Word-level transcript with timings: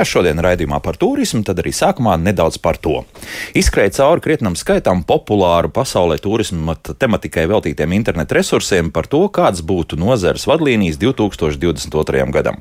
Ja 0.00 0.04
šodien 0.08 0.38
raidījumā 0.40 0.78
par 0.80 0.96
turismu, 0.96 1.42
tad 1.44 1.58
arī 1.60 1.74
sākumā 1.76 2.14
nedaudz 2.16 2.56
par 2.64 2.78
to. 2.80 3.02
Izskrēja 3.52 3.90
cauri 3.98 4.22
krietnam 4.24 4.54
skaitam 4.56 5.02
populāru 5.04 5.68
pasaulē 5.76 6.16
turisma 6.24 6.72
tematikai 6.72 7.42
veltītiem 7.50 7.92
internetu 7.92 8.38
resursiem 8.38 8.88
par 8.94 9.04
to, 9.12 9.20
kāds 9.28 9.60
būtu 9.60 9.98
nozares 10.00 10.46
vadlīnijas 10.48 10.96
2022. 11.02 12.22
gadam. 12.32 12.56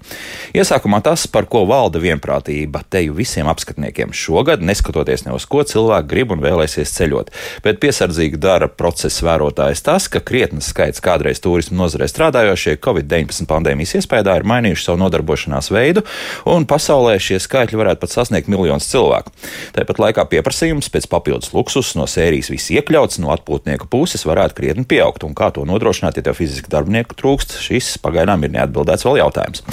Iesākumā 0.51 0.99
tas, 1.05 1.23
par 1.31 1.47
ko 1.47 1.61
valda 1.69 2.01
vienprātība 2.03 2.81
teju 2.91 3.15
visiem 3.21 3.47
apskatniekiem 3.47 4.11
šogad, 4.11 4.59
neskatoties 4.59 5.23
ne 5.23 5.37
uz 5.37 5.47
ko 5.47 5.63
cilvēki 5.63 6.11
grib 6.11 6.35
un 6.35 6.43
vēlēsies 6.43 6.91
ceļot. 6.97 7.31
Bet 7.63 7.79
piesardzīgi 7.79 8.35
dara 8.35 8.67
procesa 8.67 9.29
vērotājs 9.29 9.85
tas, 9.87 10.09
ka 10.11 10.19
krietnes 10.19 10.73
skaits 10.73 10.99
kādreiz 10.99 11.39
turisma 11.39 11.85
nozarē 11.85 12.11
strādājošie 12.11 12.75
Covid-19 12.83 13.47
pandēmijas 13.47 13.95
iespējā 14.01 14.35
ir 14.41 14.49
mainījuši 14.55 14.89
savu 14.89 15.05
nodarbošanās 15.05 15.71
veidu 15.71 16.03
un 16.51 16.67
pasaulē 16.67 17.15
šie 17.29 17.39
skaitļi 17.43 17.79
varētu 17.79 18.03
pat 18.03 18.13
sasniegt 18.13 18.49
miljonus 18.51 18.89
cilvēku. 18.89 19.33
Tāpat 19.75 20.01
laikā 20.01 20.25
pieprasījums 20.31 20.89
pēc 20.93 21.07
papildus 21.11 21.53
luksus 21.53 21.93
no 21.99 22.07
sērijas 22.09 22.49
viss 22.51 22.71
iekļauts 22.73 23.21
no 23.21 23.31
atpūtnieku 23.35 23.89
puses 23.91 24.25
varētu 24.27 24.57
krietni 24.57 24.85
pieaugt. 24.89 25.25
Un 25.27 25.35
kā 25.37 25.51
to 25.53 25.65
nodrošināt, 25.69 26.17
ja 26.17 26.25
tev 26.25 26.37
fiziski 26.39 26.71
darbinieku 26.71 27.17
trūkst, 27.19 27.59
šis 27.65 27.97
pagaidām 28.03 28.45
ir 28.45 28.53
neatbildēts 28.55 29.05
vēl 29.07 29.19
jautājums. 29.21 29.63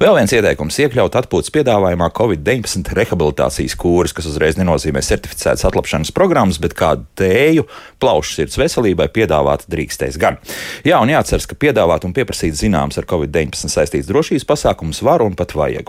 Vēl 0.00 0.16
viens 0.18 0.32
ieteikums- 0.32 0.78
iekļaut 0.86 1.18
atpūtas 1.20 1.52
piedāvājumā 1.52 2.08
Covid-19 2.16 2.94
rehabilitācijas 2.96 3.76
kūrus, 3.76 4.14
kas 4.14 4.28
uzreiz 4.30 4.56
nenozīmē 4.56 5.02
certificētas 5.02 5.66
atlapšanas 5.68 6.12
programmas, 6.14 6.58
bet 6.58 6.74
kādu 6.74 7.04
tēju 7.16 7.66
plaušu 8.00 8.38
sirds 8.38 8.56
veselībai 8.56 9.08
piedāvāt 9.08 9.66
drīkstēs 9.68 10.18
gan. 10.18 10.38
Jā, 10.84 11.00
un 11.02 11.08
jāatceras, 11.08 11.46
ka 11.46 11.54
piedāvāt 11.54 12.04
un 12.04 12.14
pieprasīt 12.14 12.54
zināms 12.54 12.98
ar 12.98 13.04
Covid-19 13.04 13.68
saistīts 13.68 14.06
drošības 14.06 14.46
pasākums 14.46 15.02
var 15.02 15.22
un 15.22 15.34
pat 15.34 15.52
vajag. 15.52 15.88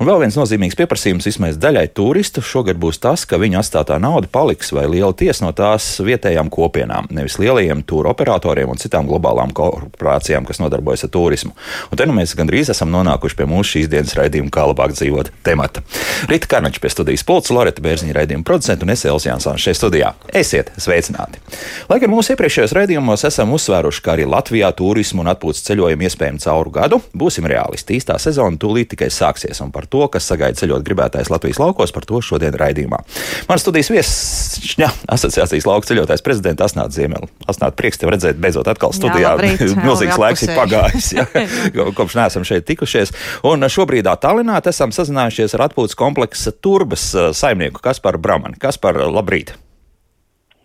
Un 0.00 0.06
vēl 0.06 0.20
viens 0.20 0.36
nozīmīgs 0.36 0.61
pieprasījums 0.78 1.26
vismaz 1.26 1.56
daļai 1.58 1.88
turistu 1.96 2.42
šogad 2.46 2.78
būs 2.78 3.00
tas, 3.02 3.24
ka 3.26 3.40
viņu 3.42 3.58
atstātā 3.58 3.96
nauda 3.98 4.28
paliks 4.30 4.70
vai 4.70 4.84
liela 4.86 5.10
tiesa 5.10 5.42
no 5.42 5.50
tās 5.50 5.86
vietējām 5.98 6.46
kopienām, 6.52 7.08
nevis 7.10 7.40
lielajiem 7.42 7.82
tūru 7.82 8.12
operatoriem 8.12 8.70
un 8.70 8.78
citām 8.78 9.08
globālām 9.10 9.50
korporācijām, 9.50 10.46
kas 10.46 10.62
nodarbojas 10.62 11.02
ar 11.08 11.12
turismu. 11.16 11.50
Un 11.90 11.98
te 11.98 12.06
nu 12.06 12.14
mēs 12.14 12.36
gandrīz 12.38 12.70
esam 12.70 12.92
nonākuši 12.94 13.40
pie 13.40 13.48
mūsu 13.50 13.76
šīs 13.78 13.90
dienas 13.90 14.14
raidījuma, 14.14 14.52
kā 14.54 14.68
labāk 14.70 14.94
dzīvot 14.94 15.32
temata. 15.42 15.82
Rīta 16.30 16.52
Karnača 16.54 16.82
pie 16.84 16.94
studijas 16.94 17.26
pulca, 17.26 17.54
Loreta 17.56 17.82
Bērziņa 17.82 18.14
raidījuma 18.20 18.46
producenta 18.46 18.86
un 18.86 18.94
es 18.94 19.02
Elsijas 19.02 19.32
Jansons 19.32 19.66
šeit 19.66 19.80
studijā. 19.80 20.12
Esiet 20.30 20.70
sveicināti! 20.78 21.42
Lai 21.90 21.98
gan 22.02 22.12
mūsu 22.14 22.36
iepriekšējos 22.36 22.76
raidījumos 22.78 23.26
esam 23.26 23.52
uzsvēruši, 23.56 24.02
ka 24.04 24.14
arī 24.14 24.28
Latvijā 24.30 24.70
turismu 24.76 25.24
un 25.24 25.32
atpūtas 25.32 25.64
ceļojumu 25.66 26.06
iespējami 26.06 26.42
cauru 26.44 26.72
gadu, 26.74 27.00
būsim 27.16 27.48
realisti. 27.50 27.98
Īstā 27.98 28.18
sezona 28.22 28.60
tūlīt 28.60 28.92
tikai 28.92 29.10
sāksies, 29.12 29.60
un 29.64 29.72
par 29.74 29.88
to, 29.90 30.04
kas 30.12 30.28
sagaida 30.28 30.51
ceļot 30.58 30.84
gribētais 30.86 31.30
Latvijas 31.32 31.60
laukos, 31.62 31.92
par 31.94 32.06
to 32.08 32.20
šodien 32.24 32.56
raidījumā. 32.58 33.00
Man 33.48 33.60
studijas 33.62 33.90
viesņa 33.92 34.90
asociācijas 35.16 35.66
lauka 35.68 35.90
ceļotājs 35.90 36.24
prezidents 36.26 36.64
Asnāts 36.66 36.98
Ziemeli. 36.98 37.30
Asnāt, 37.50 37.76
prieks 37.78 38.00
tev 38.00 38.12
redzēt 38.14 38.40
beidzot 38.42 38.70
atkal 38.70 38.94
studijā. 38.96 39.34
Milzīgs 39.86 40.20
laiks 40.20 40.46
ir 40.46 40.54
pagājis, 40.56 41.10
ja, 41.16 41.26
kopš 41.98 42.18
neesam 42.20 42.46
šeit 42.48 42.66
tikušies. 42.68 43.14
Un 43.48 43.66
šobrīd 43.72 44.08
Tallinā 44.22 44.60
esam 44.68 44.92
sazinājušies 44.94 45.56
ar 45.56 45.68
atpūtas 45.68 45.98
kompleksa 45.98 46.52
turbas 46.52 47.10
saimnieku 47.38 47.82
Kasparu 47.82 48.20
Bramani. 48.22 48.60
Kaspar, 48.62 49.00
labrīt! 49.10 49.54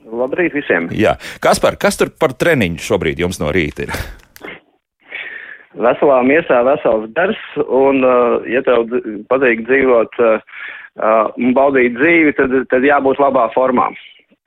Labrīt 0.08 0.56
visiem! 0.56 0.88
Jā, 0.96 1.18
Kaspar, 1.44 1.76
kas 1.80 2.00
tur 2.00 2.14
par 2.16 2.36
treniņu 2.38 2.80
šobrīd 2.84 3.20
jums 3.24 3.42
no 3.42 3.52
rīta 3.56 3.88
ir? 3.88 4.00
Veselā 5.84 6.20
miesā 6.28 6.62
vesels 6.68 7.08
gars, 7.16 7.40
un, 7.64 8.04
uh, 8.06 8.44
ja 8.50 8.64
tev 8.66 8.90
patīk 9.32 9.64
dzīvot 9.68 10.20
uh, 10.24 10.38
uh, 11.00 11.26
un 11.38 11.56
baudīt 11.58 11.98
dzīvi, 11.98 12.36
tad, 12.38 12.54
tad 12.72 12.86
jābūt 12.88 13.22
labā 13.24 13.48
formā. 13.56 13.90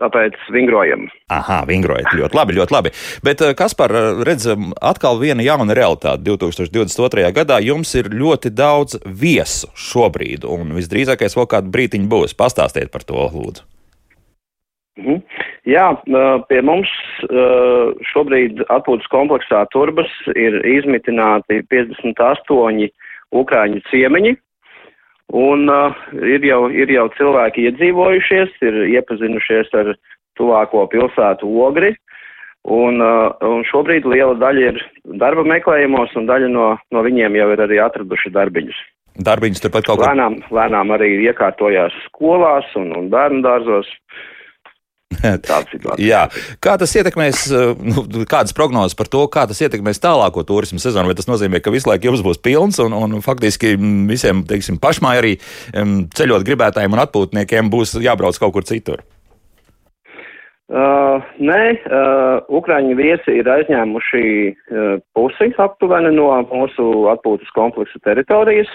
Tāpēc 0.01 0.37
vingrojam. 0.49 1.03
Aha, 1.29 1.59
vingrojat 1.69 2.15
ļoti 2.17 2.37
labi, 2.39 2.55
ļoti 2.57 2.73
labi. 2.73 2.93
Bet, 3.27 3.43
kas 3.53 3.75
par 3.77 3.93
redzam, 4.25 4.71
atkal 4.81 5.21
viena 5.21 5.45
jauna 5.45 5.77
realitāte 5.77 6.25
2022. 6.25 7.27
gadā. 7.37 7.59
Jums 7.61 7.93
ir 8.01 8.09
ļoti 8.09 8.49
daudz 8.57 8.97
viesu 9.05 9.69
šobrīd, 9.77 10.49
un 10.49 10.73
visdrīzākais 10.79 11.37
vēl 11.37 11.51
kādu 11.53 11.75
brītiņu 11.77 12.09
būs. 12.09 12.33
Pastāstiet 12.33 12.89
par 12.95 13.05
to, 13.05 13.29
lūdzu. 13.29 13.69
Mhm. 15.01 15.21
Jā, 15.69 15.91
pie 16.49 16.61
mums 16.65 16.91
šobrīd 18.13 18.63
atpūtas 18.73 19.09
kompleksā 19.13 19.67
Turbas 19.75 20.13
ir 20.33 20.57
izmitināti 20.65 21.61
58 21.69 22.89
ukrāņu 23.37 23.83
ciemiņi, 23.91 24.33
un 25.37 25.69
ir 26.25 26.47
jau, 26.49 26.63
ir 26.73 26.93
jau 26.95 27.09
cilvēki 27.19 27.69
iedzīvojušies, 27.69 28.57
ir 28.65 28.79
iepazinušies 28.97 29.75
ar 29.83 29.93
tuvāko 30.41 30.87
pilsētu 30.91 31.51
ogri, 31.61 31.93
un, 32.65 33.01
un 33.01 33.67
šobrīd 33.69 34.09
liela 34.09 34.39
daļa 34.41 34.73
ir 34.73 34.81
darba 35.21 35.45
meklējumos, 35.49 36.17
un 36.17 36.29
daļa 36.31 36.51
no, 36.53 36.71
no 36.93 37.05
viņiem 37.05 37.37
jau 37.37 37.53
ir 37.55 37.65
arī 37.67 37.81
atraduši 37.85 38.33
darbiņus. 38.35 38.81
Darbiņus 39.21 39.63
turpat 39.65 39.87
kaut 39.89 40.01
kā. 40.01 40.11
Lēnām, 40.13 40.41
lēnām 40.55 40.93
arī 40.95 41.13
iekārtojās 41.27 41.97
skolās 42.07 42.69
un, 42.79 42.93
un 42.97 43.11
bērnu 43.13 43.43
dārzos. 43.45 43.91
Jā. 46.11 46.25
Kā 46.63 46.77
tas 46.81 46.93
ietekmēs, 46.97 47.45
eh, 47.53 47.73
nu, 47.83 48.05
kādas 48.31 48.55
prognozes 48.57 48.97
par 48.99 49.11
to, 49.11 49.25
kā 49.33 49.47
tas 49.51 49.61
ietekmēs 49.63 50.03
tālāko 50.03 50.45
turismu 50.47 50.81
sezonu? 50.83 51.11
Vai 51.11 51.19
tas 51.19 51.29
nozīmē, 51.31 51.61
ka 51.63 51.75
visu 51.75 51.91
laiku 51.91 52.11
jums 52.11 52.25
būs 52.25 52.43
pilns 52.43 52.81
un, 52.83 52.95
un 52.97 53.21
faktiski 53.25 53.75
visiem, 54.09 54.45
teiksim, 54.49 54.81
pašmāj 54.83 55.23
arī 55.23 55.33
um, 55.75 56.05
ceļot 56.17 56.47
gribētājiem 56.47 56.95
un 56.97 57.03
atpūtniekiem 57.07 57.73
būs 57.73 57.99
jābrauc 58.01 58.39
kaut 58.41 58.55
kur 58.57 58.69
citur? 58.69 59.03
Uh, 60.71 61.19
nē, 61.43 61.63
uh, 61.91 62.47
Ukrāņu 62.47 62.95
viesi 62.95 63.41
ir 63.41 63.49
aizņēmuši 63.51 64.27
uh, 64.47 65.01
pusi 65.19 65.49
aptuveni 65.59 66.13
no 66.15 66.29
mūsu 66.53 67.09
atpūtas 67.11 67.51
kompleksa 67.57 67.99
teritorijas. 68.07 68.71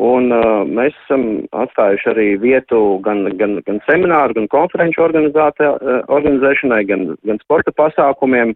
Un 0.00 0.30
uh, 0.32 0.62
mēs 0.64 0.94
esam 1.04 1.24
atstājuši 1.52 2.08
arī 2.14 2.28
vietu 2.40 2.78
gan, 3.04 3.26
gan, 3.36 3.58
gan 3.66 3.80
semināru, 3.84 4.38
gan 4.38 4.48
konferenču 4.48 5.04
uh, 5.04 5.90
organizēšanai, 6.08 6.80
gan, 6.88 7.10
gan 7.28 7.40
sporta 7.44 7.74
pasākumiem. 7.76 8.54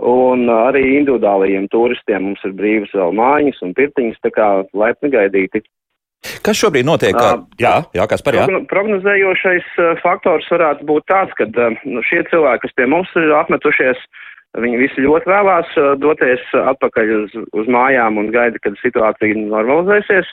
Un 0.00 0.46
uh, 0.48 0.62
arī 0.70 0.96
individuālajiem 0.96 1.68
turistiem 1.68 2.30
mums 2.30 2.40
ir 2.48 2.56
brīvas 2.56 2.94
vēl 2.96 3.12
mājas 3.20 3.60
un 3.60 3.76
pirtiņas, 3.76 4.22
tā 4.24 4.32
kā 4.32 4.48
laipni 4.72 5.12
gaidīti. 5.12 5.60
Kas 6.44 6.56
šobrīd 6.56 6.88
notiek? 6.88 7.16
Uh, 7.20 7.44
jā, 7.60 7.76
jā, 7.92 8.08
kas 8.08 8.24
par 8.24 8.40
jā? 8.40 8.48
Prognozējošais 8.72 9.68
uh, 9.76 9.92
faktors 10.00 10.48
varētu 10.48 10.88
būt 10.88 11.04
tāds, 11.12 11.36
ka 11.36 11.52
nu, 11.84 12.00
šie 12.08 12.24
cilvēki, 12.32 12.64
kas 12.64 12.76
pie 12.80 12.88
mums 12.88 13.12
ir 13.20 13.36
apmetušies, 13.36 14.00
uh, 14.00 14.29
Viņi 14.58 14.80
visi 14.80 15.04
ļoti 15.04 15.30
vēlās 15.30 15.74
uh, 15.78 15.92
doties 16.02 16.42
atpakaļ 16.58 17.12
uz, 17.20 17.36
uz 17.54 17.68
mājām 17.70 18.18
un 18.18 18.32
gaida, 18.34 18.58
kad 18.64 18.74
situācija 18.80 19.38
normalizēsies, 19.38 20.26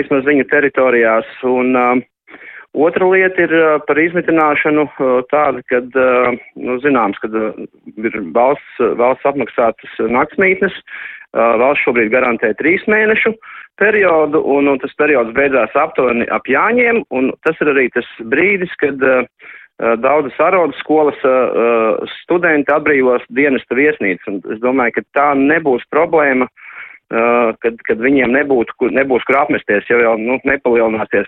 vismaz 0.00 0.24
viņu 0.24 0.46
teritorijās. 0.48 1.28
Un, 1.44 1.76
uh, 1.76 2.40
otra 2.72 3.10
lieta 3.12 3.44
ir 3.44 3.52
uh, 3.58 3.76
par 3.84 4.00
izmitināšanu 4.00 4.86
uh, 4.88 5.12
tāda, 5.28 5.60
kad, 5.68 5.92
uh, 5.92 6.32
nu, 6.56 6.78
zināms, 6.80 7.20
kad 7.20 7.36
uh, 7.36 7.52
ir 8.00 8.20
valsts, 8.32 8.80
valsts 8.96 9.28
apmaksātas 9.28 10.00
naktsmītnes, 10.08 10.80
uh, 10.80 11.60
valsts 11.60 11.84
šobrīd 11.84 12.14
garantē 12.16 12.54
trīs 12.56 12.88
mēnešu 12.88 13.36
periodu, 13.80 14.40
un, 14.40 14.72
un 14.72 14.80
tas 14.80 14.96
periods 14.96 15.36
beidzās 15.36 15.76
aptuveni 15.76 16.24
ap 16.32 16.48
jāņiem, 16.48 17.04
un 17.12 17.32
tas 17.44 17.60
ir 17.60 17.74
arī 17.76 17.90
tas 17.92 18.08
brīdis, 18.32 18.72
kad 18.80 19.04
uh, 19.04 19.28
Eh, 19.69 19.69
daudzas 20.00 20.36
arodu 20.44 20.76
skolas 20.80 21.18
uh, 21.24 22.00
studenti 22.20 22.72
atbrīvos 22.74 23.24
dienesta 23.36 23.76
viesnīcas, 23.78 24.42
es 24.52 24.60
domāju, 24.60 24.98
ka 24.98 25.06
tā 25.16 25.28
nebūs 25.38 25.86
problēma 25.94 26.50
kad, 27.10 27.78
kad 27.86 27.98
viņiem 27.98 28.30
nebūtu, 28.30 28.90
nebūs 28.94 29.24
kur 29.26 29.40
apmesties, 29.40 29.86
ja 29.90 29.98
jau 29.98 30.12
nu, 30.20 30.36
nepalielināsies, 30.46 31.26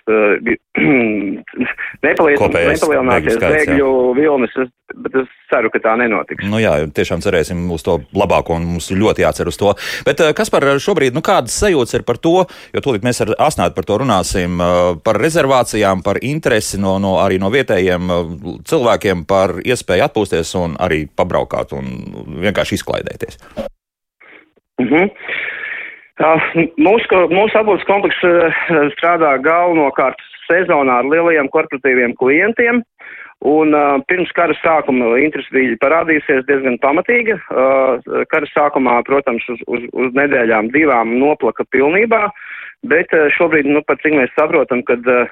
nepalies, 2.07 2.39
nepalielināsies 2.39 3.41
bēgļu 3.43 3.89
vilnis, 4.15 4.55
bet 4.95 5.17
es 5.25 5.33
ceru, 5.51 5.73
ka 5.75 5.81
tā 5.83 5.97
nenotiks. 5.99 6.47
Nu 6.47 6.61
jā, 6.63 6.77
tiešām 6.95 7.25
cerēsim 7.25 7.65
uz 7.75 7.83
to 7.87 7.99
labāko 8.15 8.55
un 8.61 8.69
mums 8.75 8.93
ļoti 8.95 9.25
jācer 9.25 9.51
uz 9.51 9.59
to. 9.59 9.73
Bet 10.07 10.23
uh, 10.23 10.31
kas 10.39 10.53
par 10.55 10.69
šobrīd, 10.83 11.17
nu 11.19 11.25
kādas 11.25 11.57
sajūtas 11.65 11.99
ir 11.99 12.07
par 12.07 12.21
to, 12.23 12.45
jo 12.47 12.85
tūlīt 12.85 13.07
mēs 13.07 13.25
ar 13.25 13.35
Asnātu 13.43 13.75
par 13.75 13.89
to 13.89 13.99
runāsim, 14.05 14.63
par 15.03 15.19
rezervācijām, 15.19 16.05
par 16.07 16.23
interesi 16.23 16.79
no, 16.79 16.95
no 17.03 17.17
arī 17.25 17.41
no 17.43 17.51
vietējiem 17.51 18.15
cilvēkiem 18.71 19.27
par 19.27 19.59
iespēju 19.67 20.07
atpūsties 20.07 20.55
un 20.63 20.79
arī 20.79 21.09
pabraukāt 21.11 21.75
un 21.75 21.91
vienkārši 22.39 22.79
izklaidēties. 22.79 23.43
Mhm. 24.79 24.87
Uh 24.87 25.01
-huh. 25.03 25.51
Mūsu, 26.21 27.21
mūsu 27.33 27.57
apgūtas 27.57 27.87
komplekss 27.89 28.21
strādā 28.99 29.33
galvenokārt 29.41 30.21
sezonā 30.45 31.01
ar 31.01 31.09
lielajiem 31.09 31.49
korporatīviem 31.53 32.17
klientiem. 32.21 32.83
Un 33.43 33.75
uh, 33.75 33.99
pirms 34.07 34.31
kara 34.37 34.55
sākuma 34.61 35.17
interesi 35.19 35.51
bija 35.51 35.79
parādījusies 35.83 36.45
diezgan 36.47 36.77
pamatīga. 36.79 37.41
Uh, 37.51 38.23
kara 38.31 38.47
sākumā, 38.53 39.01
protams, 39.09 39.43
uz, 39.51 39.59
uz, 39.67 39.89
uz 39.99 40.13
nedēļām 40.15 40.71
divām 40.71 41.17
noplaka 41.19 41.67
pilnībā, 41.75 42.29
bet 42.87 43.11
uh, 43.17 43.27
šobrīd, 43.35 43.67
nu, 43.67 43.83
pat 43.89 43.99
cik 44.05 44.15
mēs 44.15 44.31
saprotam, 44.39 44.85
kad 44.87 45.03
uh, 45.11 45.27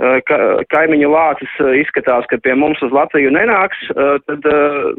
ka, 0.00 0.38
kaimiņu 0.72 1.10
lācis 1.12 1.56
izskatās, 1.82 2.26
ka 2.30 2.38
pie 2.42 2.54
mums 2.58 2.80
uz 2.82 2.94
Latviju 2.94 3.32
nenāks, 3.34 3.80
tad 4.28 4.48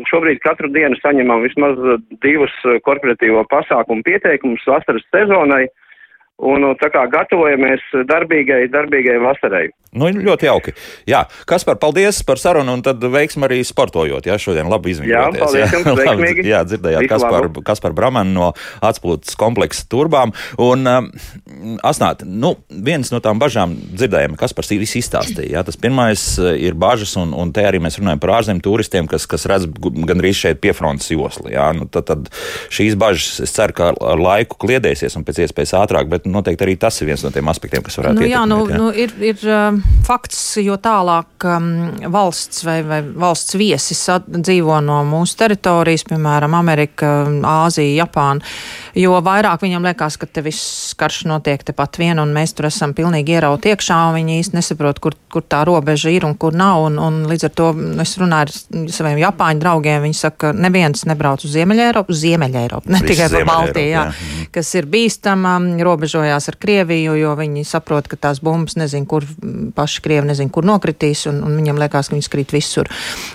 šobrīd 0.10 0.42
katru 0.46 0.70
dienu 0.74 1.00
saņemam 1.02 1.44
vismaz 1.46 1.80
divus 2.26 2.54
korporatīvo 2.86 3.46
pasākumu 3.52 4.06
pieteikumus 4.08 4.66
vasaras 4.70 5.06
sezonai. 5.12 5.66
Un 6.44 6.66
tā 6.82 6.90
kā 6.92 7.06
gatavojamies 7.12 7.86
darbīgai, 8.10 8.66
darbīgai 8.74 9.20
vasarai. 9.24 9.70
Nu, 9.94 10.08
ļoti 10.10 10.48
jauki. 10.48 10.74
Jā, 11.06 11.22
Kaspar, 11.50 11.78
paldies 11.82 12.24
par 12.26 12.40
sarunu 12.42 12.74
un 12.74 12.82
tad 12.86 13.04
veiksmi 13.14 13.46
arī 13.46 13.60
sportojot. 13.68 14.26
Jā, 14.26 14.40
šodien 14.42 14.70
labi 14.72 14.96
izvinājāties. 14.96 15.38
Jā, 15.38 15.44
paldies 15.46 15.76
jums, 15.76 15.90
veiksmīgi. 16.02 16.46
jā, 16.50 16.62
dzirdējāt 16.66 17.10
Kaspar, 17.12 17.48
Kaspar 17.68 17.94
Bramanu 17.96 18.34
no 18.34 18.48
atspūtas 18.84 19.38
kompleksa 19.38 19.86
turbām. 19.92 20.34
Un, 20.62 20.90
um, 20.90 21.12
asnāt, 21.86 22.26
nu, 22.26 22.56
viens 22.74 23.14
no 23.14 23.22
tām 23.24 23.42
bažām 23.42 23.76
dzirdējām, 23.94 24.38
Kaspars 24.40 24.74
viss 24.74 24.98
izstāstīja. 24.98 25.60
Jā, 25.60 25.64
tas 25.68 25.78
pirmais 25.78 26.26
uh, 26.42 26.56
ir 26.58 26.74
bažas, 26.80 27.14
un, 27.22 27.36
un 27.38 27.54
te 27.54 27.62
arī 27.70 27.84
mēs 27.84 28.00
runājam 28.02 28.24
par 28.24 28.34
ārzemju 28.40 28.66
turistiem, 28.66 29.10
kas, 29.12 29.30
kas 29.30 29.46
redz 29.52 29.70
gandrīz 29.70 30.42
šeit 30.42 30.64
piefrontes 30.64 31.14
josli. 31.14 31.54
Jā, 31.54 31.70
nu, 31.78 31.86
tad, 31.86 32.10
tad 32.10 32.34
šīs 32.74 32.98
bažas, 32.98 33.38
es 33.46 33.54
ceru, 33.54 33.78
ka 33.78 33.94
ar 33.94 34.26
laiku 34.26 34.58
kliedēsies 34.66 35.20
un 35.20 35.28
pēc 35.28 35.44
iespējas 35.46 35.78
ātrāk, 35.84 36.10
bet 36.10 36.26
noteikti 36.34 36.66
arī 36.66 36.76
tas 36.82 36.98
ir 37.02 37.12
viens 37.12 37.24
no 37.26 37.32
tiem 37.34 37.52
aspektiem, 37.52 37.84
kas 37.86 37.98
varētu 38.00 38.18
nu, 38.18 38.24
ietekmēt. 38.24 38.34
Jā, 38.34 38.44
nu, 38.50 38.60
jā. 38.70 38.80
Nu, 38.82 38.90
ir, 39.04 39.14
ir, 39.32 39.44
um, 39.50 39.80
fakts, 40.08 40.42
jo 40.64 40.78
tālāk 40.82 41.48
um, 41.50 41.70
valsts 42.14 42.66
vai, 42.68 42.80
vai 42.88 43.02
valsts 43.04 43.58
viesis 43.60 44.04
dzīvo 44.34 44.80
no 44.86 45.02
mūsu 45.08 45.38
teritorijas, 45.44 46.06
piemēram, 46.10 46.58
Amerika, 46.60 47.14
Āzija, 47.54 48.04
Japāna, 48.04 48.54
jo 48.98 49.18
vairāk 49.26 49.64
viņam 49.64 49.86
liekas, 49.88 50.18
ka 50.22 50.28
te 50.30 50.44
viss 50.46 50.94
karš 50.98 51.24
notiek 51.30 51.64
tepat 51.66 51.98
vien, 52.02 52.20
un 52.22 52.34
mēs 52.36 52.54
tur 52.58 52.68
esam 52.70 52.94
pilnīgi 52.96 53.36
ierauti 53.38 53.74
iekšā, 53.74 53.98
un 54.10 54.18
viņi 54.20 54.38
īsti 54.42 54.58
nesaprot, 54.58 55.00
kur, 55.04 55.18
kur 55.34 55.46
tā 55.46 55.64
robeža 55.68 56.12
ir 56.14 56.28
un 56.28 56.36
kur 56.40 56.56
nav, 56.58 56.86
un, 56.88 57.00
un 57.02 57.22
līdz 57.30 57.48
ar 57.50 57.54
to 57.58 57.70
es 58.04 58.14
runāju 58.22 58.54
ar 58.54 58.92
saviem 58.94 59.22
Japāņu 59.24 59.64
draugiem, 59.64 60.06
viņi 60.06 60.20
saka, 60.20 60.38
ka 60.44 60.52
neviens 60.54 61.06
nebrauc 61.10 61.46
uz 61.46 61.54
Ziemeļa 61.56 61.88
Eiropu, 61.90 62.18
Ziemeļa 62.18 62.64
Eiropu, 62.68 62.94
ne 62.94 63.02
tikai 63.06 63.30
pa 63.34 63.44
Baltiju, 63.50 63.90
jā, 63.90 64.06
jā. 64.10 64.46
kas 64.54 64.74
ir 64.78 64.90
bīstama, 64.94 65.56
robežojās 65.84 66.50
ar 66.52 66.60
Krieviju, 66.62 67.18
jo 67.18 67.34
viņi 67.40 67.66
saprot, 67.68 68.10
ka 68.12 68.20
tās 68.28 68.44
bumbas 68.46 68.78
nezin, 68.80 69.08
kur 69.10 69.26
paši 69.76 70.06
Krievi 70.06 70.30
nezin, 70.30 70.54
kur 70.54 70.68
nokritīs, 70.68 71.26
un, 71.32 71.42
un 71.48 71.58
viņam 71.58 71.82
liekas, 71.82 72.12
ka 72.12 72.18
viņas 72.18 72.32
krīt 72.34 72.54
visur. 72.54 72.90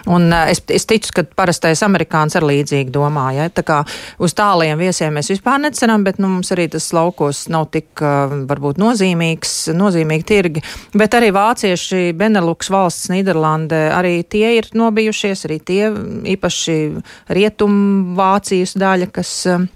Un 0.06 0.30
uh, 0.30 0.46
es, 0.52 0.62
es 0.74 0.86
ticu, 0.88 1.14
ka 1.18 1.26
parastais 1.38 1.82
amerikāns 1.86 2.38
ar 2.38 2.46
līdzīgi 2.46 2.94
domā, 2.94 3.30
ja? 3.36 3.48
tā 3.52 3.64
kā 3.66 3.82
uz 4.22 4.36
tāliem 4.38 4.78
viesiem 4.80 5.14
mēs 5.18 5.32
vispār 5.32 5.47
neceram, 5.56 6.04
bet 6.04 6.20
nu, 6.20 6.28
mums 6.34 6.52
arī 6.52 6.66
tas 6.72 6.90
laukos 6.92 7.46
nav 7.52 7.70
tik 7.72 8.02
varbūt 8.50 8.80
nozīmīgs, 8.82 9.54
nozīmīgi 9.78 10.28
tirgi, 10.28 10.64
bet 10.98 11.16
arī 11.16 11.32
vācieši, 11.34 12.12
Benelux 12.18 12.68
valsts, 12.74 13.08
Nīderlande, 13.14 13.80
arī 13.94 14.20
tie 14.28 14.58
ir 14.58 14.68
nobijušies, 14.76 15.46
arī 15.48 15.58
tie 15.64 15.82
īpaši 16.36 16.78
rietum 17.32 17.74
Vācijas 18.18 18.76
daļa, 18.78 19.10
kas 19.14 19.32
uh, 19.48 19.66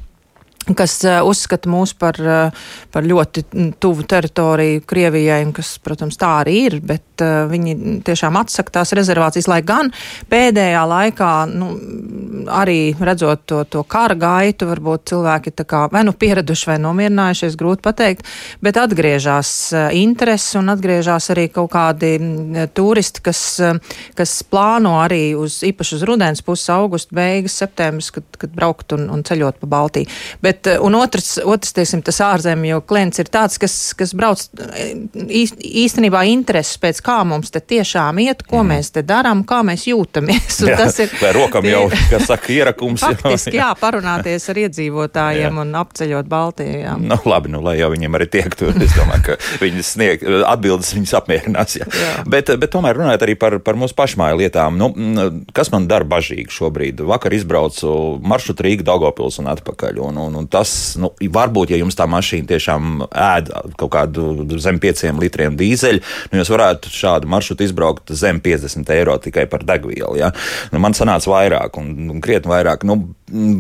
kas 0.77 0.99
uh, 1.07 1.21
uzskata 1.27 1.71
mūs 1.71 1.95
par, 1.99 2.19
uh, 2.23 2.67
par 2.93 3.07
ļoti 3.07 3.45
tuvu 3.83 4.07
teritoriju 4.09 4.85
Krievijai, 4.89 5.41
kas, 5.55 5.75
protams, 5.83 6.19
tā 6.21 6.31
arī 6.43 6.57
ir, 6.69 6.79
bet 6.85 7.25
uh, 7.25 7.45
viņi 7.51 8.03
tiešām 8.07 8.39
atsaka 8.39 8.79
tās 8.79 8.95
rezervācijas, 8.97 9.49
lai 9.51 9.61
gan 9.67 9.91
pēdējā 10.31 10.83
laikā, 10.89 11.33
nu, 11.51 11.73
arī 12.53 12.93
redzot 12.99 13.45
to, 13.51 13.63
to 13.67 13.83
kara 13.89 14.17
gaitu, 14.19 14.69
varbūt 14.71 15.11
cilvēki 15.13 15.55
tā 15.59 15.67
kā 15.69 15.85
vai 15.93 16.05
nu 16.07 16.15
pieraduši 16.15 16.71
vai 16.71 16.79
nomierinājušies, 16.83 17.59
grūti 17.59 17.85
pateikt, 17.85 18.29
bet 18.63 18.79
atgriežas 18.81 19.73
interesi 19.99 20.59
un 20.61 20.73
atgriežas 20.73 21.31
arī 21.35 21.49
kaut 21.53 21.73
kādi 21.75 22.15
turisti, 22.77 23.23
kas, 23.25 23.43
kas 24.19 24.37
plāno 24.47 24.97
arī 25.03 25.33
uz 25.39 25.61
īpaši 25.67 25.99
uz 25.99 26.07
rudens 26.09 26.43
puses, 26.45 26.69
augustu 26.73 27.17
beigas, 27.19 27.57
septembris, 27.59 28.13
kad, 28.15 28.27
kad 28.39 28.55
braukt 28.55 28.95
un, 28.97 29.09
un 29.13 29.25
ceļot 29.27 29.61
pa 29.63 29.71
Baltiju. 29.73 30.11
Bet 30.43 30.52
Bet, 30.53 30.67
eh, 30.67 30.79
un 30.81 30.95
otrs, 30.95 31.39
otrs 31.45 31.73
teiksim, 31.73 32.03
tas 32.05 32.19
ārzemju 32.21 32.83
klients 32.85 33.21
ir 33.23 33.29
tāds, 33.33 33.57
kas, 33.61 33.73
kas 33.97 34.11
brauc 34.17 34.43
eh, 34.77 34.91
īst, 35.41 35.57
īstenībā 35.57 36.27
intereses 36.29 36.77
pēc 36.83 37.01
kā 37.07 37.23
mums 37.25 37.55
te 37.55 37.63
tiešām 37.73 38.21
iet, 38.21 38.43
ko 38.45 38.61
mm. 38.61 38.73
mēs 38.75 38.93
te 38.93 39.05
darām, 39.07 39.47
kā 39.49 39.63
mēs 39.65 39.87
jūtamies. 39.89 40.59
Jā, 40.69 40.77
tas 40.77 40.99
ir. 41.01 41.15
Vai 41.23 41.31
rokam 41.33 41.65
jau, 41.67 41.87
kas 42.11 42.27
saka, 42.29 42.53
ierakums. 42.53 43.01
Faktiski, 43.01 43.57
jā, 43.57 43.71
parunāties 43.81 44.45
ar 44.53 44.61
iedzīvotājiem 44.67 45.49
jā. 45.49 45.65
un 45.65 45.73
apceļot 45.81 46.29
Baltiju. 46.33 46.77
Jā. 46.83 46.99
Nu, 47.01 47.17
labi, 47.33 47.53
nu, 47.55 47.63
lai 47.65 47.79
jau 47.81 47.89
viņiem 47.95 48.19
arī 48.19 48.29
tiek 48.37 48.59
tur. 48.59 48.77
Es 48.77 48.93
domāju, 48.99 49.25
ka 49.31 49.39
viņi 49.63 49.87
snieg 49.89 50.27
atbildes, 50.51 50.93
viņus 50.99 51.17
apmierinās. 51.23 51.79
Jā. 51.81 51.89
Jā. 51.89 52.13
Bet, 52.29 52.53
bet 52.61 52.75
tomēr 52.77 53.01
runājot 53.01 53.25
arī 53.25 53.39
par, 53.41 53.57
par 53.65 53.81
mūsu 53.81 53.97
pašmāju 53.97 54.43
lietām, 54.43 54.77
nu, 54.77 54.93
kas 55.57 55.73
man 55.73 55.89
dara 55.89 56.09
bažīgi 56.09 56.53
šobrīd? 56.53 57.01
Vakar 57.09 57.33
izbraucu 57.41 57.97
maršrutu 58.21 58.69
Rīga, 58.69 58.91
Daugopils 58.93 59.41
un 59.41 59.51
atpakaļ. 59.55 60.03
Un, 60.03 60.21
un, 60.27 60.42
un 60.43 60.49
tas, 60.51 60.97
nu, 61.01 61.13
varbūt, 61.33 61.73
ja 61.73 61.81
jums 61.81 61.97
tā 61.99 62.09
mašīna 62.11 62.51
tiešām 62.51 63.07
ēd 63.09 63.53
kaut 63.81 63.93
kādu 63.95 64.59
zem 64.63 64.81
5 64.83 65.07
litriem 65.23 65.57
dīzeļu, 65.59 66.03
nu, 66.33 66.41
jūs 66.41 66.53
varētu 66.53 66.93
šādu 66.93 67.31
maršrutu 67.31 67.67
izbraukt 67.67 68.13
zem 68.19 68.43
50 68.43 68.93
eiro 68.97 69.17
tikai 69.23 69.47
par 69.51 69.65
degvielu. 69.69 70.17
Ja? 70.19 70.33
Nu, 70.73 70.83
man 70.83 70.97
sanāca 70.99 71.31
vairāk 71.33 71.79
un, 71.81 71.93
un 72.13 72.23
krietni 72.25 72.53
vairāk. 72.53 72.87
Nu, 72.89 72.99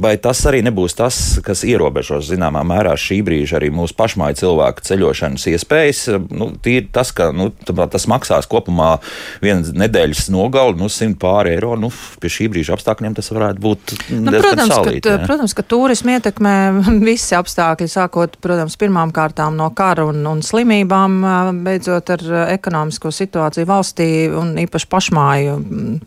vai 0.02 0.16
tas 0.20 0.42
arī 0.48 0.60
nebūs 0.66 0.96
tas, 0.98 1.18
kas 1.44 1.62
ierobežos 1.64 2.28
zināmā 2.28 2.64
mērā 2.66 2.92
šī 2.98 3.22
brīža 3.24 3.56
arī 3.58 3.70
mūsu 3.72 3.96
pašmāju 3.96 4.40
cilvēku 4.42 4.84
ceļošanas 4.88 5.46
iespējas? 5.54 6.02
Nu, 6.32 6.50
tas, 6.92 7.12
ka 7.16 7.30
nu, 7.36 7.50
tas 7.64 8.08
maksās 8.10 8.48
kopumā 8.50 8.96
vienas 9.42 9.72
nedēļas 9.76 10.28
nogali, 10.34 10.76
nu, 10.80 10.90
100 10.92 11.16
pāri 11.22 11.54
eiro, 11.56 11.74
nu, 11.80 11.92
pie 12.20 12.32
šī 12.32 12.50
brīža 12.52 12.76
apstākļiem 12.76 13.16
tas 13.16 13.32
varētu 13.32 13.64
būt. 13.64 13.94
Nu, 14.12 14.34
protams, 14.34 14.74
salīt, 14.74 15.06
ka, 15.06 15.16
protams, 15.24 15.56
ka 15.56 15.64
turismu 15.66 16.16
ietekmē 16.18 16.56
visi 17.08 17.36
apstākļi, 17.36 17.88
sākot, 17.90 18.36
protams, 18.42 18.76
pirmām 18.80 19.12
kārtām 19.14 19.56
no 19.58 19.68
kara 19.76 20.06
un, 20.08 20.22
un 20.28 20.42
slimībām, 20.44 21.18
beidzot 21.64 22.14
ar 22.16 22.24
ekonomisko 22.52 23.12
situāciju 23.14 23.68
valstī 23.68 24.08
un 24.28 24.54
īpaši 24.62 24.88
pašmāju, 24.92 25.58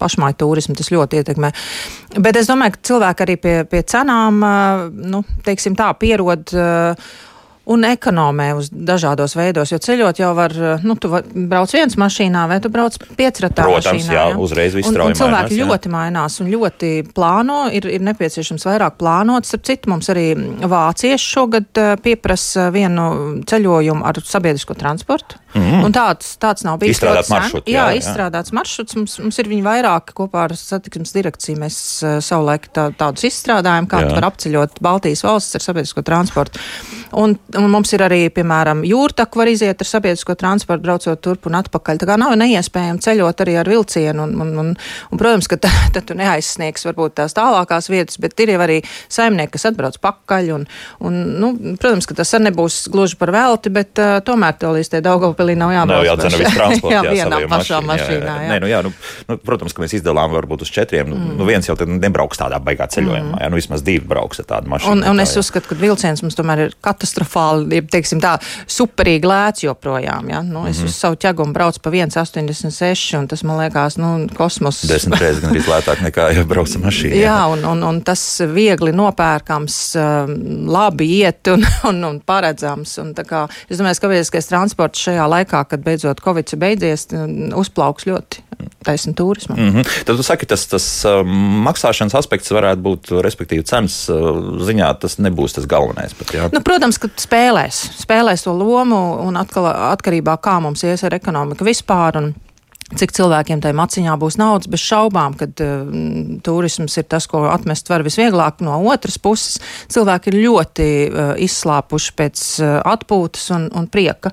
pašmāju 0.02 0.40
turismu 0.42 0.78
tas 0.80 0.92
ļoti 0.94 1.22
ietekmē. 1.22 1.52
Bet 2.18 2.40
es 2.40 2.50
domāju, 2.52 2.76
ka 2.76 2.90
cilvēki 2.92 3.26
arī 3.28 3.38
pie, 3.42 3.56
pie 3.70 3.86
cenām, 3.88 4.42
nu, 4.96 5.24
teiksim 5.46 5.78
tā, 5.78 5.92
pierod 6.00 6.56
un 7.66 7.86
ekonomē 7.88 8.52
uz 8.58 8.70
dažādos 8.70 9.36
veidos. 9.38 9.72
Jo 9.74 9.80
ceļot 9.82 10.22
jau 10.22 10.32
var, 10.38 10.54
nu, 10.86 10.96
tu 11.02 11.10
var, 11.12 11.26
brauc 11.26 11.72
viens 11.74 11.98
mašīnā, 11.98 12.46
vai 12.52 12.60
tu 12.62 12.70
brauc 12.74 12.98
piecratā 13.18 13.66
Protams, 13.66 14.06
mašīnā. 14.06 14.14
jā, 14.14 14.26
ja? 14.32 14.40
uzreiz 14.42 14.78
viss 14.78 14.92
strauji 14.92 15.16
mainās. 15.16 15.22
Cilvēki 15.24 15.58
jā. 15.58 15.70
ļoti 15.72 15.94
mainās 15.94 16.38
un 16.44 16.52
ļoti 16.54 16.92
plāno, 17.16 17.60
ir, 17.74 17.88
ir 17.90 18.06
nepieciešams 18.06 18.68
vairāk 18.70 19.00
plānot. 19.02 19.50
Starp 19.50 19.66
citu, 19.68 19.92
mums 19.94 20.12
arī 20.14 20.28
vācieši 20.76 21.32
šogad 21.32 21.82
pieprasa 22.06 22.70
vienu 22.76 23.08
ceļojumu 23.50 24.06
ar 24.06 24.22
sabiedrisko 24.22 24.78
transportu. 24.78 25.42
Mm. 25.56 25.86
Un 25.88 25.94
tāds, 25.96 26.34
tāds 26.42 26.66
nav 26.68 26.82
bijis. 26.82 26.98
Izstrādāts 26.98 27.32
maršruts. 27.32 27.72
Jā, 27.72 27.86
jā, 27.88 28.00
izstrādāts 28.02 28.52
maršruts. 28.56 28.98
Mums, 29.00 29.14
mums 29.24 29.40
ir 29.40 29.48
viņi 29.48 29.64
vairāk 29.64 30.12
kopā 30.18 30.50
ar 30.50 30.56
satiksmes 30.60 31.16
direkciju. 31.16 31.62
Mēs 31.62 31.78
uh, 32.04 32.18
savulaik 32.24 32.68
tā, 32.76 32.90
tādus 33.00 33.30
izstrādājam, 33.30 33.88
kā 33.88 34.04
var 34.10 34.28
apceļot 34.34 34.82
Baltijas 34.84 35.24
valsts 35.24 35.56
ar 35.56 35.64
sabiedrisko 35.64 36.04
transportu. 36.06 36.60
Un, 37.16 37.38
un 37.60 37.70
mums 37.72 37.92
ir 37.96 38.04
arī, 38.06 38.22
piemēram, 38.34 38.84
jūrtaku 38.88 39.42
var 39.42 39.52
iziet 39.52 39.82
ar 39.82 39.90
sabiedrisko 39.90 40.36
transportu, 40.40 40.84
braucot 40.86 41.22
turp 41.24 41.50
un 41.50 41.60
atpakaļ. 41.60 42.02
Tā 42.02 42.10
kā 42.10 42.18
nav 42.20 42.36
neiespējami 42.40 43.04
ceļot 43.06 43.44
arī 43.46 43.58
ar 43.62 43.70
vilcienu. 43.70 44.26
Un, 44.26 44.36
un, 44.42 44.54
un, 44.62 44.72
un 45.12 45.22
protams, 45.22 45.50
ka 45.52 45.60
tad 45.96 46.02
tu 46.08 46.18
neaizsniegs 46.18 46.88
varbūt 46.88 47.18
tās 47.22 47.36
tālākās 47.38 47.90
vietas, 47.92 48.20
bet 48.22 48.40
ir 48.44 48.56
jau 48.56 48.62
arī 48.66 48.82
saimnieki, 49.12 49.54
kas 49.56 49.70
atbrauc 49.72 50.00
pakaļ. 50.04 50.52
Un, 50.56 50.68
un, 51.06 51.20
nu, 51.42 51.52
protams, 51.82 52.08
ka 52.10 52.18
tas 52.18 52.34
arī 52.38 52.50
nebūs 52.50 52.86
gluži 52.94 53.20
par 53.20 53.34
velti, 53.36 53.72
bet 53.74 54.02
uh, 54.02 54.18
tomēr 54.26 54.58
tev 54.60 54.76
līdz 54.78 54.92
tie 54.94 55.04
Daugavpilī 55.06 55.58
nav 55.60 55.74
jābrauc. 55.76 56.04
Nav 56.04 56.10
jādzer 56.12 56.36
nevis 56.36 56.58
transports, 56.58 56.94
jā, 56.96 57.04
vienā 57.10 57.42
pašā 57.52 57.82
mašīnā. 57.82 57.92
mašīnā 57.92 58.36
jā, 58.36 58.46
jā. 58.46 58.52
Nē, 58.52 58.60
nu, 58.64 58.72
jā, 58.72 58.82
nu, 58.86 58.94
nu, 59.30 59.38
protams, 59.46 59.76
ka 59.76 59.84
mēs 59.84 59.96
izdalām 60.00 60.34
varbūt 60.36 60.66
uz 60.66 60.74
četriem. 60.76 61.10
Nu, 61.12 61.20
mm. 61.20 61.36
Nu, 61.40 61.48
viens 61.48 61.70
jau 61.70 61.76
nebrauks 61.86 62.42
tādā 62.42 62.60
baigā 62.64 62.88
ceļojumā, 62.92 63.36
mm. 63.36 63.44
jā, 63.44 63.52
nu 63.52 63.60
vismaz 63.60 63.86
divi 63.86 64.06
brauks 64.10 64.42
ar 64.44 64.50
tādu 64.50 64.72
mašīnu. 64.74 64.94
Un, 64.94 65.04
un 65.12 65.22
tā, 65.22 65.28
es 65.28 65.36
uzskatu, 65.42 65.72
ka 65.72 65.80
vilciens 65.80 66.24
mums 66.26 66.38
tomēr 66.38 66.66
ir 66.68 66.76
katastrofāli, 66.86 67.45
ir, 67.72 67.86
teiksim 67.92 68.22
tā, 68.24 68.36
superīgi 68.68 69.30
lēts 69.30 69.66
joprojām, 69.66 70.30
jā. 70.32 70.42
Nu, 70.46 70.66
es 70.68 70.80
mm 70.80 70.84
-hmm. 70.84 70.86
uz 70.86 70.96
savu 70.96 71.16
ķegumu 71.16 71.54
braucu 71.54 71.80
pa 71.82 71.90
1,86 71.90 73.18
un 73.20 73.28
tas 73.28 73.44
man 73.44 73.58
liekas, 73.58 73.98
nu, 73.98 74.28
kosmos. 74.38 74.82
Desmit 74.88 75.20
reizes 75.20 75.42
gan 75.42 75.52
arī 75.52 75.62
lētāk 75.62 76.02
nekā, 76.02 76.32
ja 76.36 76.44
brauc 76.44 76.76
ar 76.76 76.82
mašīnu. 76.82 77.16
Jā, 77.16 77.22
jā 77.22 77.48
un, 77.54 77.66
un, 77.66 77.84
un 77.84 78.02
tas 78.02 78.42
viegli 78.54 78.92
nopērkams, 78.92 79.96
um, 79.96 80.36
labi 80.68 81.06
iet 81.20 81.48
un, 81.48 81.66
un, 81.90 82.04
un 82.04 82.20
paredzams. 82.20 82.98
Un, 82.98 83.14
kā, 83.14 83.48
es 83.70 83.78
domāju, 83.78 84.00
ka 84.00 84.08
sabiedriskais 84.08 84.48
transports 84.48 85.00
šajā 85.00 85.28
laikā, 85.30 85.66
kad 85.70 85.80
beidzot 85.80 86.06
beidzot 86.06 86.24
Covid 86.24 86.56
beidzies, 86.60 87.08
uzplauks 87.56 88.06
ļoti 88.08 88.45
taisnu 88.86 89.14
turismam. 89.14 89.60
Mm 89.60 89.74
-hmm. 89.74 90.06
Tad 90.06 90.16
jūs 90.16 90.30
sakat, 90.30 90.50
tas, 90.50 90.68
tas 90.68 90.86
uh, 91.06 91.22
maksāšanas 91.68 92.16
aspekts 92.18 92.52
varētu 92.52 92.82
būt, 92.82 93.12
respektīvi, 93.26 93.64
cenas 93.64 94.10
uh, 94.10 94.16
ziņā 94.68 94.94
tas 95.00 95.18
nebūs 95.18 95.58
tas 95.58 95.66
galvenais. 95.66 96.14
Bet, 96.20 96.54
nu, 96.54 96.62
protams, 96.62 96.98
ka 96.98 97.08
spēlēs, 97.08 97.84
spēlēs 98.06 98.44
to 98.44 98.54
lomu 98.54 99.02
un 99.28 99.38
atkal 99.38 99.66
atkarībā 99.66 100.38
kā 100.38 100.60
mums 100.62 100.84
ies 100.84 101.04
ar 101.04 101.14
ekonomiku 101.14 101.66
vispār. 101.66 102.18
Un, 102.18 102.34
Cik 102.94 103.16
cilvēkiem 103.18 103.64
tajā 103.64 103.74
maciņā 103.74 104.14
būs 104.22 104.36
naudas, 104.38 104.68
bez 104.70 104.84
šaubām, 104.86 105.34
ka 105.34 105.48
uh, 105.50 105.88
turisms 106.46 107.00
ir 107.02 107.08
tas, 107.10 107.26
ko 107.26 107.48
atmest 107.50 107.90
var 107.90 108.04
visvieglāk. 108.06 108.62
No 108.62 108.78
otras 108.92 109.18
puses, 109.18 109.58
cilvēki 109.90 110.30
ir 110.30 110.38
ļoti 110.44 110.86
uh, 111.10 111.32
izslāpuši 111.42 112.14
pēc 112.14 112.44
uh, 112.62 112.76
atpūtas 112.86 113.50
un, 113.58 113.66
un 113.74 113.90
prieka 113.90 114.30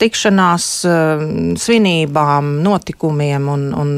tikšanās, 0.00 0.66
eh, 0.88 1.22
svinībām, 1.60 2.50
notikumiem 2.64 3.48
un, 3.52 3.66
un, 3.76 3.90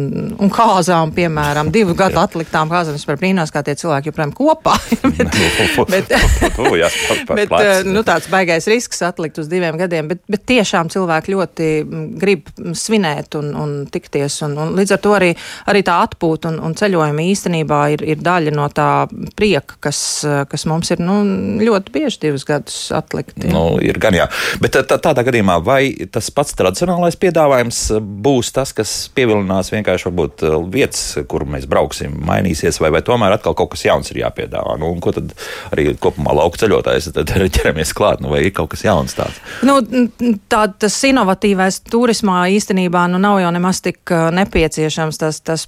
un 0.42 0.52
kāzām, 0.52 1.12
piemēram, 1.14 1.70
divu 1.74 1.94
gadu 1.98 2.20
atliktām 2.22 2.70
kāzām. 2.72 2.96
Es 2.98 3.06
brīnos, 3.06 3.52
kā 3.54 3.62
tie 3.66 3.74
cilvēki 3.78 4.10
joprojām 4.10 4.34
kopā. 4.36 4.74
bet, 5.12 5.36
bet, 5.92 6.12
bet 7.36 7.54
eh, 7.60 7.82
nu, 7.86 8.02
tāds 8.06 8.28
baigais 8.32 8.66
risks 8.70 9.02
atlikt 9.06 9.38
uz 9.42 9.50
diviem 9.50 9.78
gadiem, 9.80 10.10
bet, 10.10 10.22
bet 10.30 10.44
tiešām 10.50 10.90
cilvēki 10.92 11.36
ļoti 11.36 11.70
mm, 11.82 12.04
grib 12.20 12.50
svinēt 12.78 13.38
un, 13.38 13.52
un 13.58 13.74
tikties. 13.92 14.40
Un, 14.48 14.58
un 14.58 14.74
līdz 14.78 14.96
ar 14.96 15.02
to 15.04 15.14
arī, 15.18 15.32
arī 15.70 15.84
tā 15.86 16.00
atpūta 16.06 16.50
un, 16.50 16.58
un 16.66 16.76
ceļojumi 16.78 17.28
īstenībā 17.32 17.82
ir, 17.94 18.06
ir 18.14 18.22
daļa 18.24 18.56
no 18.56 18.66
tā 18.74 18.90
prieka, 19.38 19.78
kas, 19.88 20.02
eh, 20.26 20.42
kas 20.50 20.66
mums 20.70 20.90
ir 20.94 21.02
nu, 21.04 21.20
ļoti 21.62 21.94
bieži 21.94 22.24
divus 22.26 22.46
gadus 22.48 22.82
atlikti. 22.96 23.46
Nu, 23.52 23.78
ir 23.82 24.02
gan 24.02 24.16
jā. 24.16 24.26
Bet 24.62 24.80
tā, 24.82 24.98
tādā 24.98 25.24
gadījumā 25.26 25.60
vai 25.62 25.91
tas 26.12 26.30
pats 26.34 26.56
tradicionālais 26.58 27.16
piedāvājums 27.20 27.80
būs 28.00 28.52
tas, 28.54 28.72
kas 28.76 28.92
pievilinās 29.16 29.72
vienkārši 29.72 30.08
varbūt 30.08 30.44
eh, 30.46 30.56
vietas, 30.72 31.02
kur 31.30 31.46
mēs 31.48 31.66
brauksim, 31.70 32.14
mainīsies, 32.28 32.80
vai, 32.82 32.92
vai 32.94 33.02
tomēr 33.06 33.36
atkal 33.36 33.56
kaut 33.58 33.72
kas 33.74 33.86
jauns 33.86 34.12
ir 34.12 34.22
jāpiedāvā. 34.22 34.76
Nu, 34.80 34.92
ko 35.02 35.14
tad 35.16 35.34
arī 35.72 35.90
kopumā 36.02 36.34
lauka 36.36 36.62
ceļotājs 36.62 37.10
ķeramies 37.56 37.94
klāt, 37.96 38.22
nu, 38.22 38.32
vai 38.32 38.44
ir 38.46 38.54
kaut 38.56 38.72
kas 38.74 38.84
jauns 38.86 39.16
tāds? 39.18 39.40
Nu, 39.66 39.78
tā, 40.52 40.64
tas 40.82 40.98
inovatīvais 41.08 41.82
turismā 41.90 42.44
īstenībā 42.56 43.06
nu, 43.12 43.20
nav 43.22 43.40
jau 43.42 43.52
nemaz 43.54 43.82
tik 43.84 44.12
eh, 44.12 44.28
nepieciešams. 44.38 45.20
Tas, 45.22 45.40
tas 45.44 45.66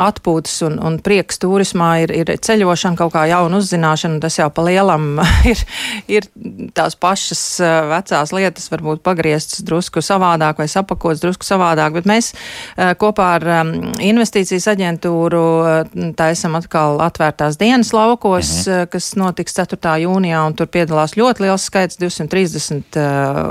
atpūtas 0.00 0.56
un, 0.66 0.78
un 0.82 0.98
prieks 1.04 1.40
turismā 1.42 1.90
ir, 2.04 2.14
ir 2.14 2.34
ceļošana, 2.44 2.98
kaut 2.98 3.14
kā 3.14 3.24
jauna 3.30 3.60
uzzināšana, 3.60 4.18
un 4.18 4.24
tas 4.24 4.38
jau 4.38 4.50
pa 4.54 4.66
lielam 4.66 5.18
ir, 5.52 5.64
ir 6.10 6.28
tās 6.76 6.96
pašas 7.00 7.44
eh, 7.62 7.76
vecās 7.92 8.34
lietas, 8.34 8.68
varbūt 8.72 9.04
pagrieztas 9.06 9.53
izvests 9.54 9.64
drusku 9.64 10.02
savādāk 10.02 10.58
vai 10.58 10.68
sapakots 10.68 11.20
drusku 11.22 11.44
savādāk, 11.44 11.94
bet 11.94 12.06
mēs 12.06 12.32
uh, 12.34 12.94
kopā 12.98 13.38
ar 13.38 13.44
um, 13.62 13.92
investīcijas 14.00 14.66
aģentūru 14.74 15.42
uh, 15.62 16.14
taisam 16.16 16.54
atkal 16.58 17.00
atvērtās 17.00 17.58
dienas 17.58 17.92
laukos, 17.92 18.66
mhm. 18.66 18.84
uh, 18.84 18.88
kas 18.90 19.14
notiks 19.16 19.54
4. 19.54 19.78
jūnijā, 20.04 20.42
un 20.46 20.54
tur 20.54 20.66
piedalās 20.66 21.16
ļoti 21.16 21.46
liels 21.46 21.64
skaits- 21.68 21.98
230 22.02 22.98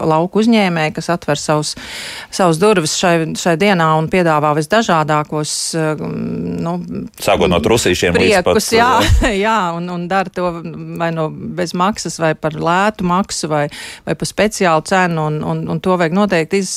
lauku 0.08 0.42
uzņēmēji, 0.42 0.94
kas 0.94 1.10
atver 1.10 1.38
savus, 1.38 1.76
savus 2.32 2.60
durvis 2.60 2.96
šai, 2.98 3.34
šai 3.38 3.56
dienā 3.58 3.94
un 3.98 4.10
piedāvā 4.10 4.54
visdažādākos, 4.58 5.54
nu, 6.04 6.76
sākot 7.20 7.50
no 7.50 7.60
trusīšiem 7.64 8.16
priekus, 8.16 8.70
pat, 8.70 8.70
jā, 8.76 8.92
jā, 9.46 9.58
un, 9.78 9.90
un 9.90 10.08
dara 10.08 10.30
to 10.34 10.52
vai 11.00 11.12
no 11.14 11.30
bez 11.30 11.74
maksas, 11.74 12.20
vai 12.22 12.34
par 12.36 12.58
lētu 12.58 13.06
maksu, 13.08 13.50
vai, 13.52 13.66
vai 14.08 14.16
par 14.16 14.30
speciālu 14.30 14.86
cenu, 14.88 15.28
un, 15.30 15.40
un, 15.44 15.64
un 15.70 15.82
to 15.84 15.98
vajag 16.00 16.16
noteikti 16.16 16.62
iz, 16.63 16.72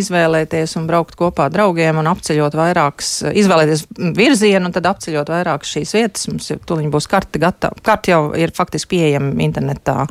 izvēlēties 0.00 0.76
un 0.80 0.88
braukt 0.88 1.16
kopā 1.18 1.46
ar 1.48 1.54
draugiem 1.54 2.00
un 2.00 2.08
apceļot 2.10 2.56
vairākas, 2.56 3.10
izvēlēties 3.36 3.86
virzienu 4.16 4.70
un 4.70 4.74
tad 4.76 4.88
apceļot 4.90 5.32
vairākas 5.32 5.74
šīs 5.76 5.94
vietas. 5.98 6.26
Mums 6.30 6.50
jau 6.50 6.58
tuliņ 6.70 6.90
būs 6.94 7.08
karti 7.12 7.42
gatava. 7.42 7.76
Karti 7.86 8.14
jau 8.14 8.22
ir 8.38 8.54
faktiski 8.56 8.96
pieejama 8.96 9.34
internetā 9.44 10.06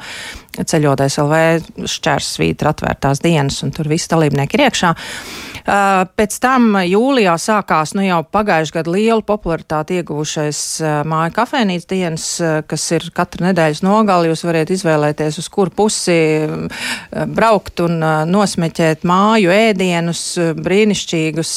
ceļotais 0.61 1.19
LV 1.23 1.87
šķērsvītra 1.91 2.75
atvērtās 2.75 3.23
dienas 3.23 3.61
un 3.65 3.73
tur 3.75 3.89
visi 3.91 4.11
dalībnieki 4.13 4.59
ir 4.59 4.67
iekšā. 4.69 4.95
Uh, 5.65 6.03
pēc 6.13 6.35
tam 6.43 6.75
jūlijā 6.77 7.31
sākās 7.41 7.95
nu 7.97 8.03
jau 8.05 8.19
pagājušajā 8.21 8.75
gadā 8.75 8.91
lielu 8.93 9.23
popularitāti 9.25 9.95
ieguvušais 9.97 10.59
uh, 10.83 10.97
māju 11.09 11.33
kafejnīcas 11.33 11.87
dienas, 11.89 12.25
uh, 12.37 12.59
kas 12.69 12.83
ir 12.93 13.07
katra 13.15 13.47
nedēļas 13.47 13.81
nogali. 13.81 14.29
Jūs 14.29 14.45
varat 14.45 14.69
izvēlēties, 14.75 15.39
uz 15.41 15.47
kur 15.49 15.71
pusi 15.73 16.17
braukt 17.33 17.81
un 17.81 17.97
nosmeķēt 18.29 19.07
māju 19.09 19.49
ēdienus, 19.55 20.21
brīnišķīgus 20.59 21.53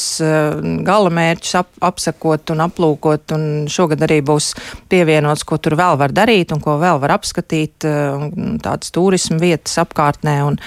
galamērķus 0.87 1.53
ap, 1.61 1.69
apsakot 1.91 2.55
un 2.55 2.65
aplūkot. 2.65 3.35
Un 3.37 3.45
šogad 3.69 4.07
arī 4.07 4.23
būs 4.25 4.51
pievienots, 4.89 5.45
ko 5.45 5.59
tur 5.61 5.77
vēl 5.77 5.99
var 6.01 6.15
darīt 6.15 6.55
un 6.55 6.63
ko 6.65 6.79
vēl 6.81 7.01
var 7.03 7.13
apskatīt. 7.19 7.85
Tādas 7.85 8.93
turismu 8.95 9.37
vietas 9.43 9.77
apkārtnē. 9.85 10.35
Un, 10.49 10.59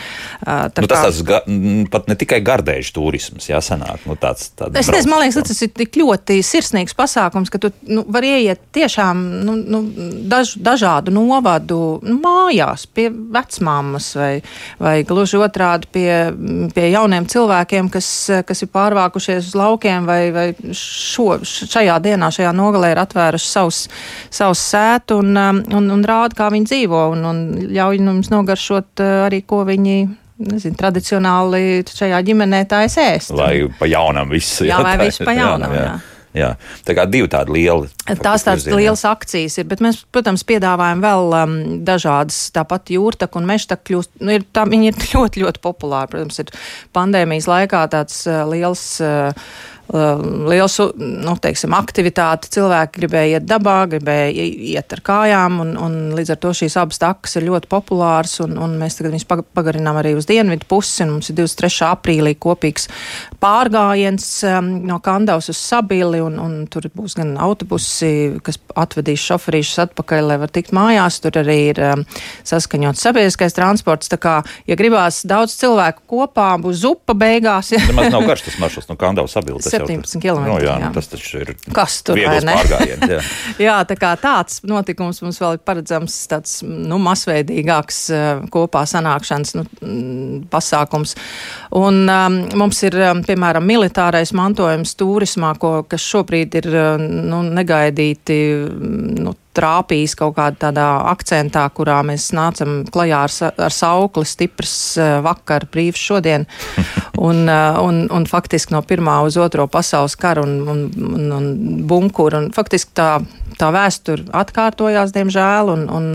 tā 0.47 0.87
nu, 0.87 0.91
tas 0.91 1.23
kā... 1.27 1.43
tas 1.43 1.91
pat 1.91 2.11
ne 2.11 2.19
tikai 2.23 2.43
gardēžu 2.47 2.95
turismu 3.01 3.32
turisms, 3.33 3.49
jā, 3.49 3.61
sanāk. 3.62 4.05
Nu, 4.07 4.17
tāds, 4.17 4.53
es 4.75 4.89
nezinu, 4.91 5.11
man 5.11 5.23
liekas, 5.23 5.47
tas 5.49 5.62
ir 5.65 5.71
tik 5.75 5.97
ļoti 5.97 6.43
sirsnīgs 6.45 6.95
pasākums, 6.95 7.51
ka 7.51 7.59
tu 7.59 7.71
nu, 7.89 8.05
vari 8.09 8.43
ieiet 8.43 8.61
tiešām 8.73 9.23
nu, 9.45 9.57
nu, 9.57 9.83
daž, 10.29 10.57
dažādu 10.57 11.12
novadu 11.12 12.01
nu, 12.03 12.19
mājās 12.21 12.87
pie 12.87 13.09
vecmāmas 13.11 14.15
vai, 14.17 14.43
vai 14.79 15.03
gluži 15.05 15.41
otrādi 15.41 15.89
pie, 15.93 16.11
pie 16.75 16.91
jauniem 16.93 17.27
cilvēkiem, 17.27 17.91
kas, 17.93 18.31
kas 18.47 18.62
ir 18.62 18.73
pārvākušies 18.73 19.53
uz 19.53 19.57
laukiem 19.59 20.07
vai, 20.07 20.31
vai 20.33 20.47
šo, 20.73 21.41
šajā 21.45 21.99
dienā, 22.03 22.31
šajā 22.33 22.53
nogalē 22.57 22.93
ir 22.93 23.03
atvēruši 23.03 23.49
savus, 23.49 23.85
savus 24.31 24.62
sētu 24.73 25.21
un, 25.23 25.37
un, 25.37 25.93
un 25.93 26.05
rāda, 26.07 26.37
kā 26.37 26.51
viņi 26.53 26.69
dzīvo 26.71 27.07
un, 27.15 27.29
un 27.29 27.45
ļauj 27.73 28.03
mums 28.03 28.33
nogaršot 28.33 29.03
eh, 29.03 29.15
arī, 29.29 29.43
ko 29.47 29.62
viņi 29.69 30.22
nezinu, 30.51 30.79
tradicionāli 30.79 31.83
šajā 31.89 32.23
ģimenē 32.29 32.65
tā 32.71 32.85
es 32.87 32.99
ēstu. 33.01 33.37
Lai 33.39 33.55
pa 33.79 33.89
jaunam 33.91 34.33
viss. 34.33 34.63
Jā, 34.63 34.77
jā 34.77 34.81
vai 34.87 34.97
viss 35.05 35.23
pa 35.23 35.37
jaunam, 35.37 35.77
jā. 35.77 35.85
jā. 35.91 36.01
Jā, 36.33 36.55
tā 36.87 36.95
kā 36.97 37.05
divi 37.13 37.29
tādi 37.29 37.53
lieli. 37.53 37.91
Tās 38.09 38.47
tādas 38.47 38.65
lielas 38.65 39.03
akcijas 39.05 39.59
ir, 39.61 39.67
bet 39.69 39.83
mēs, 39.85 39.99
protams, 40.15 40.47
piedāvājam 40.49 41.03
vēl 41.05 41.35
um, 41.37 41.57
dažādas, 41.85 42.47
tāpat 42.57 42.89
jūrtaku 42.95 43.37
un 43.37 43.49
mežtaku 43.51 43.85
kļūst, 43.91 44.15
nu, 44.25 44.39
ir, 44.39 44.47
tā, 44.49 44.65
viņi 44.69 44.89
ir 44.95 44.97
ļoti, 45.13 45.45
ļoti 45.45 45.61
populāri. 45.65 46.09
Protams, 46.15 46.41
ir 46.41 46.55
pandēmijas 46.97 47.51
laikā 47.53 47.85
tāds 47.93 48.25
uh, 48.31 48.47
liels. 48.49 48.87
Uh, 49.05 49.53
liels 49.93 50.79
nu, 50.97 51.35
teiksim, 51.41 51.75
aktivitāte. 51.77 52.49
Cilvēki 52.53 53.01
gribēja 53.01 53.39
iet 53.39 53.49
dabā, 53.49 53.77
gribēja 53.93 54.47
iet 54.73 54.95
ar 54.97 55.03
kājām, 55.05 55.59
un, 55.65 55.73
un 55.77 55.97
līdz 56.17 56.33
ar 56.35 56.41
to 56.41 56.53
šīs 56.57 56.79
abas 56.81 57.01
takas 57.03 57.37
ir 57.37 57.47
ļoti 57.49 57.69
populāras. 57.73 58.39
Un, 58.45 58.57
un 58.63 58.79
mēs 58.81 58.97
tagad 58.99 59.13
viņus 59.13 59.29
pagarinām 59.53 59.99
arī 60.01 60.15
uz 60.17 60.29
dienvidu 60.31 60.69
pusi. 60.71 61.05
Mums 61.09 61.29
ir 61.29 61.37
23. 61.43 61.91
aprīlī 61.91 62.35
kopīgs 62.41 62.89
pārgājiens 63.43 64.29
um, 64.49 64.71
no 64.89 64.99
Kandavas 65.05 65.51
uz 65.53 65.61
Sabili, 65.61 66.23
un, 66.25 66.39
un 66.41 66.57
tur 66.73 66.89
būs 66.97 67.19
gan 67.19 67.35
autobusi, 67.43 68.39
kas 68.45 68.61
atvedīs 68.79 69.27
šoferīšus 69.29 69.85
atpakaļ, 69.89 70.31
lai 70.33 70.41
var 70.41 70.53
tikt 70.55 70.73
mājās. 70.77 71.21
Tur 71.25 71.37
arī 71.43 71.59
ir 71.75 71.83
um, 71.91 72.07
saskaņots 72.49 73.05
sabiedriskais 73.05 73.59
transports. 73.59 74.09
Tā 74.13 74.21
kā, 74.23 74.39
ja 74.69 74.79
gribās 74.81 75.21
daudz 75.29 75.59
cilvēku 75.61 76.07
kopā, 76.17 76.49
būs 76.63 76.81
zupa 76.87 77.17
beigās. 77.19 77.75
Nemaz 77.91 78.13
nav 78.15 78.25
garš 78.31 78.49
tas 78.49 78.59
maršruts 78.63 78.89
no 78.89 78.97
Kandavas 78.97 79.37
Sabili. 79.37 79.61
17 79.89 80.21
km. 80.23 80.47
No, 80.47 80.57
jā, 80.62 80.77
jā. 80.77 80.89
Nu, 80.89 80.93
tas 80.97 81.11
taču 81.12 81.43
ir 81.43 81.53
Kas 81.75 81.99
tur 82.07 82.19
ir. 82.19 83.05
Jā. 83.12 83.21
jā, 83.67 83.77
tā 83.89 83.97
kā 83.99 84.12
tāds 84.21 84.62
notikums 84.69 85.23
mums 85.25 85.41
vēl 85.43 85.59
ir 85.59 85.62
paredzams, 85.67 86.17
tāds 86.31 86.59
nu, 86.67 86.99
masveidīgāks 87.03 88.01
uh, 88.12 88.45
kopā 88.53 88.85
sanākšanas 88.89 89.57
nu, 89.59 89.67
mm, 89.81 90.41
pasākums. 90.53 91.17
Un 91.79 92.03
um, 92.07 92.41
mums 92.62 92.83
ir, 92.87 92.99
um, 93.11 93.23
piemēram, 93.27 93.67
militārais 93.67 94.35
mantojums 94.37 94.97
turismā, 95.01 95.55
ko, 95.61 95.75
kas 95.89 96.07
šobrīd 96.15 96.59
ir 96.62 96.71
uh, 96.73 96.97
nu, 97.01 97.43
negaidīti 97.53 98.41
nu, 99.23 99.37
trāpījis 99.56 100.16
kaut 100.18 100.37
kādā 100.37 100.59
tādā 100.68 100.87
akcentā, 101.11 101.64
kurā 101.75 102.00
mēs 102.06 102.30
nācam 102.37 102.82
klajā 102.92 103.21
ar, 103.26 103.37
ar 103.66 103.75
saukli 103.75 104.28
stiprs 104.28 104.75
eh, 105.00 105.18
vakar, 105.25 105.68
brīvs 105.73 106.00
šodien. 106.11 106.49
Un, 107.23 107.44
eh, 107.47 107.76
un, 107.78 108.06
un 108.11 108.25
faktiski 108.26 108.75
no 108.75 108.80
pirmā 108.82 109.21
uz 109.23 109.37
otro 109.38 109.68
pasaules 109.71 110.16
karu 110.18 110.42
un, 110.42 110.54
un, 110.66 110.80
un, 111.06 111.28
un 111.37 111.44
bunkuru. 111.87 112.40
Un 112.40 112.49
faktiski 112.56 112.97
tā 112.99 113.11
tā 113.59 113.71
vēsture 113.75 114.26
atkārtojās, 114.42 115.14
diemžēl, 115.14 115.73
un, 115.73 115.87
un, 115.92 116.11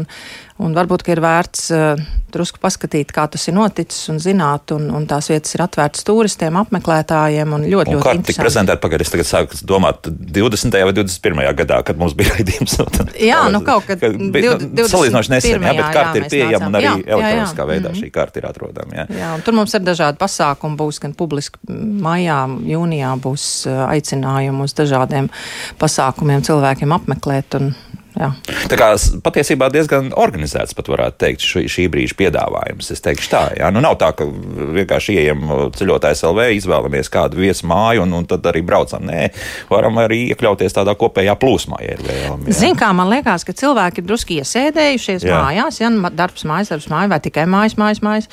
un 0.64 0.74
varbūt 0.78 1.06
ir 1.12 1.22
vērts 1.24 1.68
uh, 1.76 2.08
drusku 2.34 2.60
paskatīt, 2.62 3.12
kā 3.16 3.26
tas 3.32 3.46
ir 3.48 3.56
noticis 3.56 4.10
un 4.12 4.20
zināt, 4.22 4.72
un, 4.76 4.90
un 4.94 5.06
tās 5.10 5.30
vietas 5.32 5.54
ir 5.56 5.64
atvērtas 5.64 6.06
turistiem, 6.08 6.58
apmeklētājiem. 6.60 7.54
Un 7.56 7.66
ļoti, 7.70 7.94
un 7.94 8.00
ļoti 8.02 8.06
kā 8.06 8.26
tika 8.32 8.46
prezentēta 8.46 8.82
pagaidi, 8.84 9.08
es 9.08 9.14
tagad 9.14 9.30
sāku 9.30 9.60
domāt 9.70 10.10
20. 10.10 10.78
vai 10.90 10.96
21. 10.98 11.44
gadā, 11.62 11.80
kad 11.88 12.00
mums 12.02 12.16
bija 12.18 12.36
raidījums. 12.36 12.78
jā, 13.30 13.42
nu 13.54 13.62
kaut 13.68 13.88
kad. 13.90 14.04
bija, 14.34 14.58
nu, 14.62 14.88
salīdzinoši 14.92 15.34
nesen, 15.36 15.68
jā, 15.70 15.76
bet 15.80 15.92
karta 15.96 16.22
ir 16.22 16.28
pieejama 16.32 16.72
un 16.72 16.80
arī 16.80 16.90
jā, 16.90 16.96
elektroniskā 17.06 17.62
jā, 17.62 17.66
jā. 17.66 17.70
veidā 17.72 17.90
mm 17.90 17.94
-hmm. 17.94 18.04
šī 18.04 18.12
karta 18.20 18.42
ir 18.42 18.50
atrodama. 18.50 18.98
Jā. 19.02 19.08
jā, 19.22 19.34
un 19.38 19.46
tur 19.46 19.58
mums 19.58 19.74
ir 19.74 19.86
dažādi 19.86 20.22
pasākumi, 20.22 20.78
būs 20.78 21.02
gan 21.04 21.14
publiski 21.14 21.60
maijā, 22.08 22.42
jūnijā 22.74 23.14
būs 23.24 23.46
aicinājumi 23.88 24.64
uz 24.64 24.74
dažādiem 24.74 25.30
pasākumiem 25.80 26.44
cilvēkiem 26.44 26.92
apmeklēt. 26.92 27.56
Un, 27.62 27.76
Jā. 28.18 28.32
Tā 28.72 28.78
kā 28.80 28.90
patiesībā 29.24 29.70
diezgan 29.74 30.10
organizēts, 30.18 30.74
pat 30.78 30.90
varētu 30.90 31.20
teikt, 31.22 31.44
šī, 31.46 31.66
šī 31.70 31.88
brīža 31.94 32.18
piedāvājums. 32.18 32.90
Es 32.94 33.04
teikšu 33.06 33.30
tā, 33.32 33.44
jā. 33.60 33.70
Nu, 33.74 33.84
nav 33.84 33.98
tā, 34.02 34.10
ka 34.18 34.26
vienkārši 34.26 35.18
ieejam 35.18 35.44
ceļotājs 35.78 36.24
LV, 36.28 36.48
izvēlamies 36.58 37.12
kādu 37.14 37.42
viesu 37.42 37.68
māju 37.70 38.06
un, 38.06 38.16
un 38.18 38.28
tad 38.30 38.46
arī 38.50 38.64
braucam. 38.66 39.06
Nē, 39.08 39.30
varam 39.70 40.00
arī 40.02 40.24
iekļauties 40.34 40.76
tādā 40.76 40.96
kopējā 40.98 41.38
plūsmā, 41.40 41.82
ja 41.86 41.96
ir 41.96 42.04
vēlami. 42.08 42.56
Zin 42.58 42.78
kā, 42.80 42.90
man 42.98 43.12
liekas, 43.14 43.46
ka 43.48 43.56
cilvēki 43.58 44.02
ir 44.02 44.08
druski 44.10 44.40
iesēdējušies 44.42 45.28
jā. 45.28 45.38
mājās, 45.38 45.82
ja 45.84 45.92
nu, 45.94 46.10
darbs 46.18 46.48
mājas, 46.48 46.74
darbs 46.74 46.90
mājas, 46.92 47.12
vai 47.14 47.22
tikai 47.24 47.46
mājas, 47.50 47.78
mājas, 47.80 48.02
mājas, 48.04 48.30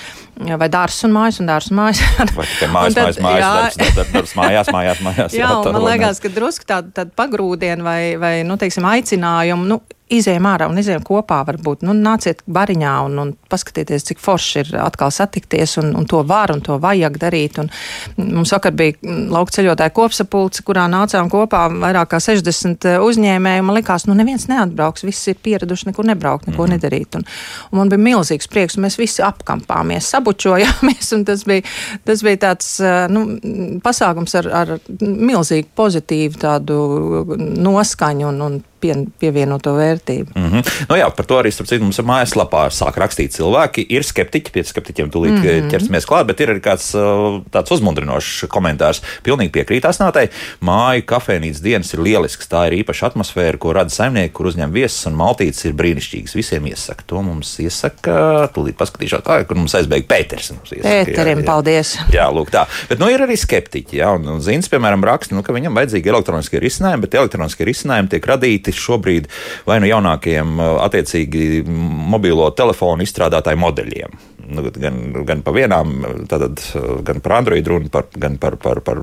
vai 0.64 0.70
dārsts 0.72 1.06
un 1.06 1.14
mājas 1.14 1.40
un 1.42 1.50
dārsts 1.50 1.74
un 1.74 1.80
mājas. 1.82 2.02
vai 2.38 2.48
tikai 2.48 2.70
mājas, 2.72 2.96
tad, 2.96 3.04
mājas, 3.04 3.20
mājas, 3.28 3.44
jā. 3.44 3.52
darbs, 3.60 3.78
darbs, 3.98 4.14
darbs 4.16 4.34
mājās, 4.40 4.72
mājās, 4.74 5.04
mājās. 5.04 5.36
Jā, 5.44 5.48
jā 5.50 5.72
man 5.74 5.84
liekas, 5.84 6.20
ka 6.22 6.30
druski 6.32 6.66
tāda 6.68 6.92
tā 6.94 7.04
pagrūdiena 7.18 7.84
vai, 7.84 8.00
vai, 8.20 8.32
nu, 8.46 8.56
teiksim, 8.60 8.86
aicinājumu. 8.88 9.66
Nu, 9.68 9.73
izējām 10.12 10.46
ārā 10.48 10.68
un 10.68 10.78
izējām 10.80 11.04
kopā. 11.06 11.40
Varbūt 11.48 11.84
nu, 11.86 11.94
nāciet 11.96 12.42
bariņā 12.50 12.92
un, 13.06 13.16
un 13.22 13.30
paskatieties, 13.50 14.04
cik 14.10 14.20
forši 14.20 14.60
ir 14.60 14.72
atkal 14.82 15.12
satikties, 15.14 15.78
un, 15.80 15.94
un 15.96 16.08
to 16.08 16.20
var 16.28 16.52
un 16.52 16.60
to 16.64 16.76
vajag 16.82 17.16
darīt. 17.22 17.60
Un 17.62 17.70
mums 18.18 18.52
vakar 18.52 18.74
bija 18.76 18.98
lauka 19.32 19.56
ceļotāja 19.56 19.94
kopsapulce, 19.96 20.64
kurā 20.66 20.84
nācām 20.92 21.30
kopā 21.32 21.64
vairāk 21.72 22.12
kā 22.12 22.20
60 22.22 22.88
uzņēmēji. 23.04 23.64
Man 23.64 23.78
likās, 23.78 24.04
nu 24.08 24.16
neviens 24.18 24.46
neatbrauks, 24.50 25.06
visi 25.08 25.32
ir 25.32 25.40
pieraduši 25.44 25.90
nekur 25.90 26.08
nebraukt, 26.10 26.50
neko 26.50 26.62
mm 26.62 26.66
-hmm. 26.66 26.76
nedarīt. 26.76 27.16
Un, 27.16 27.24
un 27.72 27.78
man 27.78 27.92
bija 27.92 28.04
milzīgs 28.10 28.50
prieks, 28.50 28.76
un 28.76 28.84
mēs 28.84 28.98
visi 29.00 29.24
apkampāmies, 29.24 30.10
sabučojāmies, 30.12 31.12
un 31.16 31.24
tas 31.24 31.44
bija, 31.44 31.62
tas 32.04 32.22
bija 32.22 32.36
tāds 32.48 32.76
nu, 33.08 33.24
pasākums 33.80 34.36
ar, 34.38 34.52
ar 34.52 34.78
milzīgu 35.00 35.68
pozitīvu 35.74 36.38
tādu 36.38 36.78
noskaņu 37.38 38.28
un, 38.28 38.40
un 38.42 38.62
pie, 38.84 38.94
pievienoto 39.20 39.74
vērtību. 39.76 40.34
Mm 40.34 40.50
-hmm. 40.50 40.72
nu, 40.88 40.96
jā, 40.96 41.08
par 41.16 41.26
to 41.26 41.38
arī 41.40 41.52
starp 41.54 41.68
citu 41.70 41.84
mums 41.84 41.98
ir 41.98 42.06
mājaslapā 42.08 42.66
sāk 42.74 42.98
rakstīt 43.00 43.34
cilvēki. 43.36 43.86
Ir 43.96 44.04
skeptiķi, 44.04 44.52
pie 44.52 44.64
skeptiķiem 44.64 45.10
tūlīt 45.12 45.32
mm 45.32 45.42
-hmm. 45.42 45.70
ķersimies 45.72 46.08
klāt, 46.08 46.26
bet 46.28 46.40
ir 46.40 46.54
arī 46.54 46.60
kāds 46.64 46.92
tāds 47.54 47.74
uzmundrinošs 47.74 48.44
komentārs. 48.48 49.02
Pilnīgi 49.24 49.52
piekrītās 49.56 50.00
nātai. 50.02 50.28
Māju 50.60 51.02
kafejnīcas 51.06 51.62
dienas 51.62 51.94
ir 51.94 52.00
lielisks. 52.00 52.48
Tā 52.48 52.66
ir 52.68 52.84
īpaša 52.84 53.12
atmosfēra, 53.12 53.58
ko 53.58 53.72
rada 53.72 53.90
saimnieki, 53.90 54.32
kur 54.32 54.46
uzņem 54.46 54.72
viesus 54.72 55.06
un 55.06 55.16
maltītes 55.16 55.64
ir 55.64 55.72
brīnišķīgas. 55.72 56.36
Visiem 56.36 56.66
iesaka. 56.66 57.04
To 57.06 57.22
mums 57.22 57.58
iesaka. 57.58 58.48
Tūlīt 58.54 58.76
paskatīšos, 58.76 59.24
kā, 59.24 59.44
kur 59.48 59.56
mums 59.56 59.74
aizbēga 59.74 60.06
Pēters. 60.08 60.52
Pēterim, 60.70 61.38
jā, 61.38 61.42
jā. 61.42 61.46
paldies. 61.46 61.96
Jā, 62.12 62.28
lūk 62.34 62.50
tā. 62.50 62.66
Bet 62.88 62.98
nu, 62.98 63.08
ir 63.08 63.22
arī 63.24 63.36
skeptiķi. 63.36 63.96
Jā, 63.96 64.12
un, 64.18 64.28
un 64.28 64.40
Zins, 64.44 64.68
piemēram, 64.68 65.04
raksta, 65.04 65.34
nu, 65.34 65.42
ka 65.42 65.52
viņam 65.52 65.74
vajadzīgi 65.78 66.08
elektroniskie 66.08 66.60
risinājumi, 66.60 67.06
bet 67.06 67.14
elektroniskie 67.14 67.66
risinājumi 67.68 68.10
tiek 68.14 68.26
radīti 68.28 68.73
šobrīd 68.80 69.30
vai 69.68 69.80
nu 69.82 69.90
jaunākiem 69.90 70.60
attiecīgi 70.84 71.64
mobilo 71.64 72.50
telefonu 72.56 73.06
izstrādātāju 73.06 73.60
modeļiem. 73.64 74.22
Nu, 74.48 74.62
gan, 74.76 74.98
gan 75.24 75.42
par 75.44 75.54
vienām, 75.56 75.92
tātad, 76.28 76.60
gan 77.06 77.20
par 77.24 77.36
Android 77.38 77.68
runu, 77.68 77.88
par, 77.92 78.08
gan 78.20 78.36
par. 78.40 78.56
par, 78.60 78.80
par 78.84 79.00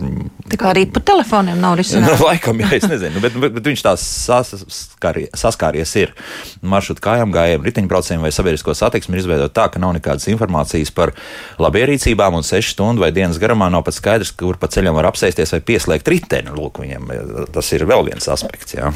Tā 0.52 0.60
kā 0.60 0.72
arī 0.74 0.86
par 0.92 1.04
telefoniem 1.08 1.60
nav 1.62 1.78
risināts. 1.80 2.20
Nu, 2.20 2.28
laikam, 2.28 2.60
jā, 2.62 2.70
es 2.78 2.88
nezinu, 2.90 3.22
bet, 3.24 3.38
bet, 3.42 3.56
bet 3.56 3.70
viņš 3.72 3.84
tās 3.86 4.04
saskāries, 4.28 5.32
saskāries 5.38 5.94
ir. 6.02 6.14
Maršrutu 6.62 7.04
kājām 7.06 7.34
gājiem, 7.34 7.66
riteņbraucējiem 7.68 8.26
vai 8.26 8.34
sabiedrisko 8.36 8.76
satiksmi 8.78 9.18
ir 9.18 9.24
izveidot 9.24 9.56
tā, 9.56 9.68
ka 9.72 9.82
nav 9.82 9.96
nekādas 9.98 10.30
informācijas 10.32 10.94
par 10.96 11.16
labierīcībām 11.62 12.38
un 12.38 12.46
sešu 12.46 12.76
stundu 12.76 13.06
vai 13.06 13.14
dienas 13.16 13.42
garumā 13.42 13.72
nav 13.74 13.86
pat 13.88 13.98
skaidrs, 13.98 14.36
kur 14.38 14.60
pa 14.62 14.70
ceļam 14.72 15.00
var 15.00 15.10
apsēsties 15.12 15.58
vai 15.58 15.64
pieslēgt 15.72 16.12
riteni. 16.12 16.54
Lūk, 16.54 16.84
viņiem 16.84 17.10
tas 17.56 17.74
ir 17.74 17.88
vēl 17.90 18.06
viens 18.12 18.30
aspekts. 18.32 18.78
Jā 18.78 18.94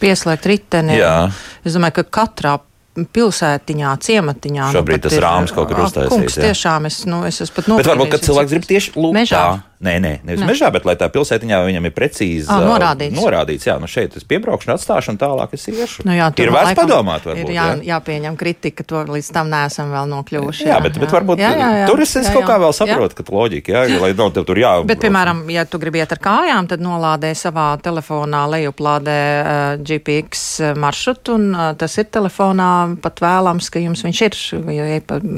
pieslēgt 0.00 0.48
riteni. 0.50 0.98
Jā. 1.00 1.18
Es 1.66 1.76
domāju, 1.76 2.00
ka 2.00 2.08
katrā 2.20 2.56
pilsētiņā, 2.96 3.92
ciematiņā. 4.00 4.68
Nu, 4.70 4.78
Šobrīd 4.78 5.02
nu, 5.02 5.04
tas 5.04 5.16
ir, 5.16 5.24
rāms 5.24 5.52
kaut 5.52 5.68
kur 5.68 5.82
uztaisīts. 5.84 6.12
Kungs, 6.14 6.38
tiešām 6.40 6.88
es, 6.88 7.02
nu, 7.08 7.20
es 7.28 7.42
esmu 7.44 7.58
pat 7.58 7.68
nopirkties. 7.68 7.84
Bet 7.84 7.92
varbūt, 7.92 8.12
kad 8.14 8.24
cilvēks 8.24 8.54
grib 8.54 8.68
tieši 8.70 8.94
lūgt 8.96 9.18
mežā. 9.18 9.42
Tā. 9.42 9.75
Nē, 9.76 9.98
nē, 10.00 10.12
nevis 10.24 10.40
ne. 10.40 10.46
mežā, 10.48 10.70
bet 10.72 10.86
lai 10.88 10.94
tā 10.96 11.10
pilsētiņā 11.12 11.58
viņam 11.66 11.86
ir 11.88 11.92
precīzi 11.92 12.48
à, 12.48 12.62
norādīts. 12.64 13.12
norādīts. 13.18 13.66
Jā, 13.68 13.74
nu 13.76 13.88
šeit 13.90 14.14
es 14.16 14.24
piebraukšu, 14.24 14.70
atstāšu 14.72 15.12
un 15.12 15.18
tālāk 15.20 15.52
es 15.52 15.66
iešu. 15.68 16.06
Nu, 16.08 16.14
jā, 16.16 16.30
ir 16.40 16.52
vērts 16.54 16.70
laikam, 16.70 16.88
padomāt, 16.88 17.26
varbūt. 17.28 17.42
Ir 17.44 17.52
jā, 17.52 17.66
jā. 17.74 17.82
jāpieņem 17.90 18.38
kritika, 18.40 18.86
to 18.88 19.02
līdz 19.10 19.28
tam 19.36 19.50
neesam 19.52 19.92
vēl 19.92 20.08
nokļuvuši. 20.14 20.64
Jā, 20.64 20.70
jā 20.72 20.78
bet, 20.86 20.96
jā. 20.96 21.02
bet 21.04 21.12
varbūt 21.12 21.42
jā, 21.42 21.50
jā, 21.60 21.68
jā, 21.82 21.90
tur 21.90 22.04
es, 22.06 22.14
es 22.16 22.30
jā, 22.30 22.32
kaut 22.38 22.48
kā 22.48 22.56
vēl 22.62 22.72
saprotu, 22.78 23.18
ka 23.18 23.26
loģika, 23.36 23.74
jā, 23.74 24.00
lai 24.00 24.10
nav 24.16 24.32
tev 24.38 24.46
tur 24.48 24.62
jā. 24.62 24.72
Bet, 24.88 25.02
piemēram, 25.04 25.44
ja 25.52 25.66
tu 25.68 25.80
gribi 25.82 26.00
iet 26.00 26.16
ar 26.16 26.22
kājām, 26.24 26.70
tad 26.72 26.80
nolādē 26.80 27.34
savā 27.36 27.66
telefonā, 27.84 28.46
lejuplādē 28.56 29.18
uh, 29.20 29.84
GPX 29.84 30.46
maršrutu, 30.80 31.36
un 31.36 31.52
uh, 31.52 31.68
tas 31.76 31.98
ir 32.00 32.08
telefonā 32.16 32.70
pat 33.04 33.20
vēlams, 33.20 33.68
ka 33.68 33.84
jums 33.84 34.06
viņš 34.08 34.24
ir. 34.24 34.40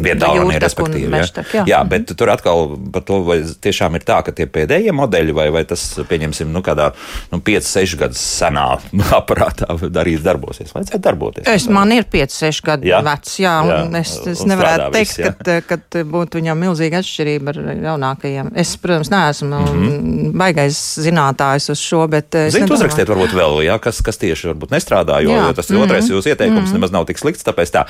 Vietā, 0.06 0.30
respektīvi. 0.62 1.10
Jā, 1.58 1.66
jā, 1.74 1.82
bet 1.90 2.14
tur 2.14 2.30
atkal 2.30 2.76
par 2.94 3.02
to, 3.08 3.20
vai 3.26 3.40
tiešām 3.42 3.98
ir 3.98 4.06
tā, 4.06 4.22
ka 4.28 4.34
tie 4.36 4.46
pēdējie 4.50 4.94
modeļi, 4.96 5.34
vai, 5.36 5.48
vai 5.54 5.64
tas, 5.68 5.82
pieņemsim, 6.08 6.50
nu, 6.52 6.62
kādā 6.64 6.90
nu, 7.32 7.40
5, 7.44 7.68
6 7.68 7.98
gadus 8.02 8.22
senā 8.22 8.66
aparātā 9.20 9.70
darīs 9.88 10.22
darbosies. 10.26 10.74
Vajadzētu 10.76 11.02
darboties. 11.04 11.48
Es, 11.48 11.68
man 11.72 11.92
ir 11.94 12.06
5, 12.10 12.36
6 12.38 12.62
gadu 12.66 12.88
jā. 12.88 13.00
vecs, 13.06 13.38
jā, 13.42 13.54
jā, 13.68 13.78
un 13.86 13.98
es, 14.00 14.14
es 14.28 14.44
un 14.44 14.52
nevarētu 14.52 14.90
teikt, 14.96 15.16
viss, 15.18 15.64
ka, 15.68 15.78
ka 15.78 16.04
būtu 16.08 16.40
viņam 16.40 16.62
milzīga 16.66 17.02
atšķirība 17.02 17.54
ar 17.54 17.60
jaunākajiem. 17.88 18.52
Es, 18.58 18.74
protams, 18.80 19.10
neesmu 19.12 19.48
mm 19.48 19.68
-hmm. 19.68 20.32
baigais 20.38 20.78
zinātājs 21.04 21.70
uz 21.72 21.82
šo, 21.82 22.04
bet. 22.10 22.36
Ziniet, 22.52 22.70
uzrakstiet 22.74 23.08
varbūt 23.08 23.34
vēl, 23.36 23.62
jā, 23.66 23.78
kas, 23.82 24.02
kas 24.04 24.20
tieši 24.20 24.52
varbūt 24.52 24.74
nestrādā, 24.74 25.20
jo, 25.24 25.32
jā. 25.32 25.46
jo 25.46 25.52
tas 25.52 25.70
mm 25.70 25.76
-hmm. 25.76 25.84
otrais 25.84 26.10
jūsu 26.10 26.28
ieteikums 26.28 26.60
mm 26.60 26.66
-hmm. 26.66 26.72
nemaz 26.72 26.92
nav 26.92 27.06
tik 27.06 27.18
slikts, 27.18 27.44
tāpēc 27.44 27.72
tā. 27.74 27.84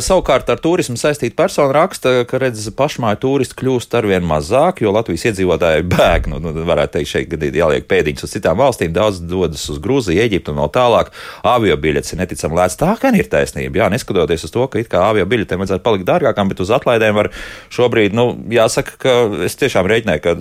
Savukārt 0.00 0.50
ar 0.50 0.58
turismu 0.58 0.96
saistīta 0.96 1.36
persona 1.36 1.72
raksta, 1.72 2.24
ka 2.24 2.38
redz, 2.38 2.68
pašmāju 2.76 3.16
turisti 3.16 3.54
kļūst 3.60 3.96
arvien 3.98 4.24
mazāk, 4.24 4.82
jo 4.82 4.92
Latvijas 4.92 5.24
iedzīvotāji 5.30 5.79
bēg, 5.86 6.28
nu, 6.30 6.38
nu 6.42 6.64
varētu 6.68 6.98
teikt, 6.98 7.10
šeit 7.10 7.30
gadījumā 7.32 7.60
jāliek 7.60 7.88
pēdiņas 7.90 8.26
uz 8.26 8.34
citām 8.34 8.60
valstīm, 8.60 8.92
daudz 8.96 9.22
dodas 9.24 9.64
uz 9.72 9.80
Grūziju, 9.82 10.20
Eģiptu 10.24 10.54
un 10.54 10.62
vēl 10.62 10.72
tālāk. 10.74 11.10
Avio 11.46 11.76
biļetes 11.80 12.14
ir 12.14 12.22
neticami 12.22 12.58
lēts. 12.58 12.78
Tā 12.80 12.94
gan 13.00 13.18
ir 13.18 13.30
taisnība. 13.32 13.82
Jā, 13.82 13.90
neskatoties 13.92 14.46
uz 14.48 14.54
to, 14.54 14.66
ka 14.70 14.82
it 14.82 14.90
kā 14.92 15.02
avio 15.10 15.26
biļetēm 15.30 15.62
vajadzētu 15.62 15.86
palikt 15.86 16.08
dārgākām, 16.10 16.52
bet 16.52 16.62
uz 16.64 16.72
atlaidēm 16.76 17.18
var 17.18 17.30
šobrīd, 17.72 18.16
nu, 18.16 18.30
jāsaka, 18.52 18.96
ka 19.00 19.18
es 19.46 19.58
tiešām 19.60 19.88
reiķināju, 19.90 20.24
ka 20.24 20.38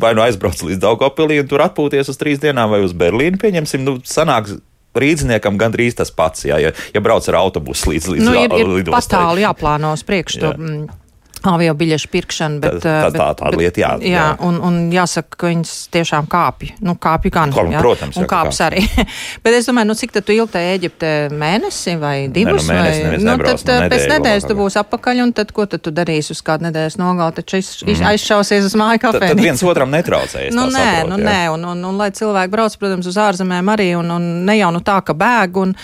vai 0.00 0.14
nu 0.14 0.24
aizbrauc 0.24 0.62
līdz 0.64 0.80
Daugopilī 0.82 1.40
un 1.42 1.50
tur 1.50 1.64
atpūties 1.64 2.12
uz 2.12 2.18
trīs 2.20 2.42
dienām, 2.42 2.70
vai 2.72 2.82
uz 2.84 2.94
Berlīnu, 2.96 3.40
pieņemsim, 3.42 3.86
nu, 3.86 3.98
sanāks 4.06 4.60
Rīdzniekam 4.90 5.54
gandrīz 5.54 5.94
tas 6.00 6.10
pats, 6.10 6.42
jā, 6.48 6.56
ja, 6.58 6.72
ja 6.90 7.02
brauc 7.02 7.26
ar 7.30 7.36
autobusu 7.38 7.92
līdz 7.92 8.08
līdz 8.10 8.24
nu, 8.26 8.32
ir, 8.34 8.54
ir 8.58 8.70
lidostai. 8.80 9.20
Patāli 9.20 9.44
jāplāno 9.44 9.92
uz 9.94 10.02
priekšu. 10.06 10.40
Jā. 10.40 10.50
To, 10.50 10.99
Avio 11.48 11.72
biļešu 11.72 12.08
pirkšana, 12.12 12.60
bet 12.60 12.74
tā, 12.84 12.94
tā, 13.06 13.10
tā, 13.14 13.26
tā 13.38 13.50
bet, 13.52 13.58
lieta, 13.62 13.80
jā. 13.80 13.90
Jā, 14.04 14.24
un, 14.44 14.58
un 14.60 14.74
jāsaka, 14.92 15.38
ka 15.40 15.48
viņas 15.48 15.72
tiešām 15.94 16.28
kāpj. 16.30 16.74
Nu, 16.84 16.96
kāpj 17.00 17.32
gan. 17.32 17.54
Kol, 17.54 17.70
jā, 17.72 17.80
protams, 17.80 18.18
un 18.20 18.28
kāps 18.28 18.60
arī. 18.66 18.82
bet 19.44 19.56
es 19.56 19.68
domāju, 19.70 19.88
nu, 19.88 19.96
cik 19.96 20.12
tu 20.18 20.34
ilgi 20.34 20.52
tajā 20.56 20.74
Eģiptē 20.76 21.12
mēnesi 21.32 21.96
vai 22.00 22.14
divus? 22.28 22.68
Ne, 22.68 22.76
nu, 22.76 22.82
mēnesi, 22.82 23.06
vai, 23.06 23.20
nu, 23.24 23.36
tad 23.40 23.64
no 23.64 23.88
pēc 23.94 24.04
nedēļas 24.12 24.48
tu 24.50 24.58
būsi 24.58 24.80
apakaļ, 24.82 25.22
un 25.24 25.32
tad 25.40 25.54
ko 25.56 25.64
tad 25.70 25.84
tu 25.86 25.94
darīsi 25.96 26.34
uz 26.36 26.44
kādu 26.44 26.68
nedēļas 26.68 26.98
nogali? 27.00 27.36
Taču 27.40 27.62
iz, 27.62 27.72
mm. 27.86 28.10
aizšausies 28.12 28.68
uz 28.68 28.76
māju 28.76 29.00
kafejnīcu. 29.06 29.38
Tad 29.38 29.44
viens 29.46 29.64
otram 29.64 29.96
netraucējas. 29.96 30.56
nu, 30.56 30.68
nē, 30.68 30.84
saprot, 30.84 31.12
nu, 31.14 31.20
jā. 31.22 31.30
nē, 31.30 31.40
un, 31.54 31.64
un, 31.64 31.80
un, 31.80 31.88
un 31.94 32.04
lai 32.04 32.10
cilvēki 32.16 32.52
brauc, 32.52 32.76
protams, 32.80 33.08
uz 33.08 33.18
ārzemēm 33.20 33.72
arī, 33.72 33.90
un, 33.98 34.12
un 34.18 34.28
ne 34.44 34.60
jau 34.60 34.70
nu 34.76 34.84
tā, 34.84 35.00
ka 35.06 35.16
bēg. 35.16 35.60
Un, 35.64 35.74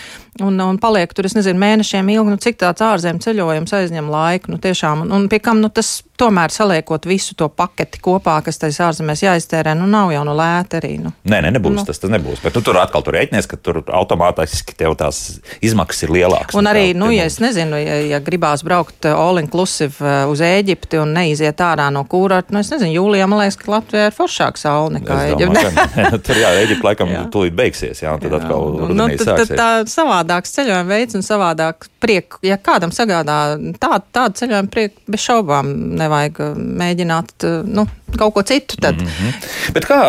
un, 0.45 0.59
un 0.63 0.79
paliek 0.81 1.13
tur, 1.15 1.27
es 1.29 1.35
nezinu, 1.37 1.59
mēnešiem 1.61 2.09
ilgi, 2.13 2.33
nu, 2.33 2.39
cik 2.41 2.59
tāds 2.61 2.83
ārzemju 2.85 3.23
ceļojums 3.25 3.75
aizņem 3.79 4.11
laiku. 4.11 4.53
Nu, 4.53 4.61
tiešām, 4.63 5.05
un, 5.05 5.13
un 5.17 5.27
pie 5.31 5.41
kam 5.43 5.61
nu, 5.63 5.71
tas 5.73 6.01
tomēr 6.17 6.53
saliekot 6.53 7.05
visu 7.07 7.35
to 7.37 7.47
paketi 7.53 8.01
kopā, 8.03 8.39
kas 8.45 8.59
tajās 8.61 8.79
ārzemēs 8.89 9.23
jāiztērē, 9.25 9.75
nu 9.77 9.87
nav 9.89 10.11
jau 10.13 10.23
no 10.27 10.33
lēta 10.37 10.79
arī. 10.81 10.95
Nu. 11.01 11.13
Nē, 11.29 11.41
nē, 11.45 11.51
nebūs, 11.57 11.75
nu. 11.77 11.85
tas, 11.87 12.01
tas 12.01 12.11
nebūs. 12.13 12.41
Bet 12.43 12.57
nu, 12.57 12.63
tur 12.65 12.79
atkal 12.81 13.05
tur 13.05 13.17
rēķinies, 13.17 13.49
ka 13.49 13.59
tur 13.61 13.81
automātiski 13.85 14.75
tev 14.77 14.97
tās 14.99 15.39
izmaksas 15.65 16.07
ir 16.07 16.13
lielākas. 16.17 16.57
Un 16.57 16.69
arī, 16.69 16.89
nu, 16.97 17.09
ja 17.13 17.27
es 17.29 17.39
nezinu, 17.43 17.77
ja, 17.81 17.99
ja 18.15 18.21
gribās 18.23 18.65
braukt 18.65 19.05
uh, 19.05 19.17
all 19.17 19.41
inclusive 19.41 20.01
uh, 20.01 20.25
uz 20.31 20.41
Ēģipti 20.47 21.01
un 21.01 21.13
neiziet 21.17 21.61
ārā 21.63 21.89
no 21.93 22.03
kūrata, 22.09 22.53
nu, 22.55 22.63
es 22.65 22.71
nezinu, 22.73 22.93
jūlijā 22.97 23.29
man 23.29 23.43
liekas, 23.43 23.59
ka 23.61 23.73
Latvijā 23.75 24.09
ir 24.09 24.17
foršāka 24.17 24.61
saule 24.61 24.97
nekā 24.97 25.19
Ēģipte. 25.31 25.87
tur 26.27 26.41
jā, 26.41 26.53
Ēģipte 26.63 26.89
laikam 26.89 27.13
jā. 27.13 27.25
tūlīt 27.33 27.57
beigsies, 27.57 28.01
jā, 28.03 28.15
un 28.15 28.23
tad 28.23 28.33
jā. 28.33 28.41
atkal 28.41 28.93
nu, 28.93 29.09
tad, 29.21 29.43
tad 29.43 29.53
tā 29.53 29.69
savādāks 29.91 30.55
ceļojuma 30.57 30.89
veids 30.89 31.17
un 31.17 31.25
savādāk 31.25 31.89
prieku. 32.01 32.39
Ja 32.45 32.57
kādam 32.61 32.93
sagādā 32.95 33.37
tādu, 33.81 34.03
tādu 34.13 34.41
ceļojumu 34.41 34.71
prieku, 34.73 35.01
bez 35.11 35.23
šaubām 35.25 35.71
nevajag 36.07 36.41
uh, 36.43 36.57
mēģināt, 36.57 37.45
nu, 37.67 37.85
kaut 38.17 38.33
ko 38.33 38.43
citu. 38.47 38.79
Tad. 38.81 38.97
Mm 39.01 39.07
-hmm. 39.07 39.73
Bet 39.75 39.85
kā 39.85 39.99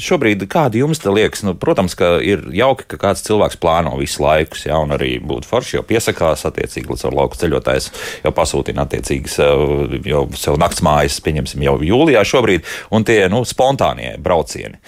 šobrīd, 0.00 0.46
kādi 0.50 0.82
jums 0.82 0.98
te 0.98 1.10
liekas? 1.10 1.42
Nu, 1.42 1.54
protams, 1.54 1.94
ka 1.94 2.18
ir 2.22 2.44
jauki, 2.52 2.84
ka 2.88 2.96
kāds 2.96 3.24
cilvēks 3.26 3.58
plāno 3.60 3.98
visu 3.98 4.22
laiku, 4.22 4.56
ja 4.64 4.78
un 4.78 4.90
arī 4.90 5.18
būtu 5.20 5.50
forši, 5.50 5.76
jo 5.76 5.82
piesakās 5.82 6.46
attiecīgi 6.48 6.88
līdz 6.88 7.04
ar 7.06 7.14
lauku 7.14 7.36
ceļotājs, 7.36 7.90
jau 8.24 8.32
pasūtina 8.32 8.86
attiecīgas 8.86 9.38
jau 10.04 10.28
sev 10.34 10.58
naktsmājas, 10.58 11.20
pieņemsim, 11.20 11.62
jau 11.62 11.78
jūlijā 11.82 12.24
šobrīd, 12.24 12.64
un 12.90 13.04
tie 13.04 13.28
nu, 13.28 13.44
spontānie 13.44 14.16
braucieni 14.18 14.78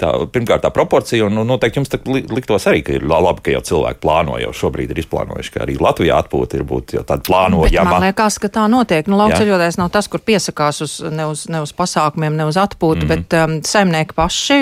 tā, 0.00 0.10
pirmkārt, 0.32 0.64
tā 0.64 0.70
proporcija, 0.74 1.28
un 1.28 1.36
nu, 1.38 1.44
noteikti 1.46 1.78
jums 1.80 1.92
liktos 2.32 2.66
arī, 2.70 2.82
ka 2.86 2.96
ir 2.96 3.04
labi, 3.06 3.44
ka 3.46 3.54
jau 3.54 3.62
cilvēki 3.70 4.00
plāno, 4.02 4.36
jau 4.42 4.50
šobrīd 4.64 4.90
ir 4.90 5.00
izplānojuši, 5.04 5.52
ka 5.54 5.62
arī 5.64 5.76
Latvijā 5.80 6.18
atpūta 6.18 6.58
ir 6.58 6.64
būt 6.68 6.96
tāda 6.96 7.20
plānojama. 7.26 7.94
Man 7.94 8.06
liekas, 8.08 8.38
ka 8.42 8.50
tā 8.52 8.66
notiek. 8.70 9.06
Nu, 9.10 9.18
Laukceļotājs 9.20 9.78
nav 9.78 9.92
tas, 9.94 10.08
kur 10.10 10.22
piesakās 10.24 10.82
uz, 10.84 10.96
ne, 11.14 11.28
uz, 11.30 11.46
ne 11.52 11.62
uz 11.64 11.74
pasākumiem, 11.76 12.34
ne 12.38 12.48
uz 12.50 12.58
atpūtu, 12.60 13.04
mm 13.04 13.10
-hmm. 13.10 13.24
bet 13.28 13.38
um, 13.38 13.56
saimnieki 13.62 14.16
paši 14.18 14.58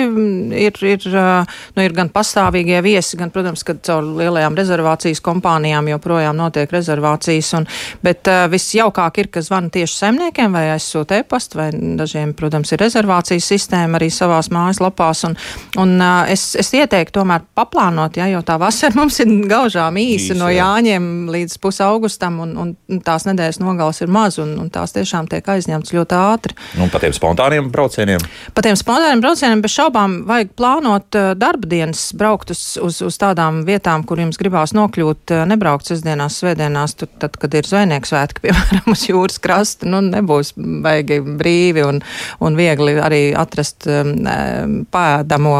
ir, 0.65 0.77
ir, 0.93 1.07
uh, 1.09 1.57
nu, 1.75 1.83
ir 1.83 1.97
gan 1.97 2.11
pastāvīgie 2.13 2.81
viesi, 2.85 3.17
gan, 3.17 3.31
protams, 3.33 3.63
ka 3.63 3.75
caur 3.81 4.03
lielajām 4.03 4.57
rezervācijas 4.57 5.21
kompānijām 5.21 5.89
joprojām 5.89 6.37
notiek 6.37 6.71
rezervācijas, 6.71 7.53
un, 7.57 7.67
bet 8.03 8.27
uh, 8.27 8.45
visjaukāk 8.51 9.17
ir, 9.17 9.31
ka 9.33 9.41
zvana 9.41 9.69
tieši 9.69 9.97
saimniekiem 9.97 10.53
vai 10.53 10.67
aizsūta 10.75 11.17
e-pastu, 11.23 11.57
vai 11.57 11.71
dažiem, 11.73 12.33
protams, 12.37 12.71
ir 12.71 12.79
rezervācijas 12.85 13.49
sistēma 13.49 13.97
arī 13.97 14.11
savās 14.13 14.51
mājaslapās 14.53 15.22
Un, 15.27 15.35
un 15.81 15.95
es, 16.31 16.45
es 16.59 16.71
ieteiktu 16.75 17.19
tomēr 17.19 17.45
paplānot, 17.57 18.17
ja, 18.19 18.27
jo 18.31 18.41
tā 18.45 18.57
vasara 18.61 18.97
mums 18.99 19.19
ir 19.23 19.31
gaužām 19.49 19.97
īsa 20.01 20.37
no 20.37 20.49
jāņem 20.53 21.09
līdz 21.33 21.59
pusaugustam, 21.63 22.39
un, 22.43 22.55
un 22.63 23.01
tās 23.03 23.27
nedēļas 23.29 23.61
nogals 23.63 24.01
ir 24.03 24.11
maz, 24.13 24.39
un, 24.41 24.55
un 24.61 24.71
tās 24.73 24.95
tiešām 24.95 25.29
tiek 25.31 25.47
aizņemtas 25.55 25.93
ļoti 25.95 26.17
ātri. 26.19 26.57
Un 26.81 26.91
par 26.93 27.03
tiem 27.03 27.15
spontāniem 27.15 27.69
braucieniem? 27.73 28.23
Par 28.55 28.65
tiem 28.65 28.77
spontāniem 28.79 29.23
braucieniem 29.23 29.63
bez 29.63 29.75
šaubām 29.75 30.21
vajag 30.29 30.53
plānot 30.57 31.19
darba 31.39 31.69
dienas, 31.69 32.05
braukt 32.17 32.53
uz, 32.53 32.63
uz, 32.81 33.01
uz 33.05 33.19
tādām 33.21 33.63
vietām, 33.67 34.05
kur 34.07 34.21
jums 34.21 34.39
gribās 34.39 34.75
nokļūt, 34.77 35.33
nebraukt 35.49 35.89
sestdienās, 35.89 36.39
svētdienās, 36.41 36.97
tur, 36.99 37.11
tad, 37.21 37.37
kad 37.41 37.55
ir 37.57 37.67
zvejnieks 37.67 38.13
svētki, 38.13 38.43
piemēram, 38.47 38.91
uz 38.93 39.05
jūras 39.09 39.39
krasta, 39.43 39.89
nu 39.89 40.01
nebūs 40.05 40.53
baigi 40.57 41.19
brīvi 41.23 41.85
un, 41.87 42.01
un 42.43 42.59
viegli 42.59 42.95
arī 43.01 43.23
atrast 43.37 43.87
um, 43.89 44.85
pā, 44.93 45.05
ēdamo 45.19 45.53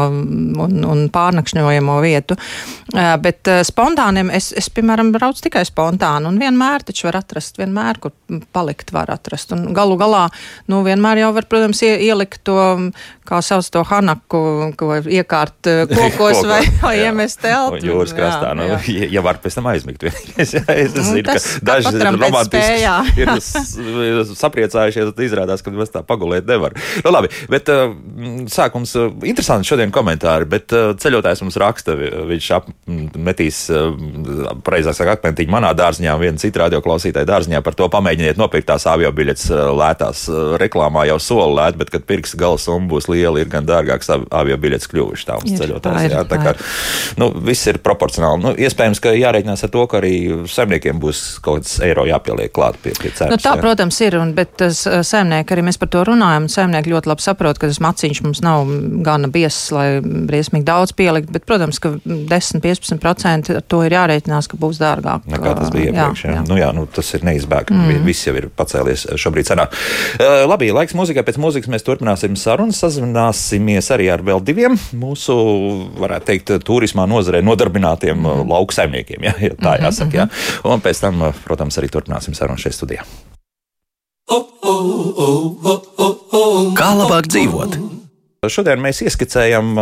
un, 0.64 0.78
un 0.84 1.04
pārnakšņojamo 1.14 1.98
vietu. 2.04 2.38
Bet 2.94 3.48
spontāniem 3.66 4.28
es, 4.34 4.52
es, 4.54 4.68
piemēram, 4.70 5.10
braucu 5.14 5.42
tikai 5.48 5.64
spontāni 5.66 6.28
un 6.30 6.36
vienmēr 6.38 6.84
taču 6.86 7.08
var 7.08 7.18
atrast, 7.18 7.58
vienmēr, 7.58 7.98
kur 7.98 8.12
palikt 8.54 8.92
var 8.94 9.10
atrast. 9.10 9.50
Un 9.56 9.72
galu 9.74 9.96
galā, 9.98 10.28
nu, 10.70 10.84
vienmēr 10.86 11.24
jau 11.24 11.32
var, 11.34 11.48
protams, 11.50 11.82
ielikt 11.82 12.44
to, 12.46 12.58
kā 13.26 13.40
sauc 13.42 13.66
to 13.74 13.82
hanaku, 13.88 14.42
ko 14.78 14.90
iekārt 15.00 15.70
kokos 15.90 16.44
vai, 16.50 16.60
vai 16.82 16.94
jā. 17.00 17.08
iemest 17.08 17.40
telpu. 17.42 17.80
Jūras 17.82 18.14
krastā, 18.14 18.52
nu, 18.54 18.68
jā. 18.70 18.78
ja 19.16 19.24
var 19.26 19.42
pēc 19.42 19.58
tam 19.58 19.68
aizmigt. 19.72 20.06
es, 20.06 20.54
es 20.84 20.94
nu, 20.94 21.06
zinu, 21.08 21.26
tas, 21.26 21.48
ka 21.58 21.66
daži 21.72 21.94
romantiski 22.04 23.24
ir 23.24 24.22
sapriecājušies, 24.38 25.10
tad 25.10 25.26
izrādās, 25.26 25.66
ka 25.66 25.74
mēs 25.74 25.90
tā 25.94 26.04
pagulēt 26.06 26.46
nevar. 26.46 26.78
Nu, 27.02 27.10
labi, 27.10 27.32
bet 27.50 27.74
sākums 28.54 28.94
interesanti 29.26 29.72
šodien 29.72 29.90
komentāri, 29.94 30.46
bet 30.46 30.70
ceļotājs 30.70 31.42
mums 31.42 31.58
raksta, 31.58 31.98
viņš 31.98 32.50
apmetīs, 32.60 32.83
uh, 33.72 33.94
pareizāk 34.64 34.96
sakot, 34.98 35.18
akmentiņu 35.20 35.52
manā 35.52 35.72
dārziņā, 35.76 36.14
viena 36.20 36.40
cita 36.40 36.64
radioklausītāja 36.64 37.28
dārziņā 37.28 37.62
par 37.64 37.76
to 37.78 37.88
pamēģiniet 37.92 38.40
nopirkt 38.40 38.68
tās 38.68 38.86
avio 38.90 39.10
biļetes 39.14 39.46
uh, 39.52 39.62
lētās. 39.76 40.26
Uh, 40.28 40.54
reklāmā 40.60 41.06
jau 41.08 41.18
soli 41.22 41.56
lēt, 41.58 41.78
bet, 41.80 41.92
kad 41.94 42.04
pirks 42.08 42.34
gala 42.40 42.60
summa 42.60 42.90
būs 42.90 43.08
liela, 43.12 43.40
ir 43.40 43.50
gan 43.52 43.66
dārgāks 43.68 44.10
avio 44.12 44.58
biļetes 44.60 44.90
kļuvuši 44.92 45.28
tā 45.28 45.38
mums 45.40 45.60
ceļotājs. 45.60 46.10
Jā, 46.12 46.24
tā 46.28 46.40
kā, 46.42 46.54
nu, 47.20 47.30
viss 47.44 47.70
ir 47.70 47.80
proporcionāli. 47.84 48.42
Nu, 48.44 48.54
iespējams, 48.66 49.00
ka 49.02 49.14
jārēķinās 49.16 49.64
ar 49.66 49.72
to, 49.74 49.86
ka 49.90 50.00
arī 50.02 50.14
saimniekiem 50.50 51.00
būs 51.02 51.24
kaut 51.44 51.64
kāds 51.64 51.78
eiro 51.86 52.04
jāpieliek 52.08 52.52
klāt 52.54 52.78
pie, 52.82 52.92
pie 52.98 53.12
cenas. 53.14 53.34
Nu, 53.34 53.40
tā, 53.40 53.54
jā. 53.56 53.62
protams, 53.62 54.00
ir, 54.04 54.18
un, 54.20 54.34
bet 54.36 54.60
saimnieki 54.60 55.54
arī 55.54 55.64
mēs 55.68 55.80
par 55.80 55.90
to 55.92 56.04
runājam, 56.06 56.48
un 56.48 56.52
saimnieki 56.52 56.92
ļoti 56.92 57.10
labi 57.10 57.24
saprot, 57.24 57.60
ka 57.60 57.70
tas 57.70 57.80
maciņš 57.84 58.22
mums 58.26 58.42
nav 58.44 58.70
gana 59.06 59.30
biezs, 59.32 59.68
lai 59.74 59.86
briesmīgi 60.02 60.66
daudz 60.68 60.94
pielikt, 60.96 61.32
bet, 61.34 61.46
protams, 61.48 61.80
ka 61.82 61.94
10-15% 62.74 63.54
ar 63.56 63.64
to 63.70 63.80
ir 63.86 63.94
jārēķinās, 63.96 64.48
ka 64.50 64.58
būs 64.60 64.80
dārgāk. 64.82 65.28
Nekā 65.30 65.54
tas 65.58 65.72
bija 65.74 65.92
iepriekš. 65.92 66.24
Jā, 66.24 66.30
jā. 66.30 66.36
Jā. 66.38 66.44
Nu, 66.48 66.58
jā, 66.58 66.70
nu, 66.76 66.86
tas 66.90 67.10
ir 67.16 67.24
neizbēgami. 67.26 67.98
Mm. 67.98 68.06
Viss 68.08 68.26
jau 68.28 68.34
ir 68.38 68.48
pacēlies 68.54 69.06
šobrīd 69.20 69.48
cenā. 69.50 69.66
Uh, 70.18 70.44
labi, 70.48 70.70
laiks 70.74 70.96
mūzikai. 70.98 71.24
Pēc 71.26 71.38
mūzikas 71.42 71.70
mēs 71.72 71.86
turpināsim 71.86 72.36
sarunu. 72.40 72.74
Sazināsimies 72.74 73.90
arī 73.94 74.10
ar 74.14 74.24
vēl 74.26 74.42
diviem 74.44 74.78
mūsu, 74.98 75.36
varētu 76.00 76.30
teikt, 76.32 76.54
turismā 76.66 77.06
nozarē 77.10 77.42
nodarbinātiem 77.46 78.18
mm. 78.18 78.48
lauksaimniekiem. 78.50 79.28
Ja, 79.30 79.36
ja 79.48 79.54
tā 79.58 79.78
jāsaka. 79.80 80.10
Mm 80.10 80.30
-hmm. 80.30 80.64
ja. 80.64 80.72
Un 80.74 80.84
pēc 80.84 81.00
tam, 81.00 81.24
protams, 81.44 81.78
arī 81.78 81.90
turpināsim 81.92 82.34
sarunu 82.34 82.58
šeit 82.58 82.74
studijā. 82.74 83.06
Kā 86.74 86.90
labāk 86.96 87.28
dzīvot? 87.28 87.78
Šodien 88.48 88.80
mēs 88.82 89.00
ieskicējam 89.04 89.74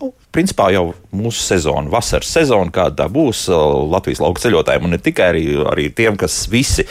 nu, 0.00 0.10
principā 0.34 0.68
jau 0.74 0.90
mūsu 1.16 1.40
sezonu, 1.40 1.90
vasaras 1.92 2.28
sezonu, 2.28 2.72
kāda 2.74 3.04
tā 3.04 3.06
būs 3.12 3.46
Latvijas 3.88 4.20
lauka 4.20 4.42
ceļotājiem, 4.44 4.84
un 4.84 4.94
ne 4.96 5.00
tikai 5.00 5.30
arī, 5.32 5.44
arī 5.64 5.88
tiem, 5.96 6.18
kas 6.20 6.44
visi 6.52 6.84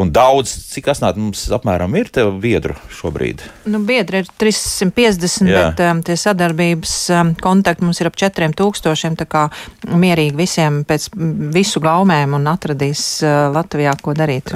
un 0.00 0.10
daudz, 0.14 0.50
cik 0.72 0.88
asnāt 0.92 1.18
mums 1.20 1.44
apmēram 1.52 1.94
ir 1.98 2.10
tev 2.12 2.32
biedru 2.42 2.74
šobrīd? 2.96 3.44
Nu, 3.70 3.82
biedri 3.86 4.22
ir 4.22 4.30
350, 4.40 5.50
Jā. 5.50 5.66
bet 5.68 5.82
um, 5.86 6.02
tie 6.06 6.16
sadarbības 6.18 6.94
um, 7.14 7.32
kontakti 7.38 7.86
mums 7.86 8.00
ir 8.02 8.10
ap 8.10 8.18
4000, 8.18 9.18
tā 9.20 9.28
kā 9.30 9.44
mierīgi 9.86 10.34
visiem 10.38 10.82
pēc 10.88 11.10
visu 11.54 11.82
gaumēm 11.84 12.36
un 12.38 12.50
atradīs 12.50 13.04
uh, 13.22 13.52
Latvijā, 13.54 13.94
ko 14.02 14.16
darīt. 14.16 14.54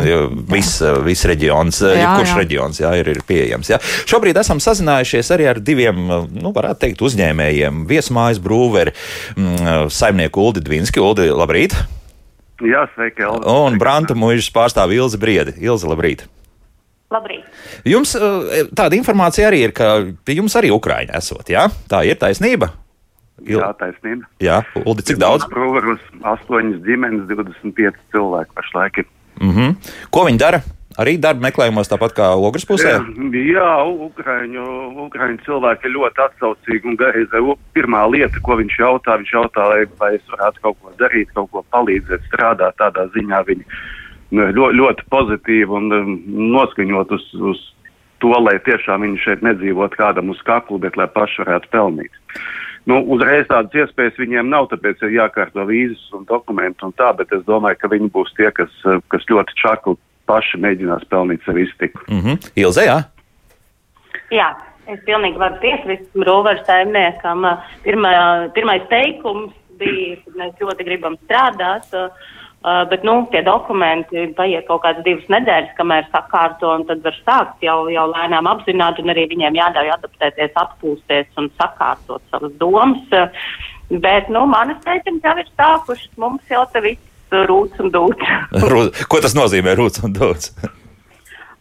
Viss 0.51 0.83
vis 1.07 1.25
reģions, 1.29 1.83
jā, 1.85 1.95
jebkurš 2.01 2.33
jā. 2.33 2.41
reģions, 2.41 2.83
jā, 2.83 2.93
ir, 3.01 3.13
ir 3.15 3.23
pieejams. 3.29 3.71
Jā. 3.75 3.81
Šobrīd 4.09 4.41
esam 4.41 4.63
sazinājušies 4.63 5.33
arī 5.37 5.51
ar 5.53 5.63
diviem, 5.63 6.03
nu, 6.33 6.53
varētu 6.57 6.87
teikt, 6.87 7.05
uzņēmējiem, 7.07 7.85
viesmājiem 8.07 8.17
mājas 8.17 8.41
brūveri, 8.43 8.95
mm, 9.37 9.91
saimnieku 9.91 10.41
Uldi 10.41 10.63
Dvinski. 10.65 11.01
Uldi, 11.01 11.29
labrīt! 11.31 11.75
Jā, 12.63 12.87
sveiki, 12.95 13.23
Elza. 13.23 13.45
Un 13.45 13.77
Branta 13.79 14.15
mūžas 14.17 14.49
pārstāv 14.53 14.95
Ilzi 14.95 15.19
Briedi. 15.19 15.57
Ilzi, 15.61 15.87
labrīt! 15.87 16.27
Labrīt. 17.13 17.45
Jums 17.87 18.17
eh, 18.17 18.67
tāda 18.75 18.97
informācija 18.97 19.47
arī 19.51 19.67
ir, 19.69 19.73
ka 19.77 20.09
pie 20.25 20.39
jums 20.41 20.57
arī 20.59 20.73
Ukraiņa 20.75 21.15
esot, 21.21 21.47
jā? 21.53 21.69
Tā 21.91 22.03
ir 22.09 22.17
taisnība? 22.19 22.73
Il... 23.45 23.61
Jā, 23.61 23.69
taisnība. 23.79 24.27
Jā, 24.43 24.63
Uldi, 24.83 25.05
cik 25.07 25.21
daudz? 25.21 25.47
Proveros, 25.53 26.01
astoņas 26.25 26.81
ģimenes, 26.87 27.29
25 27.29 28.01
cilvēki 28.15 28.57
pašlaik 28.57 29.03
ir. 29.05 29.11
Mm 29.37 29.53
-hmm. 29.53 29.93
Ko 30.11 30.25
viņi 30.27 30.41
dara? 30.41 30.63
Arī 30.97 31.19
darba 31.21 31.45
meklējumos, 31.45 31.91
tāpat 31.93 32.15
kā 32.17 32.27
Ogres 32.41 32.65
pusē? 32.65 32.95
Jā, 33.37 33.73
Ukraiņu, 34.07 34.65
Ukraiņu 35.05 35.43
cilvēki 35.45 35.91
ir 35.91 35.95
ļoti 35.99 36.23
atsaucīgi 36.25 36.89
un 36.89 36.97
gaisa. 37.01 37.43
Pirmā 37.77 38.07
lieta, 38.09 38.41
ko 38.45 38.57
viņš 38.63 38.79
jautā, 38.81 39.19
viņš 39.21 39.33
jautā, 39.35 39.69
vai 40.01 40.11
es 40.17 40.33
varētu 40.33 40.65
kaut 40.65 40.81
ko 40.81 40.95
darīt, 41.03 41.33
kaut 41.37 41.51
ko 41.53 41.65
palīdzēt, 41.75 42.25
strādāt 42.31 42.79
tādā 42.81 43.05
ziņā. 43.13 43.43
Viņi 43.51 43.67
nu, 43.69 44.49
ļoti, 44.57 44.79
ļoti 44.81 45.09
pozitīvi 45.13 45.77
un 45.81 45.93
um, 45.99 46.15
noskaņot 46.57 47.13
uz, 47.19 47.29
uz 47.53 47.61
to, 48.25 48.33
lai 48.41 48.57
tiešām 48.65 49.05
viņi 49.05 49.21
šeit 49.21 49.45
nedzīvot 49.45 49.99
kādam 50.01 50.33
uz 50.33 50.41
kaklu, 50.49 50.81
bet 50.81 50.97
lai 50.97 51.11
paši 51.13 51.45
varētu 51.45 51.73
pelnīt. 51.77 52.17
Nu, 52.87 53.03
uzreiz 53.13 53.49
tādas 53.51 53.75
iespējas 53.75 54.17
viņiem 54.17 54.49
nav, 54.49 54.71
tāpēc 54.71 55.01
ir 55.03 55.17
jākārto 55.19 55.65
vīzas 55.67 56.05
un 56.17 56.25
dokumenti 56.25 56.87
un 56.87 56.93
tā, 56.97 57.11
bet 57.19 57.33
es 57.35 57.43
domāju, 57.45 57.81
ka 57.83 57.91
viņi 57.91 58.13
būs 58.15 58.33
tie, 58.39 58.49
kas, 58.55 58.73
kas 59.13 59.27
ļoti 59.29 59.59
čakli 59.59 59.99
paši 60.27 60.61
mēģinās 60.63 61.07
pelnīt 61.11 61.45
sev 61.47 61.59
iztiku. 61.59 62.03
Mm 62.09 62.23
-hmm. 62.23 62.51
Ilze, 62.63 62.87
jā? 62.87 63.03
Jā. 64.35 64.55
Es 64.87 65.01
pilnīgi 65.03 65.41
varu 65.41 65.59
piekrist 65.63 66.15
Rūveru 66.15 66.63
saimniekam. 66.67 67.43
Pirmā, 67.83 68.11
pirmais 68.55 68.85
teikums 68.91 69.55
bija, 69.81 70.17
ka 70.23 70.35
mēs 70.39 70.61
ļoti 70.63 70.87
gribam 70.87 71.17
strādāt. 71.25 71.89
Uh, 72.67 72.83
bet 72.91 73.03
nu, 73.07 73.17
tie 73.31 73.43
dokumenti 73.47 74.25
paiet 74.39 74.67
kaut 74.67 74.83
kādas 74.83 75.05
divas 75.07 75.27
nedēļas, 75.31 75.75
kamēr 75.79 76.07
sakārto, 76.11 76.71
un 76.75 76.87
tad 76.89 77.03
var 77.05 77.19
sākt 77.19 77.63
jau, 77.63 77.77
jau 77.93 78.07
lēnām 78.11 78.49
apzināt, 78.51 78.99
un 79.03 79.13
arī 79.13 79.27
viņiem 79.31 79.59
jāļauj 79.59 79.93
adaptēties, 79.99 80.55
atpūsties 80.63 81.43
un 81.43 81.51
sakārtot 81.61 82.23
savas 82.31 82.55
domas. 82.63 83.03
Uh, 83.11 83.29
bet 83.91 84.31
nu, 84.31 84.47
manas 84.51 84.83
meitenes 84.87 85.23
jau 85.23 85.37
ir 85.43 85.53
sākušas, 85.53 86.15
mums 86.19 86.43
jau 86.51 86.65
te 86.73 86.83
viss 86.89 87.16
rūts 87.33 87.83
un 87.83 87.93
dūts. 87.95 88.35
Ko 89.11 89.23
tas 89.23 89.37
nozīmē 89.37 89.77
rūts 89.79 90.05
un 90.07 90.17
dūts? 90.17 90.53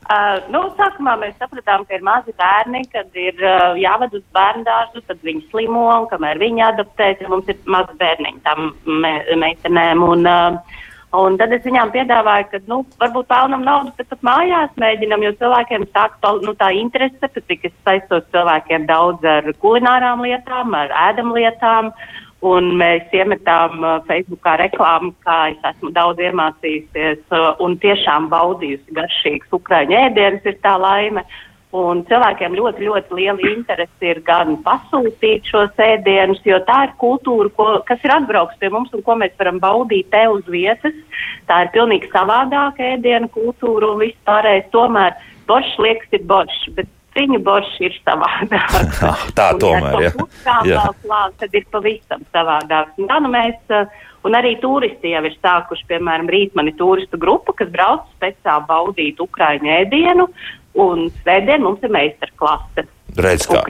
Uh, 0.05 0.37
nu, 0.53 0.59
sākumā 0.77 1.15
mēs 1.17 1.33
sapratām, 1.41 1.81
ka 1.89 1.95
ir 1.97 2.03
mazi 2.05 2.29
bērni, 2.37 2.83
kad 2.93 3.15
ir 3.17 3.39
uh, 3.41 3.71
jāved 3.73 4.11
uz 4.13 4.21
bērnu 4.37 4.61
dārzu, 4.67 5.01
tad 5.07 5.23
viņi 5.25 5.47
slimo, 5.49 5.87
un 5.95 6.03
kamēr 6.11 6.37
viņi 6.37 6.61
adaptēs, 6.61 7.23
ja 7.23 7.31
mums 7.31 7.49
ir 7.49 7.57
mazi 7.65 7.95
bērniņi 7.97 8.43
tam 8.45 8.67
me 8.85 9.15
meitenēm. 9.41 10.03
Un, 10.05 10.29
uh, 10.29 10.83
un 11.17 11.39
tad 11.41 11.55
es 11.57 11.65
viņām 11.65 11.89
piedāvāju, 11.95 12.45
ka, 12.51 12.61
nu, 12.69 12.83
varbūt 13.01 13.31
pelnam 13.31 13.65
naudu, 13.65 13.95
bet 13.97 14.11
pat 14.11 14.21
mājās 14.29 14.77
mēģinam, 14.77 15.25
jo 15.25 15.33
cilvēkiem 15.41 15.87
sāk 15.89 16.21
nu, 16.45 16.53
tā 16.53 16.69
interese, 16.77 17.31
cik 17.39 17.65
es 17.71 17.73
saistos 17.81 18.29
cilvēkiem 18.29 18.85
daudz 18.85 19.25
ar 19.25 19.49
kulinārām 19.57 20.21
lietām, 20.21 20.77
ar 20.77 20.93
ēdamlietām. 21.07 21.89
lietām 21.89 22.24
Un 22.45 22.75
mēs 22.77 23.09
iemetām 23.15 23.79
uh, 23.81 23.97
Facebookā 24.05 24.57
reklāmu, 24.61 25.13
kā 25.25 25.37
es 25.53 25.67
esmu 25.71 25.89
daudz 25.95 26.21
iemācījusies 26.21 27.23
uh, 27.33 27.55
un 27.63 27.77
tiešām 27.81 28.27
baudījusi 28.29 28.93
garšīgas 28.97 29.55
ukraiņu 29.57 29.97
ēdienas, 30.03 30.45
ir 30.45 30.59
tā 30.61 30.75
laime. 30.77 31.25
Un 31.75 32.03
cilvēkiem 32.07 32.53
ļoti, 32.55 32.85
ļoti 32.87 33.17
liela 33.17 33.49
interese 33.49 34.07
ir 34.07 34.21
gan 34.23 34.53
pasūtīt 34.63 35.49
šos 35.49 35.81
ēdienus, 35.81 36.39
jo 36.47 36.61
tā 36.67 36.85
ir 36.85 36.93
kultūra, 37.01 37.49
ko, 37.57 37.65
kas 37.87 38.05
ir 38.05 38.13
atbraukusi 38.15 38.61
pie 38.61 38.69
mums 38.71 38.93
un 38.95 39.03
ko 39.03 39.17
mēs 39.19 39.33
varam 39.39 39.57
baudīt 39.63 40.07
te 40.13 40.21
uz 40.31 40.45
vietas. 40.47 40.95
Tā 41.49 41.65
ir 41.65 41.73
pilnīgi 41.73 42.11
savādāka 42.13 42.93
ēdienu 42.93 43.27
kultūra 43.33 43.91
un 43.91 44.05
viss 44.05 44.21
pārējais. 44.29 44.69
Tomēr 44.75 45.17
boršs 45.49 45.75
liekas 45.83 46.15
ir 46.15 46.23
boršs, 46.29 46.69
bet 46.77 46.93
Viņu 47.15 47.39
boršs 47.45 47.77
ir 47.79 47.93
savādāks. 48.01 48.99
tā 49.37 49.51
tomēr, 49.61 50.01
ja. 50.03 50.11
Jā. 50.67 50.81
Klāt, 51.03 51.37
tad 51.39 51.55
ir 51.55 51.63
pavisam 51.71 52.25
savādāks. 52.35 52.97
Un 52.99 53.07
tā 53.11 53.21
nu 53.23 53.31
mēs, 53.31 53.55
eh, 53.71 53.87
un 54.27 54.35
arī 54.35 54.55
turisti 54.59 55.13
jau 55.13 55.23
ir 55.23 55.37
sākuši, 55.39 55.87
piemēram, 55.93 56.27
rīt 56.31 56.57
mani 56.59 56.75
turistu 56.75 57.19
grupa, 57.21 57.55
kas 57.55 57.71
brauc 57.71 58.03
speciāli 58.17 58.67
baudīt 58.67 59.23
Ukraiņu 59.23 59.71
ēdienu, 59.77 60.27
un 60.75 61.07
svētdien 61.21 61.63
mums 61.63 61.83
ir 61.87 61.95
meistarklase. 61.95 62.87
Redz, 63.15 63.45
kā, 63.47 63.61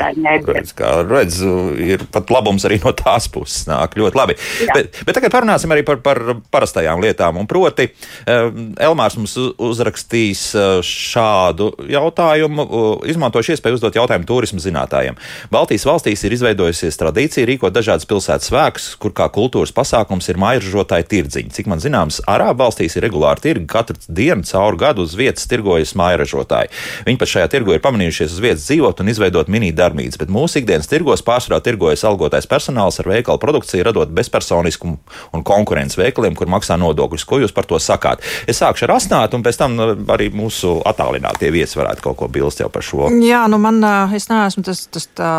redz, 0.50 0.72
kā 0.74 0.92
redz, 1.06 1.36
ir 1.78 2.02
pat 2.10 2.32
labums 2.34 2.64
arī 2.66 2.80
no 2.82 2.90
tās 2.98 3.28
puses. 3.30 3.68
Nāk 3.70 3.94
ļoti 4.00 4.18
labi. 4.18 4.36
Jā. 4.66 4.74
Bet, 4.74 5.02
bet 5.06 5.18
tagad 5.20 5.34
parunāsim 5.36 5.70
arī 5.76 5.84
par, 5.86 6.00
par 6.02 6.18
parastajām 6.54 7.04
lietām. 7.04 7.38
Un 7.38 7.46
proti, 7.50 7.86
Elmārs 8.26 9.18
mums 9.20 9.36
uzrakstīs 9.38 10.48
eh, 10.58 10.80
šādu 10.82 11.68
jautājumu, 11.94 12.66
izmantošu 13.12 13.54
iespēju 13.54 13.78
uzdot 13.78 14.00
jautājumu 14.00 14.26
turismu 14.30 14.64
zinātājiem. 14.64 15.20
Baltijas 15.54 15.86
valstīs 15.86 16.26
ir 16.26 16.34
izveidojusies 16.40 16.98
tradīcija 17.04 17.46
rīkot 17.52 17.76
dažādas 17.76 18.10
pilsētas 18.10 18.50
svētkus, 18.50 18.90
kur 18.98 19.14
kā 19.14 19.30
kultūras 19.36 19.76
pasākums 19.76 20.32
ir 20.32 20.42
mājražotāji 20.42 21.10
tirdziņi. 21.14 21.54
Cik 21.54 21.70
man 21.70 21.84
zināms, 21.84 22.18
Arābu 22.26 22.64
valstīs 22.64 22.98
ir 22.98 23.06
regulāri 23.06 23.46
tirgi, 23.46 23.68
katru 23.70 24.00
dienu 24.10 24.48
caur 24.50 24.80
gadu 24.82 25.06
uz 25.06 25.14
vietas 25.20 25.46
tirgojas 25.52 25.94
mājražotāji. 26.00 26.74
Viņi 27.06 27.22
pat 27.22 27.36
šajā 27.36 27.54
tirgu 27.54 27.78
ir 27.78 27.86
pamanījušies 27.86 28.34
uz 28.34 28.42
vietas 28.42 28.66
dzīvot 28.66 29.06
un 29.06 29.14
izveidot 29.14 29.25
izveidot 29.26 29.50
mini-darbnīcas, 29.52 30.20
bet 30.22 30.32
mūsu 30.32 30.60
ikdienas 30.62 30.90
tirgos 30.90 31.24
pārsvarā 31.26 31.62
tirgojas 31.64 32.04
algotais 32.06 32.48
personāls 32.50 33.00
ar 33.02 33.10
veikalu 33.10 33.42
produkciju, 33.42 33.86
radot 33.88 34.12
bezpersoniskumu 34.16 34.98
un 35.34 35.44
konkurences 35.46 35.98
veikaliem, 35.98 36.36
kur 36.38 36.50
maksā 36.52 36.78
nodokļus. 36.80 37.26
Ko 37.26 37.40
jūs 37.42 37.54
par 37.56 37.68
to 37.70 37.80
sakāt? 37.82 38.24
Es 38.48 38.62
sākšu 38.62 38.88
ar 38.88 38.96
asnātu, 38.98 39.38
un 39.38 39.46
pēc 39.46 39.60
tam 39.60 39.78
nu, 39.78 39.88
arī 40.14 40.30
mūsu 40.36 40.78
attālinātie 40.86 41.52
viesi 41.54 41.80
varētu 41.80 42.06
kaut 42.06 42.20
ko 42.22 42.30
bilst 42.32 42.62
jau 42.62 42.70
par 42.70 42.86
šo. 42.86 43.10
Jā, 43.26 43.46
nu 43.52 43.60
man, 43.62 43.82
es 44.16 44.30
neesmu 44.30 44.66
tas, 44.66 44.86
tas 44.94 45.10
tā, 45.18 45.32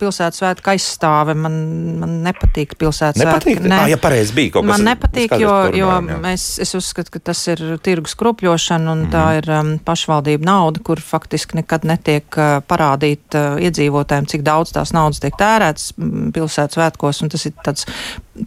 pilsētas 0.00 0.42
svētku 0.42 0.72
aizstāve. 0.74 1.36
Man, 1.38 1.56
man 2.02 2.18
nepatīk 2.26 2.76
pilsētas 2.80 3.22
nepatīk? 3.22 3.60
svētki. 3.60 3.70
Ne. 3.70 3.78
Ah, 3.84 3.90
ja 3.92 4.00
pareizi 4.02 4.34
bija 4.36 4.56
kaut 4.56 4.66
kas. 4.66 4.72
Man 4.74 4.88
nepatīk, 4.90 5.36
jo, 5.42 5.54
jo 5.76 5.92
mēs, 6.10 6.48
es 6.62 6.74
uzskatu, 6.78 7.14
ka 7.16 7.22
tas 7.30 7.40
ir 7.52 7.62
tirgus 7.84 8.16
kropļošana 8.18 8.92
un 8.92 9.06
mm. 9.06 9.12
tā 9.14 9.24
mhm. 9.28 9.40
ir 9.40 9.54
um, 9.58 9.72
pašvaldība 9.86 10.48
nauda, 10.48 10.82
kur 10.84 11.02
faktiski 11.02 11.60
nekad 11.60 11.86
netiek 11.88 12.26
uh, 12.40 12.58
parādīta 12.66 13.11
parādīt 13.12 13.36
uh, 13.36 13.60
iedzīvotājiem, 13.62 14.28
cik 14.30 14.44
daudz 14.44 14.72
tās 14.72 14.92
naudas 14.92 15.20
tiek 15.20 15.34
tērētas 15.36 15.92
pilsētas 16.32 16.78
svētkos, 16.78 17.22
un 17.22 17.32
tas 17.32 17.46
ir 17.46 17.52
tāds 17.64 17.86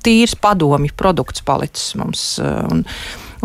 tīrs 0.03 0.35
padomju 0.35 0.95
produkts 0.97 1.41
palicis 1.45 1.95
mums. 1.95 2.39
Uh, 2.39 2.65
un, 2.71 2.85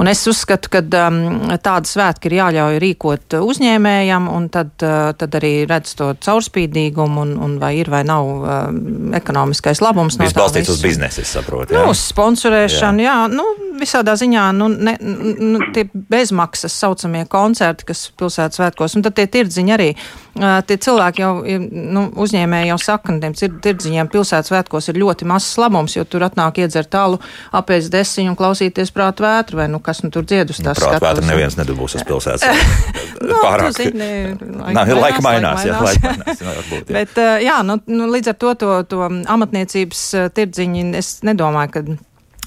Un 0.01 0.09
es 0.09 0.23
uzskatu, 0.31 0.71
ka 0.73 0.81
um, 0.81 1.17
tāda 1.61 1.85
svētki 1.85 2.31
ir 2.31 2.37
jāļauj 2.39 2.79
rīkot 2.81 3.35
uzņēmējam, 3.37 4.31
un 4.33 4.47
tad, 4.49 4.71
uh, 4.81 5.11
tad 5.19 5.35
arī 5.37 5.67
redz 5.69 5.93
to 5.99 6.13
caurspīdīgumu, 6.25 7.21
un, 7.21 7.35
un 7.43 7.59
vai 7.61 7.75
ir 7.83 7.91
vai 7.93 8.01
nav 8.09 8.31
um, 8.31 8.79
ekonomiskais 9.19 9.83
labums. 9.85 10.17
Tas 10.17 10.33
no 10.33 10.45
balstīts 10.47 10.73
uz 10.73 10.81
biznesu, 10.81 11.21
es 11.21 11.35
saprotu. 11.37 11.77
Nu, 11.77 11.91
uz 11.93 12.01
sponsorēšanu, 12.15 13.05
jā. 13.05 13.19
jā 13.19 13.35
nu, 13.35 13.45
visādā 13.83 14.15
ziņā 14.17 14.47
nu, 14.57 14.71
ne, 14.73 14.97
nu, 15.03 15.61
tie 15.75 15.85
bezmaksas 15.93 16.81
saucamie 16.81 17.27
koncerti, 17.29 17.91
kas 17.91 18.07
pilsētas 18.17 18.61
svētkos, 18.61 18.97
un 18.97 19.05
tad 19.05 19.19
tie 19.19 19.29
tirdziņi 19.31 19.77
arī. 19.77 19.91
Tie 20.39 20.77
cilvēki 20.79 21.23
jau, 21.25 21.31
nu, 21.71 22.05
uzņēmēji 22.23 22.71
jau 22.71 22.77
saka, 22.81 23.11
ka 23.11 23.17
tiem 23.25 23.59
tirdziņiem 23.65 24.11
pilsētas 24.13 24.51
svētkos 24.53 24.91
ir 24.93 25.01
ļoti 25.03 25.27
mazs 25.27 25.57
labums, 25.59 25.97
jo 25.97 26.05
tur 26.07 26.23
atnāk 26.27 26.61
iedzert 26.63 26.91
tālu, 26.93 27.19
apēst 27.57 27.91
desiņu 27.91 28.33
un 28.33 28.39
klausīties 28.39 28.95
prātu 28.95 29.27
vētru, 29.27 29.59
vai 29.59 29.67
nu 29.73 29.81
kas 29.83 30.05
nu 30.05 30.13
tur 30.15 30.27
dzied 30.29 30.53
uz 30.55 30.61
tās 30.63 30.79
nu, 30.79 30.87
skatuves. 30.87 31.03
Vētra 31.03 31.27
neviens 31.27 31.59
nedabūs 31.59 31.99
uz 31.99 32.07
pilsētas. 32.07 32.47
no, 33.31 33.41
Pārāk. 33.43 33.75
Zini, 33.75 34.11
laika, 34.39 34.77
Nā, 34.79 34.85
laika 35.01 35.25
mainās, 35.27 35.67
jā, 35.67 35.81
laika 35.83 36.15
mainās. 36.15 36.45
Jā, 36.45 36.55
varbūt, 36.61 36.85
jā. 36.85 37.01
Bet, 37.01 37.21
jā, 37.47 37.59
nu, 37.67 37.81
nu, 37.91 38.07
līdz 38.15 38.35
ar 38.35 38.39
to, 38.45 38.55
to, 38.63 38.77
to 38.91 39.11
amatniecības 39.11 40.07
tirdziņi, 40.39 40.87
es 41.03 41.17
nedomāju, 41.27 41.75
ka 41.75 41.85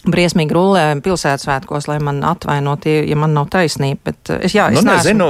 briesmīgi 0.04 0.56
rullē 0.56 0.84
pilsētasvētkos, 1.04 1.88
lai 1.88 1.98
man 2.04 2.20
atvainot, 2.28 2.88
ja 2.90 3.18
man 3.20 3.34
nav 3.36 3.50
taisnība. 3.54 4.12
Bet 4.12 4.32
eh, 4.34 4.46
es, 4.48 4.56
jā, 4.58 4.68
es, 4.74 4.80
nu, 4.80 4.84
nezinu, 4.90 5.28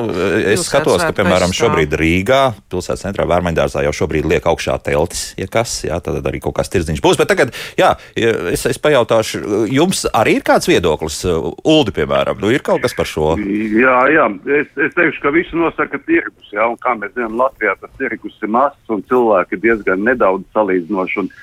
es 0.53 0.65
skatos, 0.67 1.03
ka, 1.03 1.13
piemēram, 1.19 1.53
šobrīd 1.55 1.93
Rīgā, 1.99 2.41
pilsētas 2.73 3.05
centrā 3.05 3.27
Vērmaņdārzā 3.29 3.85
jau 3.85 3.93
šobrīd 4.01 4.27
liek 4.29 4.47
augšā 4.49 4.79
teltis, 4.85 5.25
ja 5.39 5.47
kas, 5.51 5.79
jā, 5.85 5.99
tad 6.03 6.25
arī 6.25 6.41
kaut 6.43 6.57
kāds 6.57 6.73
tirdziņš 6.73 7.03
būs. 7.05 7.19
Bet 7.21 7.31
tagad, 7.31 7.53
jā, 7.79 7.93
es, 8.17 8.65
es 8.69 8.81
pajautāšu, 8.81 9.43
jums 9.71 10.05
arī 10.13 10.39
ir 10.39 10.47
kāds 10.47 10.69
viedoklis, 10.69 11.21
Uldi, 11.23 11.93
piemēram, 11.95 12.41
nu 12.41 12.49
ir 12.53 12.65
kaut 12.65 12.81
kas 12.83 12.97
par 12.97 13.09
šo? 13.09 13.33
Jā, 13.37 13.97
jā, 14.13 14.27
es, 14.59 14.69
es 14.87 14.97
teikšu, 14.97 15.21
ka 15.23 15.33
visu 15.35 15.59
nosaka 15.59 16.01
tirgus, 16.07 16.49
jā, 16.53 16.65
un 16.65 16.79
kā 16.81 16.95
mēs 16.97 17.13
zinām, 17.15 17.37
Latvijā 17.39 17.77
tas 17.81 17.93
tirgus 18.01 18.37
ir 18.41 18.53
mazs 18.53 18.93
un 18.93 19.03
cilvēki 19.09 19.61
diezgan 19.63 20.05
nedaudz 20.07 20.47
salīdzinoši. 20.55 21.23
Un, 21.23 21.33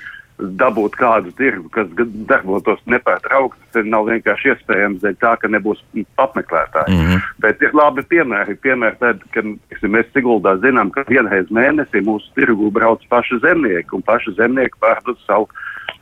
dabūt 0.41 0.95
kādu 0.99 1.31
tirgu, 1.37 1.69
kas 1.73 1.89
darbotos 2.29 2.81
nepārtraukti. 2.89 3.61
Tas 3.75 3.87
nav 3.87 4.07
vienkārši 4.09 4.53
iespējams 4.53 5.01
dēļ 5.03 5.17
tā, 5.21 5.33
ka 5.41 5.49
nebūs 5.51 5.81
apmeklētāji. 6.21 6.95
Mm 6.95 7.07
-hmm. 7.07 7.25
Bet 7.43 7.61
ir 7.61 7.75
labi 7.77 8.03
piemēri. 8.13 8.57
Piemēri 8.61 8.99
tad, 8.99 9.23
kad 9.35 9.47
tiksim, 9.69 9.91
mēs 9.95 10.09
Siguldā 10.15 10.57
zinām, 10.63 10.91
ka 10.91 11.05
vienreiz 11.07 11.49
mēnesī 11.49 12.03
mūsu 12.03 12.27
tirgu 12.35 12.71
brauc 12.71 13.05
paši 13.09 13.39
zemnieki 13.41 13.95
un 13.95 14.01
paši 14.01 14.35
zemnieki 14.37 14.79
pārdod 14.79 15.17
savu 15.27 15.47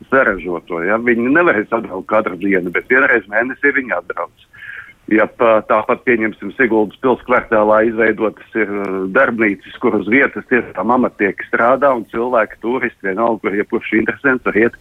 saražoto. 0.10 0.84
Ja? 0.84 0.98
Viņi 0.98 1.30
nevarēs 1.36 1.72
atbraukt 1.72 2.08
katru 2.08 2.40
dienu, 2.40 2.72
bet 2.72 2.90
vienreiz 2.90 3.28
mēnesī 3.28 3.74
viņi 3.76 3.98
atbrauc. 3.98 4.48
Ja 5.10 5.26
tāpat 5.70 6.04
pieņemsim 6.06 6.52
Siguldas 6.58 7.00
pilsētas 7.02 7.26
kvartālā 7.26 7.80
izveidotas 7.88 8.58
ir 8.58 8.70
uh, 8.70 8.98
darbnīcas, 9.16 9.78
kur 9.82 9.98
uz 9.98 10.10
vietas 10.12 10.46
tiešām 10.52 10.94
amatieki 10.96 11.48
strādā 11.50 11.92
un 11.98 12.06
cilvēki, 12.12 12.60
turisti, 12.62 13.08
vienalga, 13.08 13.42
kur 13.42 13.58
jebkurš 13.58 13.94
interesants 14.02 14.46
var 14.46 14.60
iet 14.60 14.78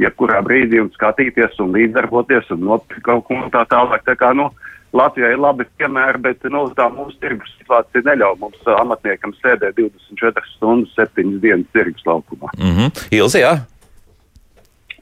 jebkurā 0.00 0.40
brīdī 0.44 0.80
un 0.82 0.90
skatīties 0.94 1.56
un 1.64 1.72
līdzdarboties 1.76 2.52
un 2.54 2.66
nopirkt 2.68 3.06
kaut 3.06 3.24
ko 3.28 3.40
tā 3.54 3.64
tālāk. 3.72 4.04
Tā 4.04 4.16
kā, 4.20 4.32
nu, 4.36 4.50
Latvijā 4.96 5.32
ir 5.32 5.40
labi 5.40 5.66
piemēri, 5.78 6.18
bet 6.24 6.46
nu, 6.50 6.64
tā 6.76 6.88
mūsu 6.90 7.14
tirgus 7.22 7.52
situācija 7.60 8.04
neļauj 8.08 8.38
mums 8.40 8.70
amatniekam 8.74 9.34
sēdēt 9.38 9.78
24 9.78 10.42
stundas, 10.56 10.96
7 10.98 11.38
dienas 11.42 11.68
tirgus 11.76 12.06
laukumā. 12.06 12.50
Mm 12.58 12.72
-hmm. 12.76 13.04
Ilzi, 13.20 13.44
jā? 13.44 13.54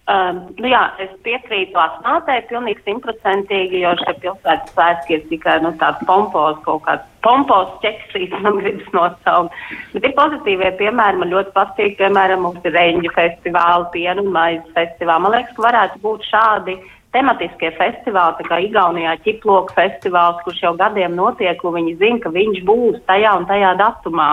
Um, 0.08 0.38
nu 0.56 0.70
jā, 0.70 0.86
es 1.04 1.10
piekrītu 1.20 1.76
Asnātei 1.76 2.38
pilnīgi 2.48 2.80
simtprocentīgi, 2.86 3.82
jo 3.82 3.90
šie 4.00 4.14
pilsētas 4.22 4.70
svētki 4.72 5.18
ir 5.18 5.26
tikai 5.28 5.58
nu, 5.60 5.74
tāds 5.82 6.00
pompos, 6.08 6.56
kaut 6.64 6.80
kāds 6.86 7.04
pompos 7.26 7.74
ķeksīts, 7.82 8.38
man 8.46 8.56
gribas 8.62 8.88
nosaukt. 8.96 9.58
Bet 9.92 10.08
ir 10.08 10.14
pozitīvie 10.16 10.70
piemēri, 10.80 11.20
man 11.20 11.34
ļoti 11.34 11.52
patīk, 11.58 11.98
piemēram, 12.00 12.46
mums 12.46 12.64
ir 12.64 12.72
Reņģu 12.78 13.12
festivāli, 13.18 13.90
pienu 13.98 14.24
un 14.24 14.32
maizes 14.38 14.72
festivāli. 14.78 15.26
Man 15.26 15.36
liekas, 15.36 15.52
ka 15.58 15.66
varētu 15.68 16.02
būt 16.08 16.26
šādi 16.30 16.78
tematiskie 17.12 17.74
festivāli, 17.76 18.40
tā 18.40 18.48
kā 18.48 18.64
Igaunijā 18.64 19.14
ķiploku 19.28 19.76
festivāls, 19.76 20.40
kurš 20.48 20.64
jau 20.70 20.74
gadiem 20.80 21.20
notiek, 21.20 21.60
un 21.68 21.80
viņi 21.82 21.96
zina, 22.00 22.24
ka 22.24 22.32
viņš 22.32 22.64
būs 22.64 23.02
tajā 23.12 23.36
un 23.42 23.50
tajā 23.52 23.76
datumā. 23.84 24.32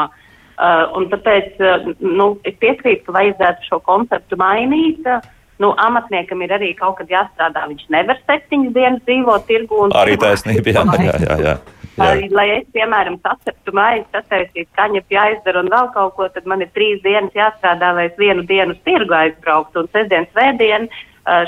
Uh, 0.55 0.85
un 0.95 1.11
tāpēc 1.11 1.57
uh, 1.59 1.89
nu, 1.99 2.37
es 2.47 2.55
piekrītu, 2.63 3.09
ka 3.09 3.19
vajadzētu 3.19 3.73
šo 3.73 3.83
konceptu 3.83 4.39
mainīt. 4.39 5.03
Uh, 5.03 5.33
nu, 5.63 5.71
amatniekam 5.79 6.43
ir 6.43 6.55
arī 6.57 6.73
kaut 6.77 6.99
kad 6.99 7.11
jāstrādā. 7.11 7.65
Viņš 7.71 7.87
nevar 7.93 8.19
septiņas 8.25 8.75
dienas 8.75 9.07
dzīvot 9.07 9.47
tirgu. 9.47 9.87
Arī 9.95 10.19
taisnība, 10.21 10.75
jā, 10.75 10.85
jā, 11.05 11.17
jā. 11.23 11.39
jā. 11.49 11.55
Lai, 11.95 12.27
lai 12.27 12.45
es, 12.57 12.65
piemēram, 12.75 13.15
saceptu 13.23 13.71
maizi, 13.75 14.03
sataisītu 14.11 14.67
kaņepju 14.75 15.19
aizdara 15.19 15.61
un 15.63 15.69
vēl 15.71 15.85
kaut 15.93 16.17
ko, 16.17 16.27
tad 16.33 16.47
man 16.51 16.65
ir 16.65 16.71
trīs 16.75 16.99
dienas 17.05 17.35
jāstrādā, 17.37 17.93
lai 17.95 18.09
es 18.09 18.17
vienu 18.19 18.43
dienu 18.49 18.75
uz 18.75 18.81
tirgu 18.83 19.15
aizbrauktu. 19.15 19.85
Un 19.85 19.91
sestdien, 19.93 20.27
svētdien 20.33 20.89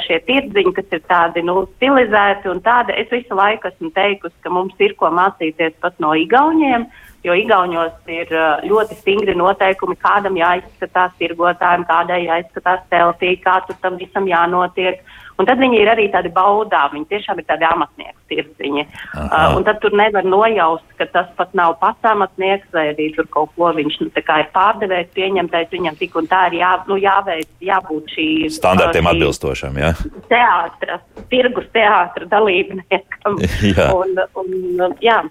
šie 0.06 0.22
tirdziņi, 0.26 0.72
kas 0.78 0.96
ir 0.96 1.04
tādi 1.10 1.44
nu, 1.46 1.66
stilizēti 1.76 2.50
un 2.50 2.64
tādi, 2.66 2.96
es 2.98 3.12
visu 3.12 3.36
laiku 3.38 3.70
esmu 3.70 3.92
teikusi, 3.94 4.36
ka 4.42 4.54
mums 4.54 4.80
ir 4.80 4.96
ko 4.98 5.12
mācīties 5.14 5.76
pat 5.84 6.00
no 6.00 6.16
igauniem. 6.18 6.88
Jo 7.26 7.34
Igaunijos 7.36 7.96
ir 8.14 8.30
ļoti 8.64 8.96
stingri 9.00 9.34
noteikumi, 9.36 9.98
kādam 10.00 10.38
jāizskatās 10.38 11.16
tirgotājiem, 11.20 11.88
kādai 11.90 12.22
jāizskatās 12.28 12.86
teltī, 12.92 13.34
kā 13.42 13.60
tam 13.82 13.98
visam 14.00 14.30
jānotiek. 14.30 15.02
Uh, 15.02 15.28
Un 15.38 15.46
tad 15.46 15.60
viņi 15.62 15.78
ir 15.84 15.90
arī 15.92 16.08
tādi 16.10 16.32
baudā, 16.34 16.88
viņi 16.90 17.06
tiešām 17.12 17.38
ir 17.38 17.46
tādi 17.46 17.66
amatnieku 17.68 18.18
tirdziņi. 18.32 18.84
Uh, 19.14 19.58
un 19.60 19.66
tad 19.68 19.78
tur 19.84 19.94
nevar 19.98 20.26
nojaust, 20.26 20.88
ka 20.98 21.06
tas 21.14 21.30
pat 21.38 21.54
nav 21.58 21.76
pats 21.82 22.08
amatnieks, 22.10 22.66
vai 22.74 22.88
arī 22.96 23.12
tur 23.14 23.30
kaut 23.34 23.54
ko 23.54 23.70
viņš 23.78 24.00
nu, 24.02 24.10
ir 24.18 24.50
pārdevējs, 24.56 25.14
pieņemtais, 25.14 25.70
viņam 25.74 26.00
tik 26.00 26.18
un 26.18 26.30
tā 26.32 26.48
ir 26.50 26.58
jā, 26.64 26.72
nu, 26.90 26.98
jāveic, 27.02 27.50
jābūt 27.70 28.16
šī. 28.16 28.28
Standartiem 28.58 29.06
šī 29.06 29.14
atbilstošam, 29.14 29.78
jā. 29.84 29.94
Teātra, 30.32 31.00
tirgus 31.30 31.70
teātra 31.76 32.30
dalībniekam. 32.34 33.38
jā. 33.78 33.92
Un, 33.94 34.18
un, 34.42 34.98
jā. 35.06 35.22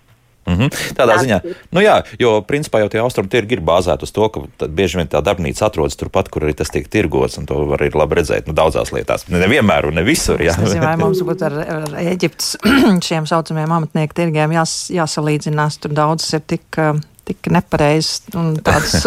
Mm 0.46 0.54
-hmm. 0.54 0.94
Tādā 0.94 1.16
tā, 1.16 1.22
ziņā, 1.24 1.40
nu 1.74 1.80
jā, 1.80 1.96
jo 2.18 2.40
principā 2.46 2.78
jau 2.78 2.88
tie 2.88 3.00
austrumu 3.02 3.28
tirgi 3.28 3.59
ir 3.59 3.61
bāzēti 3.61 4.06
uz 4.06 4.12
to, 4.12 4.28
ka 4.28 4.66
bieži 4.68 5.00
vien 5.00 5.09
tā 5.09 5.22
darbnīca 5.22 5.66
atrodas 5.66 5.96
turpat, 5.96 6.28
kur 6.28 6.42
arī 6.42 6.54
tas 6.54 6.70
tiek 6.70 6.88
tirgots, 6.88 7.38
un 7.38 7.46
to 7.46 7.64
var 7.66 7.82
arī 7.82 7.90
labi 7.94 8.14
redzēt 8.20 8.46
nu, 8.46 8.54
daudzās 8.54 8.92
lietās. 8.92 9.26
Ne 9.28 9.48
vienmēr 9.48 9.87
un 9.87 9.94
ne 9.94 10.02
visur. 10.02 10.40
Jā. 10.40 10.54
Es 10.54 10.59
nezinu, 10.59 10.85
vai 10.85 10.96
mums 10.96 11.20
būtu 11.20 11.44
ar, 11.44 11.52
ar 11.52 11.98
Eģiptes 12.12 12.56
šiem 13.09 13.26
saucamajiem 13.26 13.72
amatnieku 13.72 14.14
tirgiem 14.14 14.52
jās, 14.52 14.87
jāsalīdzinās. 14.90 15.80
Tur 15.82 15.90
daudzas 15.92 16.32
ir 16.38 16.40
tik 16.46 16.78
tik 17.26 17.50
nepareizas 17.50 18.22
un 18.38 18.54
tādas 18.64 19.02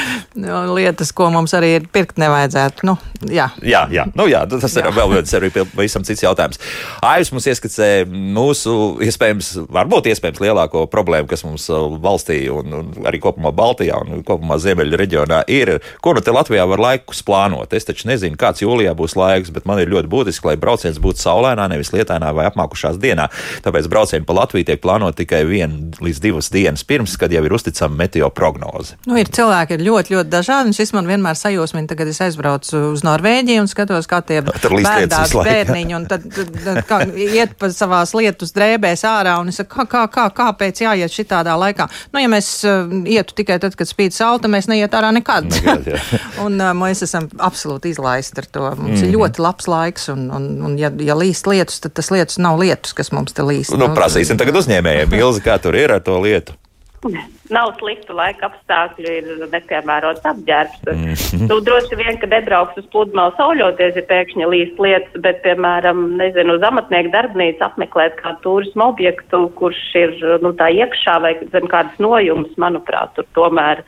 lietas, 0.78 1.10
ko 1.16 1.28
mums 1.34 1.54
arī 1.58 1.74
ir 1.78 1.88
pirkt 1.92 2.20
nevajadzētu. 2.22 2.86
Nu, 2.86 2.94
jā. 3.26 3.48
Jā, 3.66 3.84
jā. 3.92 4.06
Nu, 4.18 4.28
jā, 4.30 4.44
tas 4.50 4.76
jā. 4.76 4.84
ir 4.84 4.94
vēl 4.94 5.14
viens 5.16 5.34
arī 5.34 5.50
pavisam 5.58 6.06
cits 6.06 6.22
jautājums. 6.22 6.60
Aivs 7.04 7.32
mums 7.34 7.48
ieskicē 7.50 7.90
mūsu 8.08 8.74
iespējams, 9.08 9.50
varbūt 9.74 10.10
iespējams 10.12 10.42
lielāko 10.44 10.84
problēmu, 10.90 11.28
kas 11.30 11.42
mums 11.46 11.66
uh, 11.72 11.88
valstī 12.02 12.40
un, 12.52 12.78
un 12.78 13.08
arī 13.08 13.20
kopumā 13.22 13.52
Baltijā 13.54 13.98
un 14.04 14.22
kopumā 14.26 14.60
Ziemeļa 14.62 15.02
reģionā 15.02 15.42
ir. 15.50 15.74
Ko 16.04 16.14
nu 16.14 16.22
te 16.24 16.34
Latvijā 16.34 16.66
var 16.70 16.82
laikus 16.84 17.24
plānot? 17.26 17.74
Es 17.74 17.88
taču 17.88 18.08
nezinu, 18.10 18.38
kāds 18.38 18.62
jūlijā 18.62 18.94
būs 18.98 19.18
laiks, 19.18 19.52
bet 19.54 19.66
man 19.68 19.82
ir 19.82 19.90
ļoti 19.90 20.10
būtiski, 20.12 20.52
lai 20.52 20.56
brauciens 20.60 21.00
būtu 21.02 21.24
saulēnā, 21.24 21.66
nevis 21.72 21.92
lietainā 21.94 22.30
vai 22.36 22.46
apmākušās 22.50 23.00
dienā. 23.02 23.28
Tāpēc 23.66 23.90
braucieni 23.90 24.28
pa 24.28 24.38
Latviju 24.38 24.70
tiek 24.70 24.82
plānot 24.82 25.18
tikai 25.18 25.42
vienu 25.48 25.90
līdz 26.04 26.22
divas 26.22 26.52
dienas 26.54 26.86
pirms, 26.86 27.16
kad 27.18 27.32
jau 27.34 27.42
ir 27.44 27.47
uzticama 27.56 27.96
meteo 27.96 28.28
prognoze. 28.34 28.96
Nu, 29.06 29.16
ir 29.20 29.30
cilvēki 29.34 29.76
ir 29.76 29.84
ļoti, 29.86 30.14
ļoti 30.16 30.32
dažādi. 30.32 30.74
Šis 30.76 30.92
man 30.96 31.08
vienmēr 31.10 31.38
sajūsmina, 31.38 31.96
kad 31.98 32.10
es 32.10 32.20
aizbraucu 32.24 32.82
uz 32.92 33.04
Norvēģiju 33.06 33.64
un 33.64 33.70
skatos, 33.70 34.08
kā 34.10 34.20
tie 34.26 34.40
bērnās 34.88 35.34
bērniņi 35.34 35.96
un 35.98 36.06
tad, 36.10 36.26
tad, 36.34 36.52
tad 36.64 36.80
kā, 36.88 37.00
iet 37.14 37.56
pa 37.58 37.70
savās 37.74 38.14
lietus 38.16 38.54
drēbēs 38.56 39.04
ārā 39.08 39.38
un 39.42 39.52
es 39.52 39.60
saku, 39.60 39.74
kā, 39.74 39.86
kā, 39.88 40.04
kā, 40.14 40.26
kāpēc 40.42 40.82
jāiet 40.84 41.14
šitādā 41.14 41.56
laikā. 41.58 41.88
Nu, 42.12 42.22
ja 42.22 42.30
mēs 42.32 42.50
uh, 42.68 42.90
ietu 43.08 43.36
tikai 43.42 43.58
tad, 43.62 43.76
kad 43.78 43.90
spīd 43.90 44.16
salta, 44.16 44.50
mēs 44.52 44.70
neiet 44.70 44.94
ārā 44.94 45.12
nekad. 45.14 45.50
nekad 45.52 45.88
un 46.44 46.60
uh, 46.60 46.72
mēs 46.78 47.04
esam 47.06 47.28
absolūti 47.36 47.92
izlaisti 47.94 48.42
ar 48.42 48.50
to. 48.50 48.64
Mums 48.68 48.78
mm 48.78 48.94
-hmm. 48.94 49.02
ir 49.02 49.08
mhm. 49.08 49.16
ļoti 49.16 49.44
labs 49.44 49.68
laiks 49.68 50.08
un, 50.14 50.30
un, 50.30 50.48
un 50.62 50.78
ja, 50.78 50.92
ja 50.98 51.16
līst 51.18 51.46
lietus, 51.46 51.80
tad 51.80 51.92
tas 51.98 52.10
lietus 52.10 52.38
nav 52.38 52.60
lietus, 52.60 52.92
kas 52.92 53.12
mums 53.12 53.32
te 53.32 53.42
līst. 53.42 53.72
Nu, 53.74 53.86
nu, 53.86 53.94
prasīsim 53.94 54.38
tagad 54.38 54.56
uzņēmējiem, 54.62 55.14
Ilzi, 55.18 55.44
kā 55.44 55.58
tur 55.62 55.76
ir 55.76 55.92
ar 55.92 56.02
to 56.04 56.18
lietu. 56.22 56.56
Nav 57.56 57.72
sliktu 57.78 58.16
laika 58.16 58.48
apstākļu, 58.48 59.12
ir 59.20 59.46
nepiemērots 59.52 60.26
apģērbs. 60.28 60.82
Mm 60.84 61.14
-hmm. 61.14 61.48
Tu 61.50 61.60
droši 61.68 61.98
vien, 62.00 62.18
ka 62.20 62.26
nebrauks 62.30 62.80
uz 62.80 62.86
pludmali 62.92 63.34
sauļoties, 63.38 63.96
ja 63.96 64.04
pēkšņi 64.10 64.50
līst 64.52 64.82
lietas, 64.82 65.22
bet, 65.22 65.42
piemēram, 65.46 66.04
nezinu, 66.20 66.58
uz 66.58 66.62
amatnieku 66.62 67.14
darbnīcu 67.14 67.64
apmeklēt 67.64 68.20
kādu 68.22 68.42
turismu 68.42 68.90
objektu, 68.92 69.48
kurš 69.58 69.82
ir, 69.94 70.14
nu, 70.42 70.52
tā 70.52 70.70
iekšā 70.74 71.18
vai 71.22 71.34
zem 71.52 71.68
kādas 71.70 71.98
nojumas, 71.98 72.54
manuprāt, 72.56 73.14
tur 73.14 73.26
tomēr 73.34 73.84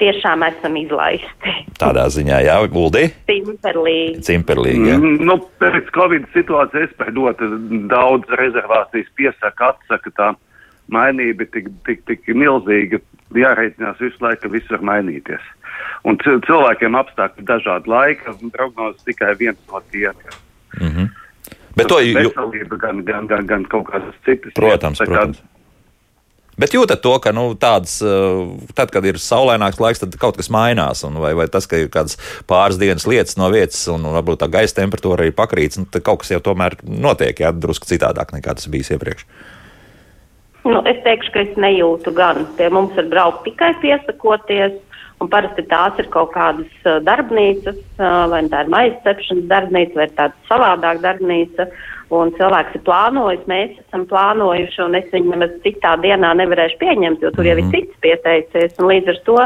tiešām 0.00 0.42
esam 0.44 0.76
izlaisti. 0.76 1.52
Tādā 1.80 2.06
ziņā, 2.12 2.40
jā, 2.44 2.56
Guldi? 2.72 3.06
Cimperlīgi. 3.28 4.20
Cimperlīgi, 4.26 4.90
jā. 4.90 4.98
Mm, 5.00 5.24
nu, 5.28 5.38
pēc 5.62 5.88
Covid 5.96 6.26
situācijas 6.34 6.90
iespējot 6.90 7.40
daudz 7.92 8.36
rezervācijas 8.40 9.08
piesaka, 9.16 9.72
atsaka 9.72 10.12
tā 10.18 10.34
mainība 10.92 11.46
ir 11.46 11.52
tik, 11.54 11.68
tik, 11.86 12.02
tik 12.06 12.28
milzīga, 12.34 13.00
jāreicinās 13.34 14.00
visu 14.00 14.22
laiku, 14.22 14.44
ka 14.44 14.52
viss 14.52 14.70
var 14.70 14.84
mainīties. 14.92 15.52
Un 16.06 16.18
cilvēkiem 16.22 16.96
apstākļi 16.98 17.46
dažādi 17.46 17.90
laika, 17.90 18.34
prognozes 18.54 19.02
tikai 19.08 19.34
viens 19.38 19.58
no 19.70 19.82
tiem. 19.90 20.14
Mm 20.80 20.90
-hmm. 20.92 21.08
Bet 21.76 21.90
to 21.92 22.00
jau 22.00 22.30
veselība, 22.30 22.76
gan, 22.76 23.04
gan, 23.04 23.26
gan, 23.26 23.46
gan 23.46 23.64
kaut 23.64 23.90
kādas 23.90 24.14
citas. 24.24 24.52
Protams, 24.54 25.00
lietas, 25.00 25.14
protams. 25.14 25.42
Bet 26.56 26.72
jūtat 26.72 27.02
to, 27.04 27.12
ka 27.20 27.34
nu, 27.36 27.50
tāds, 27.60 27.98
tad, 28.76 28.92
kad 28.94 29.04
ir 29.04 29.18
saulaināks 29.20 29.80
laiks, 29.80 30.00
tad 30.00 30.16
kaut 30.16 30.38
kas 30.40 30.48
mainās. 30.48 31.04
Vai, 31.04 31.34
vai 31.36 31.48
tas, 31.52 31.68
ka 31.68 31.76
ir 31.76 31.90
kādas 31.92 32.16
pāris 32.48 32.80
dienas 32.80 33.04
lietas 33.04 33.36
no 33.36 33.50
vietas, 33.52 33.82
un, 33.92 34.08
varbūt 34.14 34.40
tā 34.40 34.48
gaisa 34.48 34.78
temperatūra 34.80 35.28
ir 35.28 35.36
pakrīts, 35.36 35.76
nu, 35.76 35.84
tad 35.84 36.06
kaut 36.06 36.22
kas 36.22 36.32
jau 36.32 36.40
tomēr 36.40 36.78
notiek, 36.82 37.44
jā, 37.44 37.52
drusku 37.52 37.86
citādāk 37.90 38.32
nekā 38.32 38.56
tas 38.56 38.72
bijis 38.72 38.94
iepriekš. 38.96 39.26
Nu, 40.66 40.82
es 40.88 40.98
teikšu, 41.04 41.32
ka 41.34 41.44
es 41.44 41.58
nejūtu 41.62 42.12
gan. 42.16 42.42
Pie 42.58 42.68
mums 42.74 42.94
var 42.98 43.06
braukt 43.12 43.44
tikai 43.46 43.70
piesakoties, 43.82 44.74
un 45.22 45.30
parasti 45.32 45.62
tās 45.70 45.98
ir 46.02 46.08
kaut 46.12 46.32
kādas 46.34 46.88
darbnīcas, 47.06 47.78
vai 48.32 48.42
tā 48.50 48.64
ir 48.64 48.72
maisa 48.72 48.98
cepšanas 49.04 49.46
darbnīca, 49.52 50.00
vai 50.00 50.08
tāda 50.18 50.48
savādāka 50.50 51.04
darbnīca. 51.06 51.68
Un 52.14 52.30
cilvēks 52.36 52.76
ir 52.78 52.84
plānojis, 52.86 53.46
mēs 53.50 53.78
esam 53.82 54.04
plānojuši, 54.10 54.78
un 54.84 54.94
es 54.98 55.08
viņu 55.14 55.32
nemaz 55.32 55.56
citā 55.64 55.96
dienā 56.02 56.34
nevarēšu 56.38 56.78
pieņemt, 56.82 57.24
jo 57.24 57.32
tur 57.34 57.48
jau 57.48 57.56
ir 57.56 57.64
mhm. 57.64 57.72
cits 57.74 58.04
pieteicies. 58.04 58.78
Līdz 58.78 59.14
ar 59.14 59.24
to 59.26 59.40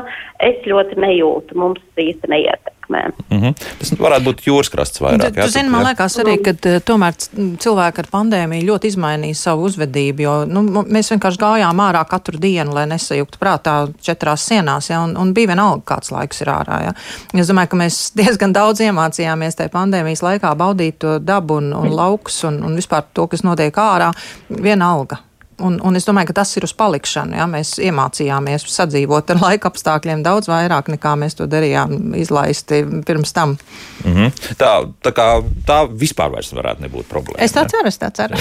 es 0.49 0.69
ļoti 0.69 1.01
nejūtu, 1.01 1.57
mums 1.61 2.05
īsti 2.09 2.33
neietek 2.33 2.80
ietekmē. 2.91 3.13
Mm 3.31 3.41
-hmm. 3.41 3.55
Tas 3.79 3.93
varētu 3.93 4.25
būt 4.25 4.43
jūras 4.47 4.71
krasts 4.71 5.01
vairāk. 5.01 5.35
Tu 5.43 5.49
zini, 5.49 5.69
man 5.69 5.85
liekas 5.85 6.19
arī, 6.19 6.43
ka 6.43 6.51
eh, 6.51 6.81
tomēr 6.81 7.15
cilvēki 7.59 7.99
ar 7.99 8.07
pandēmiju 8.13 8.67
ļoti 8.67 8.87
izmainīja 8.87 9.35
savu 9.35 9.65
uzvedību, 9.65 10.21
jo 10.23 10.45
nu, 10.47 10.63
mēs 10.83 11.11
vienkārši 11.11 11.39
gājām 11.39 11.81
ārā 11.81 12.05
katru 12.09 12.39
dienu, 12.39 12.75
lai 12.75 12.87
nesajuktu 12.87 13.39
prātā 13.39 13.89
četrās 14.03 14.47
sienās, 14.47 14.91
ja, 14.91 15.01
un, 15.01 15.17
un 15.17 15.35
bija 15.35 15.47
vienalga, 15.47 15.83
kāds 15.95 16.11
laiks 16.11 16.41
ir 16.41 16.49
ārā. 16.49 16.83
Ja. 16.85 16.93
Es 17.35 17.49
domāju, 17.49 17.69
ka 17.69 17.77
mēs 17.77 18.11
diezgan 18.21 18.53
daudz 18.53 18.81
iemācījāmies 18.81 19.57
tajā 19.57 19.69
pandēmijas 19.69 20.23
laikā 20.23 20.55
baudīt 20.55 20.99
to 20.99 21.19
dabu 21.19 21.55
un, 21.55 21.73
un 21.73 21.91
laukus 21.95 22.45
un, 22.45 22.63
un 22.65 22.77
vispār 22.77 23.03
to, 23.15 23.27
kas 23.27 23.43
notiek 23.43 23.75
ārā, 23.75 24.13
vienalga. 24.49 25.30
Un, 25.61 25.79
un 25.85 25.99
es 25.99 26.07
domāju, 26.09 26.31
ka 26.31 26.41
tas 26.41 26.53
ir 26.57 26.67
uz 26.67 26.75
palikšanu. 26.77 27.37
Ja? 27.39 27.47
Mēs 27.51 27.77
iemācījāmies 27.83 28.67
sadzīvot 28.71 29.35
ar 29.35 29.43
laika 29.45 29.71
apstākļiem 29.71 30.25
daudz 30.27 30.51
vairāk 30.51 30.91
nekā 30.95 31.15
mēs 31.21 31.39
to 31.39 31.49
darījām 31.51 32.15
izlaisti 32.19 32.83
pirms 33.07 33.35
tam. 33.37 33.57
Mm 34.05 34.15
-hmm. 34.17 34.57
Tā, 34.57 34.73
tā, 35.05 35.13
kā, 35.13 35.27
tā 35.67 35.79
vispār 35.89 36.31
varētu 36.33 36.83
nebūt 36.87 37.09
problēma. 37.09 37.39
Es 37.45 37.53
tā 37.53 37.67
ceru, 37.69 37.89
es 37.93 37.99
tā 37.99 38.11
ceru. 38.11 38.37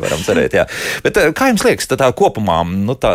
varam 0.00 0.20
cerēt, 0.20 0.52
jā. 0.52 0.66
Bet 1.02 1.16
eh, 1.16 1.32
kā 1.32 1.48
jums 1.48 1.64
liekas, 1.64 1.88
tā, 1.88 1.96
tā 1.96 2.12
kopumā, 2.12 2.62
nu, 2.64 2.94
tā, 2.94 3.12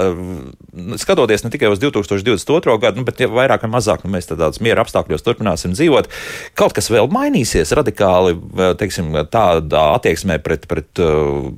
skatoties 0.97 1.43
ne 1.43 1.49
tikai 1.49 1.69
uz 1.71 1.79
2022. 1.79 2.77
gadu, 2.81 2.97
nu, 2.97 3.05
bet 3.05 3.19
ja 3.19 3.27
vairāk 3.27 3.65
vai 3.65 3.71
mazāk 3.77 4.03
nu, 4.03 4.11
mēs 4.15 4.29
tādās 4.29 4.61
miera 4.63 4.81
apstākļos 4.81 5.25
turpināsim 5.25 5.75
dzīvot, 5.75 6.09
kaut 6.55 6.73
kas 6.73 6.89
vēl 6.91 7.09
mainīsies 7.11 7.73
radikāli, 7.77 8.37
teiksim, 8.79 9.13
tādā 9.31 9.83
attieksmē 9.95 10.39
pret, 10.43 10.67
pret 10.71 11.03
uh, 11.03 11.51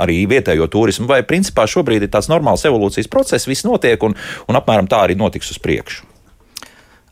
arī 0.00 0.22
vietējo 0.30 0.68
turismu, 0.70 1.08
vai 1.10 1.22
principā 1.26 1.66
šobrīd 1.70 2.06
ir 2.06 2.12
tāds 2.12 2.30
normāls 2.32 2.64
evolūcijas 2.68 3.10
process, 3.12 3.50
viss 3.50 3.66
notiek 3.66 4.02
un, 4.02 4.16
un 4.48 4.60
apmēram 4.60 4.90
tā 4.90 5.04
arī 5.04 5.18
notiks 5.18 5.54
uz 5.54 5.62
priekšu? 5.62 6.10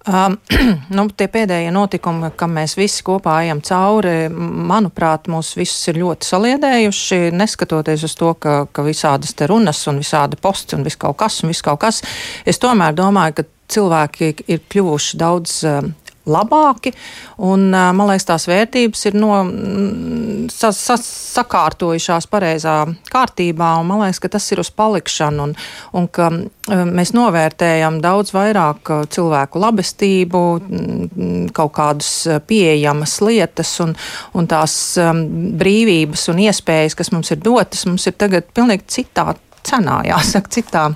Um, 0.02 0.34
nu, 0.96 1.04
tie 1.14 1.28
pēdējie 1.30 1.70
notikumi, 1.74 2.32
kam 2.36 2.56
mēs 2.58 2.74
visi 2.74 3.04
kopā 3.06 3.36
ejam 3.44 3.60
cauri, 3.62 4.26
manuprāt, 4.32 5.28
mūs 5.30 5.52
visus 5.54 5.92
ir 5.92 6.00
ļoti 6.02 6.26
saliedējuši. 6.26 7.20
Neskatoties 7.38 8.02
uz 8.08 8.16
to, 8.18 8.32
ka, 8.34 8.64
ka 8.74 8.82
visādas 8.86 9.36
te 9.38 9.46
runas 9.50 9.84
un 9.90 10.02
visādi 10.02 10.40
posti 10.42 10.78
un 10.78 10.82
viss 10.86 10.98
kaut 10.98 11.20
kas 11.22 11.38
un 11.42 11.54
viss 11.54 11.62
kaut 11.62 11.84
kas, 11.84 12.02
es 12.46 12.58
tomēr 12.62 12.96
domāju, 12.98 13.38
ka 13.38 13.48
cilvēki 13.72 14.34
ir 14.50 14.64
kļuvuši 14.72 15.22
daudz 15.22 15.60
um, 15.70 15.92
labāki. 16.28 16.92
Un, 17.42 17.68
man 17.72 18.08
liekas, 18.08 18.26
tās 18.28 18.46
vērtības 18.50 19.06
ir 19.10 19.16
no, 19.18 19.32
sa, 20.52 20.72
sa, 20.76 20.96
sakārtojušās 21.00 22.28
pareizā 22.30 22.76
kārtībā, 23.12 23.72
un 23.80 23.90
man 23.90 24.02
liekas, 24.04 24.22
ka 24.22 24.32
tas 24.36 24.46
ir 24.54 24.62
uz 24.62 24.70
palikšanu, 24.76 25.48
un, 25.48 25.54
un 25.98 26.08
ka 26.12 26.30
mēs 26.88 27.14
novērtējam 27.16 28.00
daudz 28.04 28.34
vairāk 28.36 28.92
cilvēku 29.12 29.62
labestību, 29.62 30.42
kaut 31.56 31.74
kādas 31.76 32.12
pieejamas 32.48 33.18
lietas 33.24 33.74
un, 33.84 33.96
un 34.38 34.50
tās 34.50 34.76
brīvības 35.62 36.28
un 36.32 36.44
iespējas, 36.46 36.98
kas 36.98 37.12
mums 37.14 37.34
ir 37.34 37.42
dotas, 37.42 37.86
mums 37.88 38.06
ir 38.06 38.18
tagad 38.18 38.50
pilnīgi 38.54 38.88
citā 39.00 39.32
cenā, 39.66 40.02
jāsaka, 40.06 40.52
citā 40.52 40.90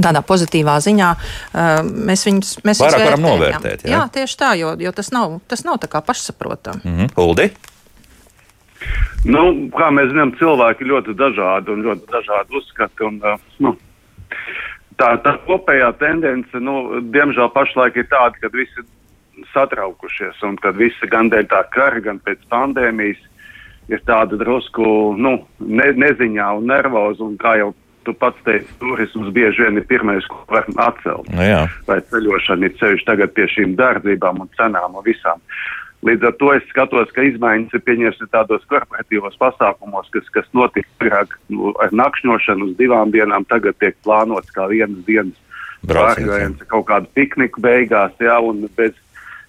tādā 0.00 0.22
pozitīvā 0.24 0.78
ziņā 0.84 1.10
uh, 1.12 1.82
mēs 1.84 2.24
viņus 2.28 2.54
mēs 2.64 2.80
vairāk 2.82 3.04
varam 3.10 3.26
novērtēt. 3.26 3.84
Jā? 3.84 3.96
jā, 3.96 4.00
tieši 4.16 4.38
tā, 4.40 4.54
jo, 4.60 4.72
jo 4.80 4.92
tas 4.96 5.12
nav, 5.12 5.40
tas 5.50 5.64
nav 5.68 5.80
tā 5.82 5.90
kā 5.92 6.02
pašsaprotami. 6.04 6.80
Mm 6.84 6.96
-hmm. 6.98 7.12
Uldi? 7.16 7.50
Nu, 9.24 9.42
kā 9.70 9.90
mēs 9.94 10.10
zinām, 10.10 10.34
cilvēki 10.38 10.88
ļoti 10.88 11.14
dažādi 11.14 11.70
un 11.70 11.82
ļoti 11.82 12.08
dažādi 12.10 12.56
uzskati. 12.58 13.04
Un, 13.06 13.20
uh, 13.22 13.38
nu, 13.58 13.76
tā, 14.98 15.16
tā 15.22 15.36
kopējā 15.46 15.92
tendence, 15.98 16.58
nu, 16.58 17.00
diemžēl 17.14 17.52
pašlaik 17.54 17.96
ir 17.96 18.08
tāda, 18.10 18.34
ka 18.40 18.48
visi 18.52 18.82
satraukušies 19.52 20.42
un 20.42 20.56
kad 20.56 20.76
visi 20.76 21.08
gan 21.10 21.30
dēļ 21.30 21.46
tā 21.50 21.62
kara, 21.70 22.00
gan 22.00 22.18
pēc 22.18 22.42
pandēmijas 22.52 23.20
ir 23.88 24.02
tāda 24.06 24.38
drusku 24.38 24.84
nu, 25.18 25.36
ne, 25.58 25.88
neziņā 25.92 26.48
un 26.58 26.68
nervoza. 26.70 27.24
Un 27.24 27.36
kā 27.40 27.56
jau 27.60 27.72
tu 28.06 28.14
pats 28.18 28.38
teici, 28.46 28.70
turisms 28.80 29.30
bieži 29.34 29.66
vien 29.66 29.78
ir 29.80 29.86
pirmais, 29.88 30.26
ko 30.30 30.42
var 30.50 30.66
atcelt. 30.88 31.28
Nu, 31.32 31.44
jā. 31.44 31.62
Vai 31.88 32.00
ceļošana 32.10 32.68
ir 32.68 32.74
ceļš 32.80 33.06
tagad 33.08 33.34
pie 33.36 33.46
šīm 33.50 33.76
dārdzībām 33.78 34.42
un 34.44 34.50
cenām 34.58 34.98
un 34.98 35.06
visām. 35.06 35.42
Līdz 36.02 36.26
ar 36.26 36.32
to 36.40 36.48
es 36.56 36.64
skatos, 36.66 37.12
ka 37.14 37.22
izmaiņas 37.22 37.76
ir 37.78 37.82
pieņemtas 37.86 38.30
tādos 38.34 38.64
korporatīvos 38.70 39.36
pasākumos, 39.38 40.08
kas, 40.10 40.26
kas 40.34 40.48
notika 40.56 40.88
agrāk 40.98 41.36
nu, 41.54 41.70
ar 41.78 41.94
nakšņošanu 41.94 42.72
uz 42.72 42.74
divām 42.80 43.14
dienām, 43.14 43.46
tagad 43.46 43.78
tiek 43.78 43.94
plānots 44.02 44.50
kā 44.54 44.66
vienas 44.72 45.04
dienas 45.06 45.38
brauciens, 45.86 46.58
kaut 46.70 46.88
kādu 46.90 47.06
pikniku 47.14 47.62
beigās, 47.62 48.14
jā, 48.18 48.34
un 48.42 48.66
bez, 48.78 48.98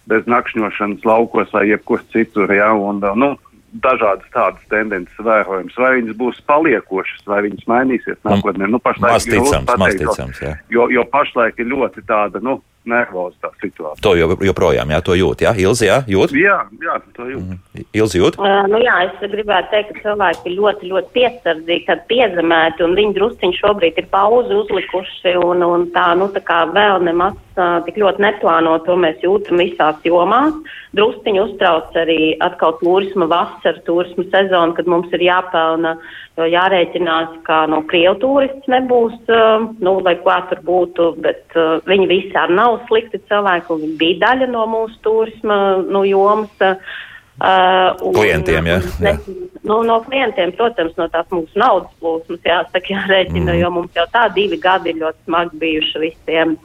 bez 0.09 0.29
nakšņošanas 0.29 1.05
laukos 1.09 1.49
vai 1.57 1.65
jebkur 1.71 2.05
citur, 2.13 2.53
jā, 2.53 2.69
un, 2.77 3.01
nu, 3.17 3.33
dažādas 3.82 4.28
tādas 4.34 4.61
tendences 4.69 5.26
vērojams. 5.26 5.78
Vai 5.80 5.93
viņas 5.97 6.17
būs 6.19 6.41
paliekošas, 6.49 7.24
vai 7.30 7.41
viņas 7.47 7.65
mainīsies 7.69 8.19
nākotnē? 8.28 8.69
Nu, 8.69 8.82
pašlaik 8.84 9.26
ir 9.28 9.39
grūti 9.39 9.63
pateikt, 9.69 10.43
jo, 10.74 10.88
jo 10.93 11.05
pašlaik 11.13 11.59
ir 11.61 11.71
ļoti 11.71 12.05
tāda, 12.09 12.43
nu, 12.43 12.59
nervoza 12.89 13.36
tā 13.41 13.51
situācija. 13.61 14.01
To 14.03 14.13
jo, 14.17 14.29
joprojām, 14.43 14.91
jā, 14.93 14.99
to 15.05 15.15
jūt, 15.17 15.43
jā, 15.45 15.53
Ilzi, 15.63 15.88
jā, 15.88 15.99
jūt? 16.09 16.34
Jā, 16.38 16.57
jā, 16.84 16.97
to 17.15 17.27
jūt. 17.29 17.53
Mm. 17.53 17.86
Ilzi 17.99 18.21
jūt? 18.21 18.39
Uh, 18.41 18.63
nu 18.71 18.81
jā, 18.84 18.97
es 19.07 19.34
gribētu 19.34 19.71
teikt, 19.73 19.93
ka 19.93 20.03
cilvēki 20.07 20.49
ir 20.49 20.57
ļoti, 20.59 20.91
ļoti 20.91 21.13
piesardzīgi, 21.17 21.86
tad 21.89 22.03
piezemēti, 22.11 22.86
un 22.88 22.97
viņi 22.99 23.17
drusciņi 23.19 23.59
šobrīd 23.59 24.01
ir 24.01 24.09
pauzi 24.13 24.57
uzlikuši, 24.59 25.36
un, 25.43 25.63
un 25.67 25.88
tā, 25.95 26.09
nu, 26.19 26.29
tā 26.36 26.43
kā 26.45 26.63
vēl 26.73 27.05
nemaz 27.07 27.38
uh, 27.55 27.79
tik 27.88 28.01
ļoti 28.03 28.25
neplāno, 28.27 28.75
to 28.88 28.97
mēs 28.99 29.23
jūtam 29.23 29.63
visās 29.63 30.03
jomās. 30.07 30.57
Drusciņi 30.93 31.41
uztrauc 31.41 31.95
arī 31.97 32.36
atkal 32.43 32.75
turisma 32.81 33.25
vasara, 33.31 33.79
turisma 33.88 34.27
sezona, 34.29 34.75
kad 34.77 34.89
mums 34.91 35.09
ir 35.15 35.23
jāpelna 35.25 35.95
uh, 35.97 36.19
jārēķinās, 36.38 37.38
ka 37.45 37.63
no 37.69 37.81
nu, 37.81 37.88
Krievu 37.89 38.17
turists 38.21 38.69
nebūs, 38.71 39.15
uh, 39.29 39.67
nu, 39.86 39.95
lai 40.05 40.15
kā 40.23 40.39
tur 40.49 40.63
būtu, 40.65 41.09
bet 41.21 41.57
uh, 41.57 41.77
viņi 41.86 42.09
visi 42.09 42.34
arī 42.39 42.57
nav 42.57 42.79
slikti 42.89 43.21
cilvēki, 43.29 43.77
viņi 43.84 43.97
bija 43.99 44.21
daļa 44.27 44.49
no 44.49 44.65
mūsu 44.71 44.97
turisma 45.05 45.57
nu, 45.86 46.01
jomas. 46.09 46.53
Uh, 46.63 47.93
un, 48.01 48.13
klientiem, 48.13 48.69
jā. 48.69 48.79
Ne, 49.01 49.13
nu, 49.61 49.79
no 49.86 49.99
klientiem, 50.05 50.53
protams, 50.57 50.93
no 50.97 51.07
tās 51.13 51.29
mūsu 51.34 51.57
naudas 51.59 51.93
plūsmas 52.01 52.41
jāsaka, 52.45 52.86
jārēķina, 52.93 53.51
mm. 53.51 53.59
jo 53.61 53.71
mums 53.77 53.97
jau 53.97 54.05
tā 54.13 54.27
divi 54.34 54.57
gadi 54.61 54.95
ļoti 54.97 55.27
smagi 55.27 55.61
bijuši 55.61 56.03
visiem. 56.07 56.57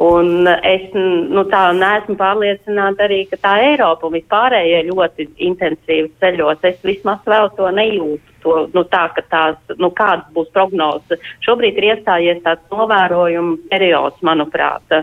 Un 0.00 0.48
es 0.48 0.86
nu, 0.96 1.42
tā 1.52 1.66
neesmu 1.76 2.16
pārliecināta 2.16 3.04
arī, 3.04 3.26
ka 3.28 3.36
tā 3.42 3.52
Eiropa 3.66 4.08
un 4.08 4.14
vispārējie 4.16 4.80
ļoti 4.88 5.26
intensīvi 5.48 6.08
ceļos. 6.22 6.64
Es 6.64 6.80
vismaz 6.86 7.20
vēl 7.28 7.50
to 7.58 7.68
nejūtu 7.76 8.32
to, 8.42 8.56
nu, 8.72 8.84
tā, 8.88 9.04
ka 9.14 9.22
tās, 9.28 9.60
nu, 9.78 9.92
kādas 9.94 10.26
būs 10.34 10.48
prognozes. 10.56 11.20
Šobrīd 11.44 11.78
ir 11.78 11.90
iestājies 11.92 12.42
tāds 12.46 12.64
novērojuma 12.72 13.58
periods, 13.70 14.18
manuprāt, 14.26 14.96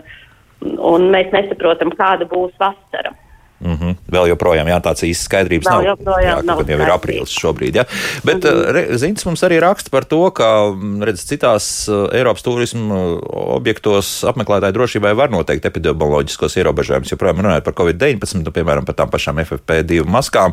un 0.60 1.08
mēs 1.14 1.30
nesaprotam, 1.32 1.94
kāda 1.96 2.28
būs 2.28 2.52
vasara. 2.60 3.14
Mm 3.60 3.76
-hmm. 3.76 3.96
Vēl 4.12 4.28
joprojām 4.28 4.68
jā, 4.68 4.80
tāds 4.80 5.04
īsts 5.04 5.28
skaidrības 5.28 5.66
Vēl 5.68 5.84
nav. 5.84 6.20
Jā, 6.22 6.42
nav 6.42 6.62
jau 6.68 6.78
ir 6.80 6.90
aprīlis 6.90 7.34
šobrīd. 7.36 7.76
Jā. 7.76 7.84
Bet 8.24 8.44
mm 8.44 8.50
-hmm. 8.50 8.96
Zins 8.96 9.24
mums 9.24 9.42
arī 9.42 9.60
raksta 9.60 9.90
par 9.90 10.04
to, 10.04 10.30
ka 10.30 10.72
redz, 11.00 11.24
citās 11.24 11.88
uh, 11.88 12.08
Eiropas 12.12 12.42
turismu 12.42 13.20
objektos 13.32 14.24
apmeklētāju 14.24 14.72
drošībai 14.72 15.14
var 15.14 15.30
noteikt 15.30 15.64
epidemioloģiskos 15.64 16.56
ierobežojumus. 16.56 17.12
Joprojām 17.12 17.40
runājot 17.40 17.64
par 17.64 17.74
Covid-19, 17.74 18.42
nu, 18.44 18.50
piemēram, 18.50 18.84
par 18.84 18.94
tām 18.94 19.10
pašām 19.10 19.38
FFP2 19.38 20.04
maskām, 20.04 20.52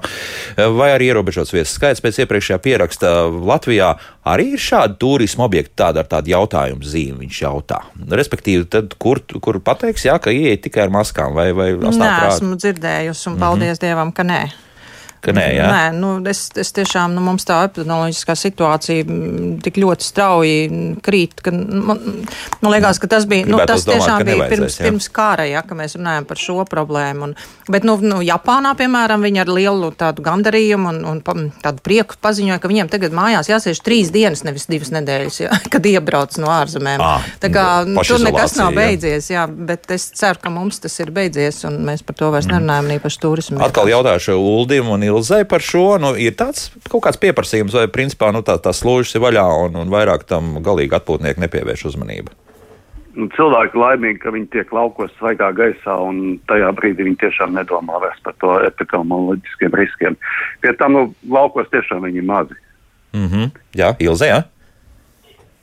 vai 0.56 0.92
arī 0.92 1.12
ierobežots 1.12 1.54
viesu 1.54 1.74
skaits 1.74 2.02
pēc 2.02 2.20
iepriekšējā 2.20 2.58
pieraksta 2.58 3.08
Latvijā. 3.28 3.96
Arī 4.28 4.52
ir 4.58 4.62
šādi 4.62 4.98
turismu 5.00 5.46
objekti, 5.46 5.76
tāda 5.80 6.04
ar 6.04 6.10
tādu 6.12 6.34
jautājumu 6.34 6.84
zīmi 6.84 7.26
viņš 7.26 7.42
jautā. 7.46 7.82
Respektīvi, 8.20 8.66
tad, 8.74 8.96
kur, 9.00 9.22
kur 9.44 9.60
pateiks, 9.64 10.08
jā, 10.10 10.18
ka 10.20 10.34
ieiet 10.36 10.66
tikai 10.66 10.88
ar 10.88 10.94
maskām 10.94 11.38
vai, 11.38 11.52
vai 11.56 11.72
Nē, 11.78 12.14
esmu 12.28 12.58
dzirdējusi, 12.60 13.28
un 13.32 13.38
paldies 13.40 13.78
mm 13.78 13.78
-hmm. 13.78 13.86
Dievam, 13.86 14.12
ka 14.12 14.24
nē. 14.28 14.42
Ka 15.26 15.34
nē, 15.34 15.46
jā. 15.56 15.68
nē 15.72 15.84
nu, 15.98 16.12
es, 16.30 16.46
es 16.60 16.70
tiešām, 16.78 17.16
nu, 17.18 17.24
mums 17.26 17.48
tā 17.48 17.60
epidemioloģiskā 17.68 18.36
situācija 18.38 19.06
mm, 19.06 19.54
tik 19.66 19.80
ļoti 19.82 20.06
strauji 20.06 20.58
krīt, 21.04 21.42
ka 21.44 21.54
man, 21.54 22.02
man 22.62 22.74
liekas, 22.76 23.02
ka 23.02 23.10
tas 23.12 23.26
bija, 23.30 23.48
nu, 23.50 23.60
tas 23.66 23.86
domāt, 23.88 24.04
tiešām 24.04 24.26
bija 24.28 24.50
pirms, 24.52 24.78
jā. 24.78 24.86
pirms 24.88 25.10
kāra, 25.14 25.48
ja, 25.50 25.64
ka 25.66 25.78
mēs 25.78 25.98
runājam 25.98 26.28
par 26.30 26.42
šo 26.42 26.66
problēmu. 26.70 27.30
Un, 27.30 27.36
bet, 27.68 27.88
nu, 27.88 27.98
nu, 28.04 28.20
Japānā, 28.26 28.76
piemēram, 28.78 29.26
viņi 29.26 29.44
ar 29.44 29.52
lielu 29.52 29.92
tādu 29.98 30.26
gandarījumu 30.26 30.94
un, 30.94 31.24
un 31.26 31.48
tādu 31.64 31.84
prieku 31.86 32.20
paziņoja, 32.22 32.60
ka 32.62 32.72
viņiem 32.72 32.92
tagad 32.94 33.16
mājās 33.18 33.50
jāsēž 33.52 33.82
trīs 33.86 34.14
dienas, 34.14 34.46
nevis 34.48 34.70
divas 34.70 34.94
nedēļas, 34.94 35.42
ja, 35.44 35.58
kad 35.74 35.90
iebrauc 35.90 36.38
no 36.42 36.52
ārzemēm. 36.54 37.04
À, 37.04 37.18
tā 37.42 37.52
kā 37.54 37.66
nu, 37.90 38.06
tur 38.06 38.22
nekas 38.24 38.58
nav 38.60 38.76
beidzies, 38.78 39.32
jā. 39.34 39.48
jā, 39.48 39.48
bet 39.70 39.90
es 39.96 40.10
ceru, 40.18 40.42
ka 40.44 40.54
mums 40.54 40.82
tas 40.84 40.94
ir 41.04 41.12
beidzies 41.16 41.64
un 41.68 41.82
mēs 41.88 42.06
par 42.06 42.18
to 42.20 42.32
vairs 42.34 42.48
mm. 42.50 42.58
nerunājam, 42.58 42.94
īpaši 42.98 43.22
turismu. 43.24 43.62
Atkal 43.66 43.90
jautāšu 43.92 44.38
Uldim 44.38 44.92
un 44.94 45.07
Ilzai 45.08 45.44
par 45.50 45.64
šo. 45.64 45.98
Nu, 46.02 46.14
ir 46.20 46.36
tāds 46.40 46.70
kaut 46.92 47.06
kāds 47.08 47.20
pieprasījums, 47.22 47.76
vai 47.78 47.88
principā 47.92 48.32
nu, 48.36 48.44
tā, 48.46 48.58
tās 48.62 48.84
slūžas 48.84 49.16
ir 49.18 49.24
vaļā 49.24 49.46
un, 49.68 49.80
un 49.82 49.94
vairāk 49.94 50.28
tam 50.30 50.58
galīgi 50.64 50.98
atpūtnieki 51.00 51.44
nepievērš 51.44 51.88
uzmanību. 51.92 52.36
Nu, 53.18 53.26
cilvēki 53.34 53.80
laimīgi, 53.82 54.20
ka 54.22 54.32
viņi 54.36 54.52
tiek 54.54 54.72
laukos 54.76 55.10
svaigā 55.18 55.50
gaisā, 55.58 55.96
un 56.06 56.38
tajā 56.50 56.70
brīdī 56.78 57.08
viņi 57.08 57.18
tiešām 57.24 57.56
nedomā 57.58 57.98
vairs 58.04 58.20
par 58.26 58.36
to 58.44 58.60
epidemioloģiskiem 58.68 59.74
riskiem. 59.80 60.18
Pie 60.62 60.76
tam 60.78 60.94
nu, 60.94 61.04
laukos 61.34 61.72
tiešām 61.74 62.06
viņi 62.06 62.22
ir 62.22 62.28
mazi. 62.30 62.60
Mm 63.18 63.28
-hmm. 63.32 63.50
Jā, 63.74 63.96
Ilze, 64.00 64.30
jā. 64.30 64.44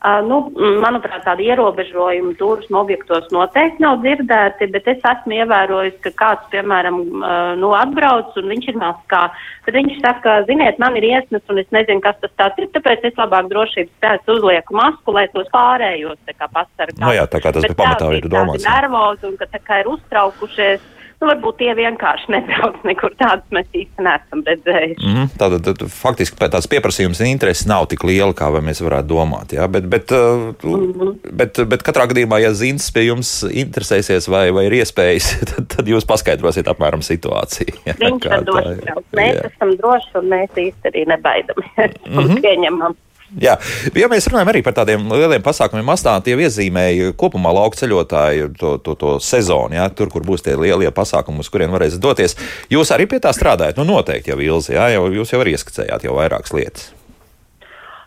Uh, 0.04 0.18
nu, 0.20 0.38
manuprāt, 0.84 1.22
tādi 1.24 1.46
ierobežojumi 1.48 2.34
turismu 2.36 2.76
objektos 2.82 3.30
noteikti 3.32 3.80
nav 3.80 4.02
dzirdēti, 4.02 4.66
bet 4.74 4.90
es 4.92 5.00
esmu 5.00 5.38
ievērojis, 5.38 5.94
ka 6.04 6.10
kāds, 6.18 6.50
piemēram, 6.52 6.98
uh, 7.22 7.54
nu, 7.56 7.70
atbrauc 7.72 8.36
un 8.36 8.52
viņš 8.52 8.68
ir 8.68 8.76
maskā. 8.82 9.22
Tad 9.64 9.78
viņš 9.78 10.02
saka, 10.04 10.34
ziniet, 10.50 10.76
man 10.82 10.98
ir 11.00 11.08
iesnas 11.08 11.48
un 11.48 11.62
es 11.62 11.72
nezinu, 11.72 12.04
kas 12.04 12.20
tas 12.20 12.34
tāds 12.36 12.60
ir, 12.60 12.68
tāpēc 12.76 13.08
es 13.08 13.16
labāk 13.16 13.48
drošības 13.48 13.94
pēc 14.04 14.28
uzlieku 14.36 14.76
masku, 14.76 15.16
lai 15.16 15.24
tos 15.32 15.48
pārējos 15.56 16.20
tā 16.28 16.36
kā 16.36 16.50
pasargātu. 16.52 17.00
No 17.00 17.16
jā, 17.16 17.24
tā 17.24 17.40
kā 17.40 17.54
tas 17.56 17.64
bet 17.64 17.78
pamatā 17.80 18.12
ir 18.18 18.28
domāts. 18.28 18.68
Nervozi 18.68 19.30
un 19.30 19.40
ka 19.40 19.48
tā 19.56 19.62
kā 19.64 19.80
ir 19.80 19.88
uztraukušies 19.94 20.84
Nu, 21.20 21.28
varbūt 21.30 21.58
tie 21.60 21.70
vienkārši 21.78 22.32
nebrauc 22.34 22.80
nekur 22.84 23.14
tādus 23.20 23.54
mēs 23.54 23.68
īsti 23.76 24.04
neesam 24.04 24.42
redzējuši. 24.46 25.06
Mm, 25.08 25.28
tātad 25.40 25.64
tad, 25.68 25.84
faktiski 25.92 26.48
tās 26.52 26.68
pieprasījums 26.70 27.22
un 27.22 27.30
intereses 27.30 27.68
nav 27.70 27.86
tik 27.92 28.04
liela, 28.04 28.34
kā 28.36 28.50
mēs 28.58 28.82
varētu 28.84 29.08
domāt. 29.12 29.54
Jā? 29.56 29.68
Bet, 29.70 29.86
bet, 29.90 30.10
mm 30.10 30.56
-hmm. 30.64 31.14
bet, 31.40 31.62
bet 31.70 31.86
katrā 31.86 32.08
gadījumā, 32.10 32.40
ja 32.42 32.52
zins 32.52 32.90
pie 32.94 33.06
jums 33.06 33.30
interesēsies 33.50 34.28
vai, 34.28 34.50
vai 34.50 34.66
ir 34.66 34.78
iespējas, 34.80 35.30
tad, 35.50 35.70
tad 35.76 35.88
jūs 35.88 36.04
paskaidrosiet 36.08 36.68
apmēram 36.68 37.02
situāciju. 37.02 37.78
Jā, 37.88 37.96
Viņš 38.00 38.28
ir 38.28 38.44
droši. 38.50 38.98
Mēs 39.14 39.34
jā. 39.34 39.48
esam 39.50 39.76
droši 39.80 40.18
un 40.20 40.30
mēs 40.34 40.60
īsti 40.66 40.90
arī 40.90 41.06
nebaidamies 41.14 41.74
mm 41.78 42.18
-hmm. 42.18 42.18
un 42.18 42.42
pieņemam. 42.42 42.96
Jā, 43.40 43.56
ja 43.98 44.08
mēs 44.10 44.28
runājam 44.30 44.52
arī 44.52 44.62
par 44.62 44.76
tādiem 44.76 45.08
lieliem 45.10 45.42
pasākumiem, 45.42 45.86
mastā 45.88 46.14
tie 46.22 46.36
iezīmēja 46.38 47.14
kopumā 47.18 47.50
lauka 47.56 47.80
ceļotāju 47.80 48.52
to, 48.60 48.74
to, 48.84 48.94
to 49.00 49.14
sezonu, 49.22 49.74
jā, 49.78 49.88
tur, 49.90 50.12
kur 50.12 50.26
būs 50.26 50.46
tie 50.46 50.54
lielie 50.58 50.90
pasākumi, 50.94 51.42
uz 51.42 51.50
kuriem 51.50 51.74
varēs 51.74 51.98
doties. 52.02 52.38
Jūs 52.70 52.94
arī 52.94 53.08
pie 53.10 53.22
tā 53.24 53.34
strādājat, 53.34 53.80
nu 53.80 53.88
noteikti 53.90 54.30
jau 54.30 54.38
Ilzi, 54.38 54.76
jā, 54.78 54.92
jau, 54.94 55.08
jūs 55.18 55.34
jau 55.34 55.42
arī 55.42 55.58
ieskicējāt 55.58 56.06
jau 56.06 56.14
vairākas 56.18 56.54
lietas. 56.54 56.92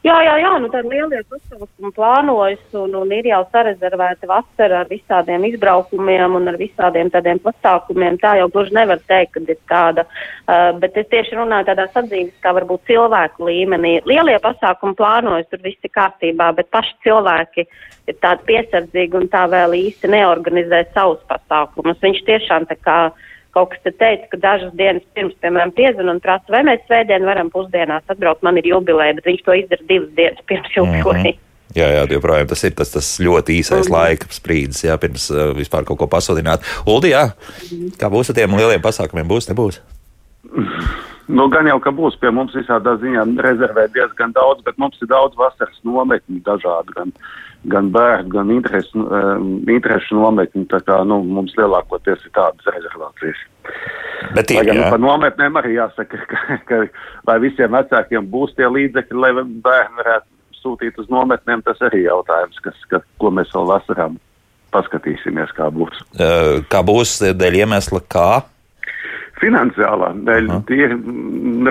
Jā, 0.05 0.13
jā, 0.21 0.33
jā, 0.43 0.51
nu 0.61 0.69
tad 0.69 0.85
lielie 0.85 1.23
pasākumi 1.25 1.89
plānojas 1.95 2.75
un, 2.77 2.93
un 2.99 3.11
ir 3.15 3.25
jau 3.31 3.39
sarezervēta 3.49 4.29
vasara 4.29 4.83
ar 4.83 4.91
visādiem 4.91 5.47
izbraukumiem 5.49 6.35
un 6.37 6.51
ar 6.51 6.57
visādiem 6.59 7.09
tādiem 7.13 7.41
pasākumiem. 7.41 8.19
Tā 8.21 8.35
jau 8.37 8.47
gluži 8.53 8.75
nevar 8.77 9.01
teikt, 9.09 9.33
ka 9.33 9.41
ir 9.41 9.59
tāda, 9.71 10.05
uh, 10.05 10.69
bet 10.77 10.99
es 11.01 11.09
tieši 11.09 11.39
runāju 11.39 11.69
tādā 11.71 11.87
sadzīves, 11.95 12.35
kā 12.45 12.53
varbūt 12.59 12.85
cilvēku 12.91 13.49
līmenī. 13.49 13.95
Lielie 14.05 14.37
pasākumi 14.43 14.97
plānojas, 14.99 15.49
tur 15.49 15.65
viss 15.65 15.89
ir 15.89 15.93
kārtībā, 15.97 16.51
bet 16.59 16.69
paši 16.75 16.93
cilvēki 17.07 17.65
ir 18.07 18.19
tādi 18.21 18.45
piesardzīgi 18.51 19.17
un 19.17 19.25
tā 19.33 19.47
vēl 19.49 19.73
īsti 19.81 20.13
neorganizē 20.13 20.85
savus 20.93 21.25
pasākumus. 21.31 21.97
Viņš 22.05 22.21
tiešām 22.29 22.69
tā 22.69 22.77
kā 22.85 22.99
kaut 23.57 23.73
kas 23.73 23.83
te 23.87 23.95
teica, 23.97 24.29
ka 24.31 24.39
dažas 24.43 24.77
dienas 24.77 25.03
pirms, 25.17 25.33
piemēram, 25.41 25.73
piezvan 25.77 26.13
un 26.13 26.21
prasa, 26.23 26.45
vai 26.53 26.63
mēs 26.69 26.85
svētdien 26.85 27.25
varam 27.27 27.49
pusdienās 27.53 28.05
atbraukt, 28.13 28.45
man 28.45 28.61
ir 28.61 28.69
jubileja, 28.69 29.17
bet 29.17 29.29
viņš 29.31 29.43
to 29.47 29.57
izdara 29.63 29.89
divas 29.89 30.15
dienas 30.19 30.47
pirms 30.49 30.77
jubileja. 30.77 31.17
Mm 31.17 31.27
-hmm. 31.33 31.43
Jā, 31.75 31.87
jā, 31.91 32.05
joprojām 32.15 32.47
tas 32.47 32.63
ir 32.63 32.73
tas, 32.77 32.91
tas 32.93 33.07
ļoti 33.19 33.59
īsais 33.59 33.89
mm. 33.89 33.93
laika 33.93 34.29
sprīdis, 34.31 34.85
jā, 34.87 34.95
pirms 34.97 35.27
uh, 35.33 35.51
vispār 35.57 35.83
kaut 35.85 35.99
ko 35.99 36.07
pasludināt. 36.07 36.63
Uldi, 36.87 37.11
jā, 37.11 37.33
mm. 37.71 37.97
kā 37.99 38.09
būs 38.09 38.31
ar 38.31 38.37
tiem 38.39 38.55
lieliem 38.55 38.81
pasākumiem, 38.81 39.27
būs, 39.27 39.49
nebūs? 39.51 39.81
Nu, 41.27 41.49
gan 41.51 41.67
jau, 41.67 41.75
ka 41.83 41.91
būs 41.91 42.15
pie 42.21 42.31
mums 42.31 42.55
visādā 42.55 42.95
ziņā 43.01 43.25
rezervē 43.43 43.89
diezgan 43.91 44.31
daudz, 44.31 44.63
bet 44.63 44.79
mums 44.79 44.95
ir 45.03 45.11
daudz 45.11 45.35
vasaras 45.35 45.75
nometņu 45.83 46.39
dažādu, 46.45 46.95
gan, 46.95 47.11
gan 47.65 47.89
bērnu, 47.91 48.29
gan 48.31 48.51
interešu, 48.53 49.03
um, 49.03 49.49
interešu 49.69 50.17
nometņu. 50.19 50.65
Tā 50.71 50.79
kā 50.85 51.01
nu, 51.07 51.19
mums 51.25 51.55
lielākoties 51.57 52.23
ir 52.27 52.33
tādas 52.35 52.69
rezervācijas. 52.75 53.43
Bet, 54.35 54.51
lai 54.53 54.63
gan 54.67 54.81
par 54.87 55.01
nometnēm 55.01 55.59
arī 55.59 55.77
jāsaka, 55.77 56.21
ka, 56.31 56.59
ka 56.69 56.81
vai 57.27 57.37
visiem 57.43 57.73
vecākiem 57.75 58.29
būs 58.31 58.55
tie 58.57 58.69
līdzekļi, 58.69 59.23
lai 59.23 59.33
bērni 59.37 60.01
varētu 60.01 60.61
sūtīt 60.61 60.99
uz 61.01 61.09
nometnēm, 61.13 61.63
tas 61.65 61.81
arī 61.85 62.05
jautājums, 62.05 62.59
kas, 62.65 62.77
ka, 62.91 63.01
ko 63.21 63.31
mēs 63.33 63.51
vēl 63.55 63.67
vasarām 63.69 64.17
paskatīsimies, 64.75 65.53
kā 65.57 65.69
būs. 65.73 65.99
Kā 66.71 66.83
būs 66.85 67.19
dēļ 67.37 67.61
iemesla, 67.63 68.03
kā? 68.11 68.29
Finansiālā 69.37 70.11
dēļ 70.27 70.49
tie 70.67 70.87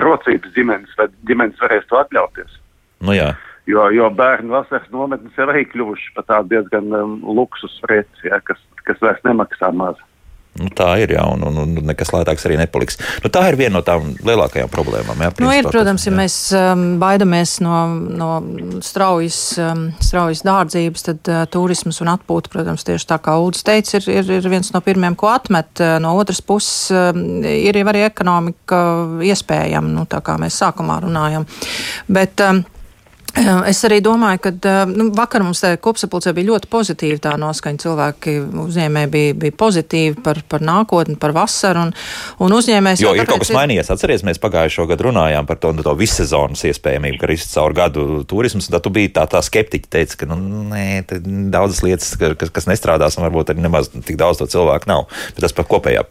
rocības 0.01 0.53
ģimenes, 0.55 0.93
vai 0.97 1.09
ģimenes 1.27 1.59
varēs 1.61 1.89
to 1.89 1.99
atļauties. 1.99 2.55
Nu 3.03 3.13
jā. 3.13 3.33
Jo, 3.67 3.89
jo 3.91 4.07
bērnu 4.15 4.53
vasaras 4.55 4.87
nometnes 4.93 5.35
jau 5.35 5.49
arī 5.51 5.65
kļuvuši 5.67 6.13
par 6.15 6.27
tādu 6.29 6.55
diezgan 6.55 6.87
um, 6.95 7.17
luksus 7.35 7.73
preci, 7.83 8.29
ja, 8.29 8.39
kas, 8.47 8.61
kas 8.87 9.01
vairs 9.03 9.25
nemaksā 9.27 9.73
maz. 9.75 9.99
Nu, 10.57 10.71
tā 10.73 10.87
ir, 11.03 11.11
jā, 11.13 11.21
un, 11.29 11.43
un, 11.45 11.57
un 11.61 11.73
nekas 11.85 12.09
lētāks 12.13 12.47
arī 12.47 12.55
nepaliks. 12.57 12.97
Nu, 13.21 13.29
tā 13.33 13.43
ir 13.51 13.57
viena 13.59 13.75
no 13.77 13.83
tām 13.85 14.15
lielākajām 14.25 14.71
problēmām. 14.73 15.19
Jā, 15.21 15.29
nu, 15.43 15.51
ir, 15.53 15.67
protams, 15.69 16.07
ja 16.07 16.13
mēs 16.15 16.37
um, 16.57 16.85
baidamies 17.01 17.57
no, 17.61 17.75
no 17.93 18.29
straujas, 18.85 19.39
um, 19.61 19.83
straujas 20.01 20.41
dārdzības, 20.47 21.05
tad 21.09 21.29
uh, 21.29 21.43
turisms 21.53 22.01
un 22.01 22.09
atpūta, 22.15 22.49
protams, 22.53 22.87
tieši 22.87 23.09
tā 23.11 23.19
kā 23.21 23.35
Ulds 23.41 23.61
teica, 23.67 23.99
ir, 23.99 24.07
ir, 24.15 24.31
ir 24.39 24.49
viens 24.49 24.71
no 24.73 24.81
pirmiem, 24.85 25.17
ko 25.19 25.29
atmet. 25.29 25.75
Uh, 25.77 25.97
no 26.01 26.15
otras 26.17 26.41
puses, 26.41 26.87
um, 26.95 27.21
ir 27.45 27.77
jau 27.77 27.85
arī 27.93 28.07
ekonomika 28.07 28.81
iespējama, 29.27 29.93
nu, 29.93 30.07
tā 30.09 30.23
kā 30.25 30.39
mēs 30.41 30.57
sākumā 30.63 30.97
runājam. 31.05 31.45
Bet, 32.09 32.41
um, 32.47 32.63
Es 33.67 33.81
arī 33.87 33.99
domāju, 34.03 34.41
ka 34.47 34.51
nu, 34.89 35.09
vakar 35.15 35.43
mums 35.45 35.61
kopsapulcē 35.83 36.33
bija 36.37 36.51
ļoti 36.51 36.69
pozitīva 36.71 37.19
tā 37.23 37.33
noskaņa. 37.39 37.81
Cilvēki 37.83 38.35
uzņēmēji 38.63 39.09
bija, 39.13 39.35
bija 39.43 39.55
pozitīvi 39.57 40.21
par, 40.25 40.41
par 40.49 40.63
nākotni, 40.65 41.17
par 41.21 41.35
vasaru. 41.35 41.87
Un, 41.87 41.93
un 42.45 42.55
uzņēmējs 42.57 43.03
jo 43.03 43.13
ir 43.17 43.29
kaut 43.29 43.43
kas 43.43 43.53
ir... 43.53 43.59
mainījies. 43.59 43.91
Atcerieties, 43.93 44.25
mēs 44.27 44.41
pagājušo 44.43 44.87
gadu 44.89 45.09
runājām 45.09 45.49
par 45.49 45.61
to, 45.61 45.73
to 45.85 45.93
vissezonas 45.99 46.65
iespējamību, 46.71 47.19
ka 47.21 47.31
ir 47.31 47.45
caur 47.53 47.77
gadu 47.77 48.07
turisms. 48.29 48.71
Tad 48.73 48.85
tu 48.85 48.93
biji 48.93 49.13
tā, 49.17 49.27
tā 49.31 49.43
skeptiķi, 49.45 49.91
teica, 49.93 50.21
ka 50.23 50.31
nu, 50.31 50.65
nē, 50.71 50.87
daudzas 51.53 51.83
lietas, 51.85 52.15
kas, 52.17 52.53
kas 52.53 52.69
nestrādās, 52.71 53.19
un 53.19 53.27
varbūt 53.27 53.53
arī 53.53 53.67
nemaz 53.67 53.91
tik 53.93 54.19
daudz 54.19 54.41
to 54.41 54.49
cilvēku 54.57 54.89
nav. 54.89 55.07
Bet 55.35 55.45
tas 55.45 55.55
par 55.55 55.69
kopējā, 55.69 56.03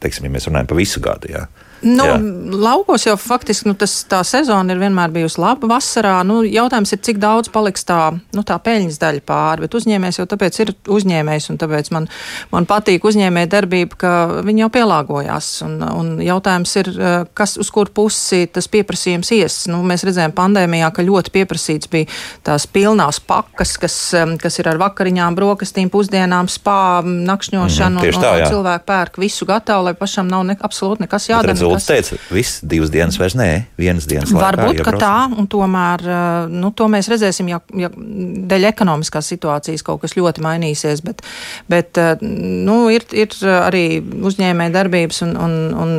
teiksim, 0.00 0.28
ja 0.28 0.34
mēs 0.34 0.48
runājam 0.50 0.72
par 0.72 0.80
visu 0.80 1.04
gadu. 1.04 1.32
Jā. 1.34 1.46
Nu, 1.84 2.04
Jā. 2.06 2.16
laukos 2.64 3.04
jau 3.04 3.14
faktiski 3.20 3.68
nu, 3.68 3.74
tas, 3.76 3.92
tā 4.08 4.22
sezona 4.24 4.72
ir 4.72 4.80
vienmēr 4.80 5.12
bijusi 5.12 5.40
laba 5.42 5.68
vasarā. 5.74 6.16
Nu, 6.26 6.40
jautājums 6.46 6.94
ir, 6.96 7.00
cik 7.04 7.18
daudz 7.20 7.50
paliks 7.52 7.84
tā, 7.84 7.98
nu, 8.32 8.44
tā 8.46 8.56
peļņas 8.64 9.00
daļa 9.02 9.22
pāri. 9.28 9.66
Bet 9.66 9.76
uzņēmējs 9.76 10.20
jau 10.20 10.26
tāpēc 10.30 10.60
ir 10.64 10.72
uzņēmējs, 10.96 11.50
un 11.52 11.60
tāpēc 11.60 11.90
man, 11.94 12.08
man 12.54 12.68
patīk 12.70 13.04
uzņēmēja 13.04 13.50
darbība, 13.52 13.98
ka 14.00 14.12
viņi 14.46 14.64
jau 14.64 14.70
pielāgojās. 14.78 15.50
Un, 15.66 15.76
un 15.84 16.08
jautājums 16.24 16.72
ir, 16.80 16.90
eh, 16.94 17.16
kas 17.36 17.58
uz 17.60 17.70
kur 17.74 17.92
pusi 17.92 18.46
tas 18.48 18.70
pieprasījums 18.72 19.34
ies. 19.36 19.58
Nu, 19.68 19.82
mēs 19.84 20.06
redzējām 20.08 20.32
pandēmijā, 20.36 20.88
ka 20.94 21.04
ļoti 21.04 21.34
pieprasīts 21.36 21.92
bija 21.92 22.08
tās 22.46 22.64
pilnās 22.70 23.20
pakas, 23.20 23.76
kas, 23.80 23.98
kas 24.40 24.58
ir 24.62 24.72
ar 24.72 24.80
vakariņām, 24.80 25.36
brokastīm, 25.36 25.92
pusdienām, 25.92 26.48
spā, 26.48 27.04
nakšņošanu. 27.04 28.00
Mm, 28.00 28.08
-hmm, 28.08 28.24
tā, 28.24 28.32
un, 28.32 28.40
un 28.40 28.56
cilvēki 28.56 28.88
pērk 28.88 29.20
visu 29.20 29.48
gatavu, 29.48 29.90
lai 29.90 29.94
pašam 29.98 30.32
nav 30.32 30.46
ne, 30.48 30.56
absolūti 30.64 31.04
nekas 31.04 31.28
jādara. 31.28 31.73
Lūdzu 31.74 31.90
teica, 31.90 32.18
viss 32.34 32.60
divas 32.64 32.92
dienas 32.94 33.18
vairs 33.20 33.36
nē, 33.38 33.48
vienas 33.80 34.08
dienas 34.10 34.32
laikā. 34.32 34.50
Varbūt, 34.50 34.82
ka 34.86 34.94
tā, 35.00 35.14
un 35.34 35.48
tomēr, 35.50 36.04
eh, 36.04 36.52
nu, 36.52 36.70
to 36.76 36.88
mēs 36.92 37.10
redzēsim, 37.12 37.50
ja, 37.52 37.60
ja 37.78 37.90
dēļ 37.94 38.68
ekonomiskās 38.70 39.30
situācijas 39.34 39.84
kaut 39.86 40.04
kas 40.04 40.16
ļoti 40.18 40.44
mainīsies, 40.44 41.04
bet, 41.06 41.24
bet 41.70 42.00
eh, 42.00 42.14
nu, 42.22 42.84
ir, 42.94 43.06
ir 43.12 43.34
arī 43.58 43.86
uzņēmē 44.00 44.70
darbības 44.74 45.24
un, 45.28 45.36
un, 45.46 45.58
un 45.84 45.96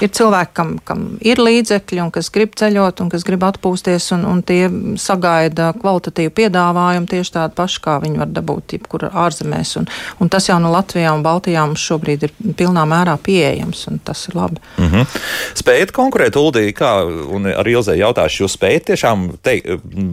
ir 0.00 0.10
cilvēki, 0.14 0.52
kam, 0.56 0.72
kam 0.86 1.04
ir 1.20 1.40
līdzekļi 1.42 2.00
un 2.04 2.10
kas 2.14 2.30
grib 2.32 2.54
ceļot 2.58 3.02
un 3.04 3.10
kas 3.12 3.24
grib 3.26 3.44
atpūsties, 3.46 4.08
un, 4.16 4.24
un 4.28 4.42
tie 4.46 4.66
sagaida 5.00 5.72
kvalitatīvu 5.78 6.32
piedāvājumu 6.38 7.10
tieši 7.10 7.34
tādu 7.36 7.56
pašu, 7.58 7.82
kā 7.84 7.98
viņi 8.02 8.22
var 8.22 8.32
dabūt 8.32 8.76
jebkur 8.76 9.08
ārzemēs. 9.10 9.74
Un, 9.80 9.88
un 10.22 10.32
tas 10.32 10.48
jau 10.48 10.58
no 10.62 10.72
Latvijā 10.72 11.12
un 11.14 11.24
Baltijā 11.24 11.64
mums 11.66 11.84
šobrīd 11.84 12.26
ir 12.28 12.34
pilnā 12.58 12.84
mērā 12.88 13.16
pieejams, 13.22 13.84
un 13.90 14.00
tas 14.04 14.26
ir 14.28 14.38
labi. 14.38 14.60
Mm 14.78 14.90
-hmm. 14.90 15.18
Spējat 15.62 15.92
konkurēt, 15.92 16.36
Uldī, 16.36 16.72
kā, 16.72 16.92
un 17.34 17.46
ar 17.46 17.66
Ilzē 17.66 17.96
jautāšu, 17.98 18.44
jūs 18.44 18.56
spējat 18.58 18.84
tiešām 18.92 19.28
teik, 19.42 19.66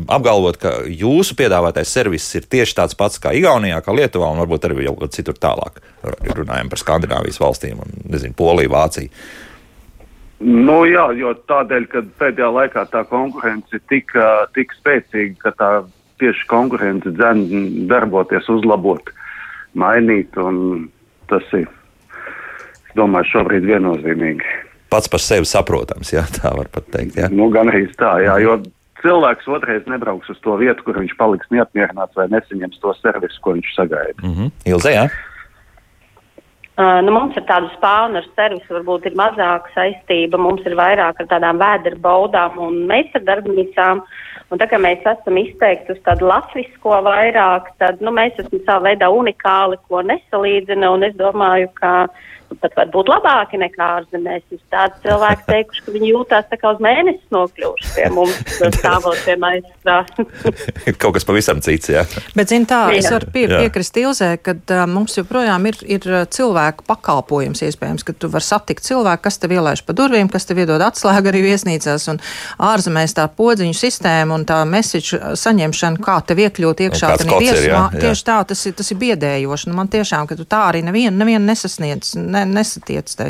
apgalvot, 0.07 0.57
ka 0.57 0.73
jūsu 0.86 1.36
piedāvātais 1.36 1.89
servis 1.89 2.36
ir 2.36 2.45
tieši 2.49 2.75
tāds 2.75 2.95
pats 2.95 3.19
kā 3.19 3.34
Igaunijā, 3.34 3.82
kā 3.82 3.95
Lietuvā, 3.95 4.32
un 4.32 4.41
varbūt 4.43 4.65
arī 4.65 4.84
jau 4.86 4.97
citur 5.07 5.34
tālāk. 5.34 5.82
Runājam 6.36 6.69
par 6.69 6.80
Skandināvijas 6.80 7.39
valstīm 7.39 7.80
un, 7.80 7.93
nezinu, 8.09 8.34
Poliju, 8.34 8.69
Vāciju. 8.69 9.09
Nu, 10.39 10.85
jā, 10.87 11.09
jo 11.19 11.33
tādēļ, 11.51 11.85
ka 11.91 12.03
pēdējā 12.21 12.49
laikā 12.55 12.85
tā 12.93 13.03
konkurence 13.09 13.75
ir 13.75 13.81
tik, 13.91 14.13
tik 14.55 14.71
spēcīga, 14.77 15.35
ka 15.43 15.51
tā 15.59 15.71
tieši 16.19 16.47
konkurence 16.47 17.11
dzen 17.11 17.43
darboties, 17.91 18.47
uzlabot, 18.51 19.11
mainīt, 19.75 20.35
un 20.39 20.87
tas 21.31 21.43
ir, 21.59 21.67
es 22.87 22.95
domāju, 22.95 23.33
šobrīd 23.33 23.67
viennozīmīgi. 23.67 24.57
Pats 24.89 25.11
par 25.11 25.21
sevi 25.21 25.45
saprotams, 25.45 26.13
jā, 26.15 26.23
tā 26.39 26.55
var 26.55 26.71
pat 26.71 26.87
teikt. 26.95 27.19
Jā. 27.19 27.27
Nu, 27.31 27.51
gan 27.53 27.69
arī 27.71 27.85
tā, 27.99 28.15
jā, 28.23 28.39
jo 28.41 28.57
cilvēks 29.03 29.47
otrais 29.51 29.85
nebrauks 29.91 30.31
uz 30.31 30.39
to 30.43 30.55
vietu, 30.59 30.83
kur 30.87 30.99
viņš 30.99 31.15
paliks 31.19 31.51
neapmierināts 31.53 32.17
vai 32.17 32.27
nesaņems 32.31 32.79
to 32.81 32.95
servisu, 32.99 33.43
ko 33.43 33.55
viņš 33.57 33.75
sagaida. 33.75 34.19
Mm 34.23 34.33
-hmm. 34.35 34.51
Ilze, 34.71 34.95
jā? 34.95 35.05
Uh, 36.80 37.01
nu, 37.03 37.11
mums 37.11 37.36
ar 37.36 37.43
tādu 37.43 37.67
spānu 37.73 38.21
ar 38.21 38.27
servisu 38.38 38.71
varbūt 38.71 39.09
ir 39.09 39.15
mazāka 39.19 39.67
saistība. 39.73 40.39
Mums 40.39 40.63
ir 40.63 40.77
vairāk 40.80 41.17
ar 41.19 41.27
tādām 41.27 41.59
vēdera 41.59 41.99
baudām 41.99 42.55
un 42.63 42.77
meistardarbnīcām. 42.88 43.99
Un 44.47 44.61
tā 44.61 44.67
kā 44.71 44.80
mēs 44.80 45.03
esam 45.03 45.41
izteikti 45.41 45.91
uz 45.91 45.99
tādu 46.05 46.30
latvisko 46.30 47.01
vairāk, 47.03 47.67
tad 47.84 47.99
nu, 47.99 48.13
mēs 48.15 48.39
esam 48.39 48.63
savā 48.63 48.93
veidā 48.93 49.09
unikāli, 49.11 49.75
ko 49.91 50.05
nesalīdzina. 50.07 50.93
Un 50.95 51.03
es 51.09 51.19
domāju, 51.19 51.67
ka 51.82 51.91
pat 52.62 52.76
var 52.78 52.89
būt 52.93 53.10
labāki 53.12 53.60
nekā 53.62 53.88
ārzemēs. 54.00 54.43
Ir 54.54 54.62
tādi 54.74 55.04
cilvēki 55.06 55.45
teikuši, 55.47 55.84
ka 55.86 55.93
viņi 55.93 56.12
jūtās 56.12 56.47
tā 56.50 56.58
kā 56.60 56.74
uz 56.74 56.82
mēnesi 56.84 57.34
nokļuvuši 57.34 57.91
pie 57.95 58.08
mums, 58.16 58.39
stāvot 58.80 59.22
pie 59.26 59.36
maistra. 59.41 60.00
Kaut 61.02 61.16
kas 61.18 61.28
pavisam 61.28 61.62
cits, 61.66 61.91
jā. 61.93 62.06
Bet, 62.38 62.52
zin 62.52 62.68
tā, 62.70 62.82
jā. 62.93 63.04
es 63.04 63.10
varu 63.14 63.30
pie, 63.34 63.45
piekrist 63.52 64.00
Ilzē, 64.02 64.32
ka 64.43 64.56
uh, 64.58 64.84
mums 64.89 65.18
joprojām 65.20 65.70
ir, 65.70 65.80
ir 65.86 66.08
cilvēku 66.34 66.88
pakalpojums 66.89 67.64
iespējams, 67.68 68.06
ka 68.08 68.16
tu 68.18 68.32
vari 68.34 68.47
satikt 68.47 68.88
cilvēku, 68.88 69.26
kas 69.28 69.39
tev 69.41 69.56
ielaiž 69.58 69.86
pa 69.88 69.95
durvīm, 69.97 70.32
kas 70.32 70.50
tev 70.50 70.64
iedod 70.64 70.82
atslēgu 70.84 71.32
arī 71.32 71.43
viesnīcās, 71.50 72.08
un 72.14 72.22
ārzemēs 72.70 73.16
tā 73.18 73.28
podziņu 73.38 73.78
sistēma 73.78 74.38
un 74.38 74.47
tā 74.50 74.62
mesiču 74.70 75.20
saņemšana, 75.39 76.02
kā 76.04 76.20
tev 76.26 76.43
iekļūt 76.45 76.86
iekšā, 76.88 77.14
ir 77.20 77.34
viesmā. 77.45 77.84
Tieši 78.00 78.26
tā, 78.26 78.39
tas 78.50 78.66
ir, 78.70 78.76
tas 78.80 78.91
ir 78.93 79.00
biedējoši. 79.02 79.70
Nu, 79.70 79.78
man 79.78 79.91
tiešām, 79.91 80.28
ka 80.30 80.38
tu 80.39 80.45
tā 80.50 80.64
arī 80.72 80.82
nevienu, 80.86 81.16
nevienu 81.20 81.43
nesasniedz. 81.50 82.16
Ne 82.20 82.38
ne, 82.39 82.45
nesatiec 82.59 83.15
te, 83.19 83.29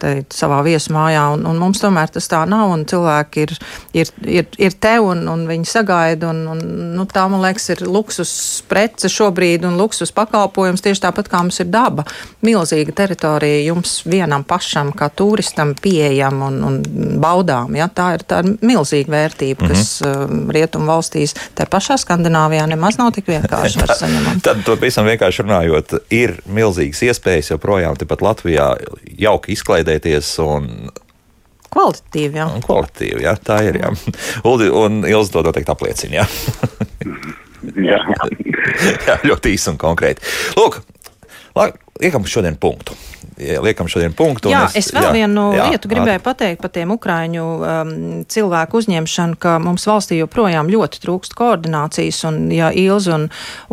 te 0.00 0.14
savā 0.34 0.60
viesmājā, 0.66 1.26
un, 1.34 1.46
un 1.48 1.60
mums 1.60 1.82
tomēr 1.82 2.12
tas 2.12 2.28
tā 2.30 2.42
nav, 2.48 2.70
un 2.74 2.84
cilvēki 2.88 3.46
ir, 3.46 3.54
ir, 3.96 4.12
ir, 4.24 4.48
ir 4.58 4.76
te, 4.80 4.96
un, 5.04 5.24
un 5.30 5.46
viņi 5.48 5.68
sagaida, 5.68 6.30
un, 6.30 6.44
un 6.54 6.62
nu, 6.96 7.06
tā, 7.10 7.26
man 7.30 7.42
liekas, 7.44 7.70
ir 7.74 7.84
luksus 7.88 8.32
prece 8.70 9.10
šobrīd, 9.12 9.64
un 9.68 9.78
luksus 9.80 10.12
pakalpojums 10.16 10.84
tieši 10.84 11.04
tāpat 11.06 11.30
kā 11.30 11.42
mums 11.44 11.60
ir 11.62 11.70
daba. 11.72 12.04
Milzīga 12.46 12.94
teritorija 13.02 13.64
jums 13.66 14.00
vienam 14.08 14.44
pašam, 14.48 14.92
kā 14.96 15.10
turistam, 15.16 15.74
pieejam 15.80 16.42
un, 16.46 16.60
un 16.66 16.78
baudām. 17.22 17.76
Ja? 17.78 17.88
Tā, 17.92 18.12
ir, 18.18 18.26
tā 18.28 18.42
ir 18.44 18.54
milzīga 18.66 19.14
vērtība, 19.14 19.64
mm 19.64 19.68
-hmm. 19.68 19.76
kas 19.76 20.02
uh, 20.04 20.52
rietumu 20.54 20.90
valstīs, 20.90 21.34
te 21.54 21.66
pašā 21.70 21.98
Skandināvijā 22.00 22.66
nemaz 22.70 22.98
nav 22.98 23.12
tik 23.16 23.28
vienkārši 23.28 23.86
saņemama. 24.02 24.40
Tad, 24.42 24.64
to 24.64 24.76
visam 24.80 25.06
vienkārši 25.06 25.46
runājot, 25.46 25.96
ir 26.10 26.36
milzīgas 26.46 27.02
iespējas 27.08 27.50
joprojām 27.54 27.96
tepat 27.96 28.22
Latvijā 28.24 28.49
jauki 28.54 29.54
izklaidēties 29.56 30.34
un 30.44 30.90
Kvalitatīvi, 31.70 32.34
jā. 32.40 32.48
Un 32.50 32.64
kvalitatīvi, 32.64 33.22
jā, 33.22 33.36
tā 33.46 33.60
ir. 33.68 33.78
Jā. 33.78 33.92
Uldi 34.48 34.66
un 34.74 35.04
Ilza 35.06 35.36
to 35.36 35.44
noteikti 35.46 35.70
apliecina. 35.70 36.18
Jā. 36.18 36.24
jā. 37.78 38.00
jā, 39.06 39.14
ļoti 39.22 39.54
īsi 39.54 39.70
un 39.70 39.78
konkrēti. 39.78 40.26
Lūk, 40.58 40.80
liekam 42.00 42.26
šodien 42.26 42.56
punktu 42.60 42.96
liekam 43.40 43.88
šodien 43.88 44.12
punktu. 44.16 44.50
Jā, 44.52 44.64
es, 44.68 44.88
es 44.88 44.94
vēl 44.94 45.06
jā, 45.08 45.12
vienu 45.14 45.46
jā, 45.54 45.68
lietu 45.72 45.90
gribēju 45.90 46.22
pateikt 46.24 46.62
par 46.62 46.72
tiem 46.74 46.92
ukraiņu 46.94 47.44
um, 47.44 47.92
cilvēku 48.30 48.80
uzņemšanu, 48.80 49.38
ka 49.40 49.56
mums 49.62 49.86
valstī 49.88 50.20
joprojām 50.20 50.70
ļoti 50.70 51.00
trūkst 51.04 51.34
koordinācijas, 51.38 52.20
un 52.28 52.40
ja 52.54 52.70
Ilza 52.76 53.16
un, 53.16 53.26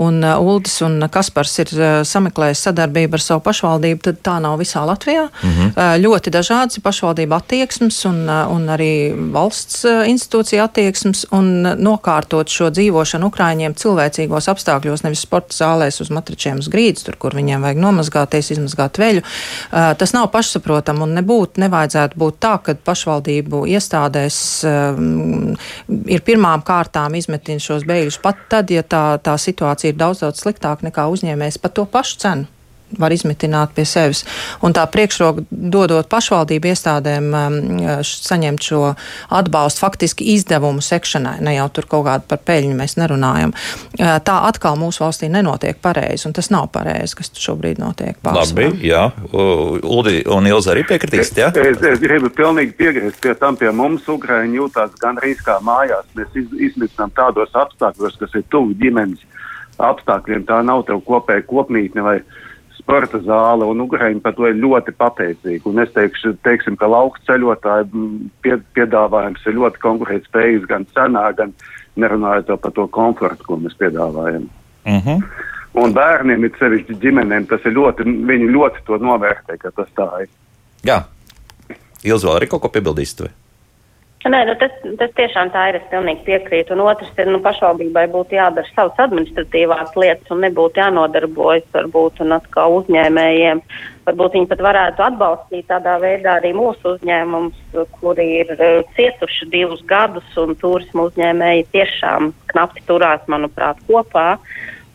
un 0.04 0.20
uh, 0.24 0.38
Uldis 0.40 0.80
un 0.86 1.02
Kaspars 1.12 1.58
ir 1.64 1.74
uh, 1.76 1.88
sameklējis 2.08 2.64
sadarbību 2.70 3.20
ar 3.20 3.24
savu 3.24 3.44
pašvaldību, 3.48 4.04
tad 4.08 4.22
tā 4.26 4.38
nav 4.44 4.58
visā 4.62 4.84
Latvijā. 4.88 5.28
Mm 5.28 5.50
-hmm. 5.50 5.74
uh, 5.76 5.96
ļoti 6.04 6.34
dažādas 6.34 6.80
pašvaldība 6.84 7.42
attieksmes 7.42 8.04
un, 8.06 8.24
uh, 8.30 8.52
un 8.54 8.68
arī 8.72 9.12
valsts 9.34 9.84
uh, 9.86 10.08
institūcija 10.08 10.64
attieksmes, 10.64 11.26
un 11.32 11.66
uh, 11.66 11.76
nokārtot 11.76 12.50
šo 12.50 12.70
dzīvošanu 12.70 13.28
Ukraiņiem 13.28 13.76
cilvēcīgos 13.76 14.48
apstākļos, 14.52 15.04
nevis 15.04 15.26
sporta 15.28 15.56
zālēs 15.56 16.02
uz 16.02 16.10
matračiem 16.10 16.60
uz 16.60 16.70
grīdas, 16.70 17.04
tur, 17.04 17.16
kur 17.16 17.36
viņiem 17.36 17.62
vajag 17.62 17.78
nomazgāties, 18.18 18.52
izmazgāt 18.56 18.98
veļu. 18.98 19.24
Tas 19.72 20.14
nav 20.16 20.30
pašsaprotami 20.34 21.04
un 21.06 21.16
nebūtu, 21.18 21.62
nevajadzētu 21.62 22.18
būt 22.18 22.40
tā, 22.40 22.58
ka 22.64 22.76
pašvaldību 22.76 23.66
iestādēs 23.68 24.40
ir 24.66 26.26
pirmām 26.26 26.66
kārtām 26.66 27.16
izmetina 27.16 27.60
šos 27.60 27.86
bēgļus 27.88 28.22
pat 28.24 28.38
tad, 28.50 28.72
ja 28.72 28.84
tā, 28.84 29.20
tā 29.22 29.38
situācija 29.38 29.94
ir 29.94 29.98
daudz, 29.98 30.24
daudz 30.26 30.44
sliktāka 30.44 30.88
nekā 30.88 31.08
uzņēmējs 31.14 31.62
par 31.62 31.72
to 31.76 31.86
pašu 31.86 32.22
cenu 32.24 32.57
var 33.00 33.14
izmitināt 33.14 33.74
pie 33.76 33.86
sevis. 33.88 34.24
Un 34.64 34.76
tā 34.76 34.86
priekšroka 34.92 35.44
dodot 35.52 36.08
pašvaldību 36.12 36.72
iestādēm 36.72 37.30
um, 37.36 37.58
saņemt 38.08 38.68
šo 38.70 38.82
atbalstu 39.34 39.84
faktiski 39.84 40.30
izdevumu 40.36 40.84
sekšanai, 40.84 41.38
ne 41.44 41.58
jau 41.58 41.68
tur 41.74 41.90
kaut 41.90 42.08
kādu 42.08 42.28
par 42.32 42.42
peļņu 42.48 42.78
mēs 42.78 42.98
nerunājam. 43.00 43.54
Uh, 43.98 44.18
tā 44.24 44.40
atkal 44.48 44.80
mūsu 44.80 45.04
valstī 45.04 45.30
nenotiek 45.32 45.80
pareizi, 45.84 46.28
un 46.30 46.36
tas 46.38 46.52
nav 46.54 46.70
pareizi, 46.74 47.18
kas 47.20 47.34
šobrīd 47.36 47.82
notiek. 47.84 48.18
Pārsvarā. 48.24 48.72
Labi, 48.72 48.88
jā. 48.88 49.04
Uldi 49.34 50.24
un 50.34 50.48
Ilza 50.50 50.74
arī 50.74 50.86
piekritīs, 50.88 51.34
jā? 51.38 51.52
Es, 51.58 51.82
es 51.84 52.02
gribu 52.04 52.32
pilnīgi 52.34 52.76
piekrist 52.78 53.20
pie 53.24 53.36
tam, 53.40 53.58
pie 53.60 53.72
mums 53.76 54.08
Ukraiņi 54.12 54.62
jūtās 54.62 54.96
gandrīz 55.02 55.42
kā 55.46 55.60
mājās. 55.66 56.08
Mēs 56.18 56.36
iz, 56.40 56.48
izmitinām 56.70 57.12
tādos 57.18 57.54
apstākļos, 57.58 58.20
kas 58.22 58.38
ir 58.38 58.46
tuvu 58.54 58.76
ģimenes 58.80 59.24
apstākļiem. 59.78 60.46
Tā 60.48 60.62
nav 60.66 60.86
tev 60.88 61.02
kopēja 61.06 61.46
kopmītne 61.48 62.06
vai 62.06 62.18
sporta 62.88 63.20
zāle, 63.20 63.68
un 63.68 63.84
Ukraiņi 63.84 64.22
par 64.24 64.34
to 64.38 64.48
ir 64.48 64.56
ļoti 64.64 64.94
pateicīgi. 64.96 65.66
Un 65.68 65.84
es 65.84 65.92
teikšu, 65.92 66.38
teiksim, 66.48 66.78
ka 66.80 66.88
lauku 66.88 67.20
ceļotāju 67.28 68.06
pie, 68.46 68.56
piedāvājums 68.78 69.44
ir 69.44 69.58
ļoti 69.60 69.84
konkurētspējīgs 69.84 70.70
gan 70.72 70.88
cenā, 70.96 71.26
gan 71.36 71.52
nerunājot 72.00 72.56
par 72.64 72.72
to 72.72 72.88
komfortu, 72.88 73.44
ko 73.44 73.60
mēs 73.60 73.76
piedāvājam. 73.82 74.48
Uh 74.88 74.94
mhm. 74.96 75.20
-huh. 75.20 75.46
Un 75.78 75.94
bērniem, 75.94 76.46
it 76.48 76.56
sevišķi 76.58 76.96
ģimenēm, 77.04 77.46
tas 77.46 77.62
ir 77.66 77.76
ļoti, 77.76 78.02
viņi 78.26 78.48
ļoti 78.50 78.82
to 78.88 78.98
novērtē, 78.98 79.58
ka 79.62 79.70
tas 79.76 79.90
tā 79.94 80.08
ir. 80.24 80.30
Jā. 80.88 81.04
Ilzi 82.04 82.26
vēl 82.26 82.40
arī 82.40 82.48
kaut 82.48 82.62
ko 82.62 82.70
piebildīsit? 82.74 83.28
Nē, 84.26 84.40
nu 84.50 84.56
tas, 84.60 84.74
tas 84.98 85.12
tiešām 85.16 85.52
tā 85.54 85.68
ir. 85.70 85.78
Es 85.78 85.90
pilnīgi 85.92 86.26
piekrītu. 86.26 86.74
Un 86.74 86.82
otrs 86.88 87.12
ir, 87.22 87.30
nu, 87.30 87.38
pašvaldībai 87.46 88.08
būtu 88.12 88.36
jādara 88.36 88.68
savas 88.74 88.98
administratīvās 89.06 89.94
lietas 89.96 90.34
un 90.34 90.42
nebūtu 90.44 90.82
jānodarbojas 90.82 91.68
varbūt 91.76 92.24
un 92.26 92.34
atkal 92.36 92.80
uzņēmējiem. 92.80 93.62
Varbūt 94.08 94.38
viņi 94.38 94.50
pat 94.50 94.64
varētu 94.66 95.06
atbalstīt 95.06 95.68
tādā 95.70 95.98
veidā 96.02 96.40
arī 96.42 96.52
mūsu 96.58 96.96
uzņēmumus, 96.96 97.62
kuri 98.02 98.28
ir 98.42 98.56
uh, 98.58 98.80
cietuši 98.98 99.50
divus 99.54 99.84
gadus 99.88 100.40
un 100.42 100.58
turismu 100.60 101.08
uzņēmēji 101.12 101.68
tiešām 101.76 102.34
knapti 102.52 102.84
turās, 102.90 103.22
manuprāt, 103.32 103.80
kopā. 103.88 104.34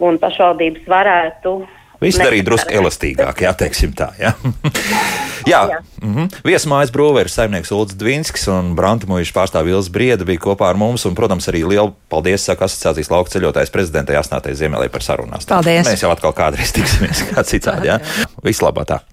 Un 0.02 0.18
pašvaldības 0.18 0.88
varētu 0.90 1.60
Viss 2.02 2.20
darīja 2.20 2.46
drusku 2.46 2.74
elastīgāk, 2.74 3.44
jā, 3.44 3.52
teiksim 3.58 3.94
tā. 3.96 4.10
Jā, 4.20 4.32
jā. 5.52 5.60
jā. 5.70 5.78
Mm 6.02 6.14
-hmm. 6.14 6.40
viesmājas 6.44 6.90
brūveris, 6.94 7.36
saimnieks 7.38 7.72
Ulrichs 7.72 7.98
Dvinskis 7.98 8.48
un 8.50 8.74
Brantamojuša 8.78 9.32
pārstāvja 9.36 9.70
Vils 9.70 9.88
Brieda 9.88 10.24
bija 10.24 10.42
kopā 10.42 10.70
ar 10.70 10.76
mums. 10.76 11.06
Un, 11.06 11.14
protams, 11.14 11.48
arī 11.48 11.62
lielu 11.68 11.94
paldies 12.08 12.44
saka 12.44 12.64
asociācijas 12.64 13.10
lauka 13.10 13.30
ceļotājs 13.30 13.70
prezidentai 13.70 14.16
Asnātei 14.16 14.54
Ziemelē 14.54 14.88
par 14.88 15.02
sarunās. 15.02 15.46
Paldies! 15.46 15.86
Mēs 15.86 16.02
jau 16.02 16.10
atkal 16.10 16.32
kādreiz 16.32 16.72
tiksimies 16.72 17.24
kā 17.30 17.46
citādi. 17.46 17.86
Jā? 17.86 18.00
Vislabāk! 18.44 19.11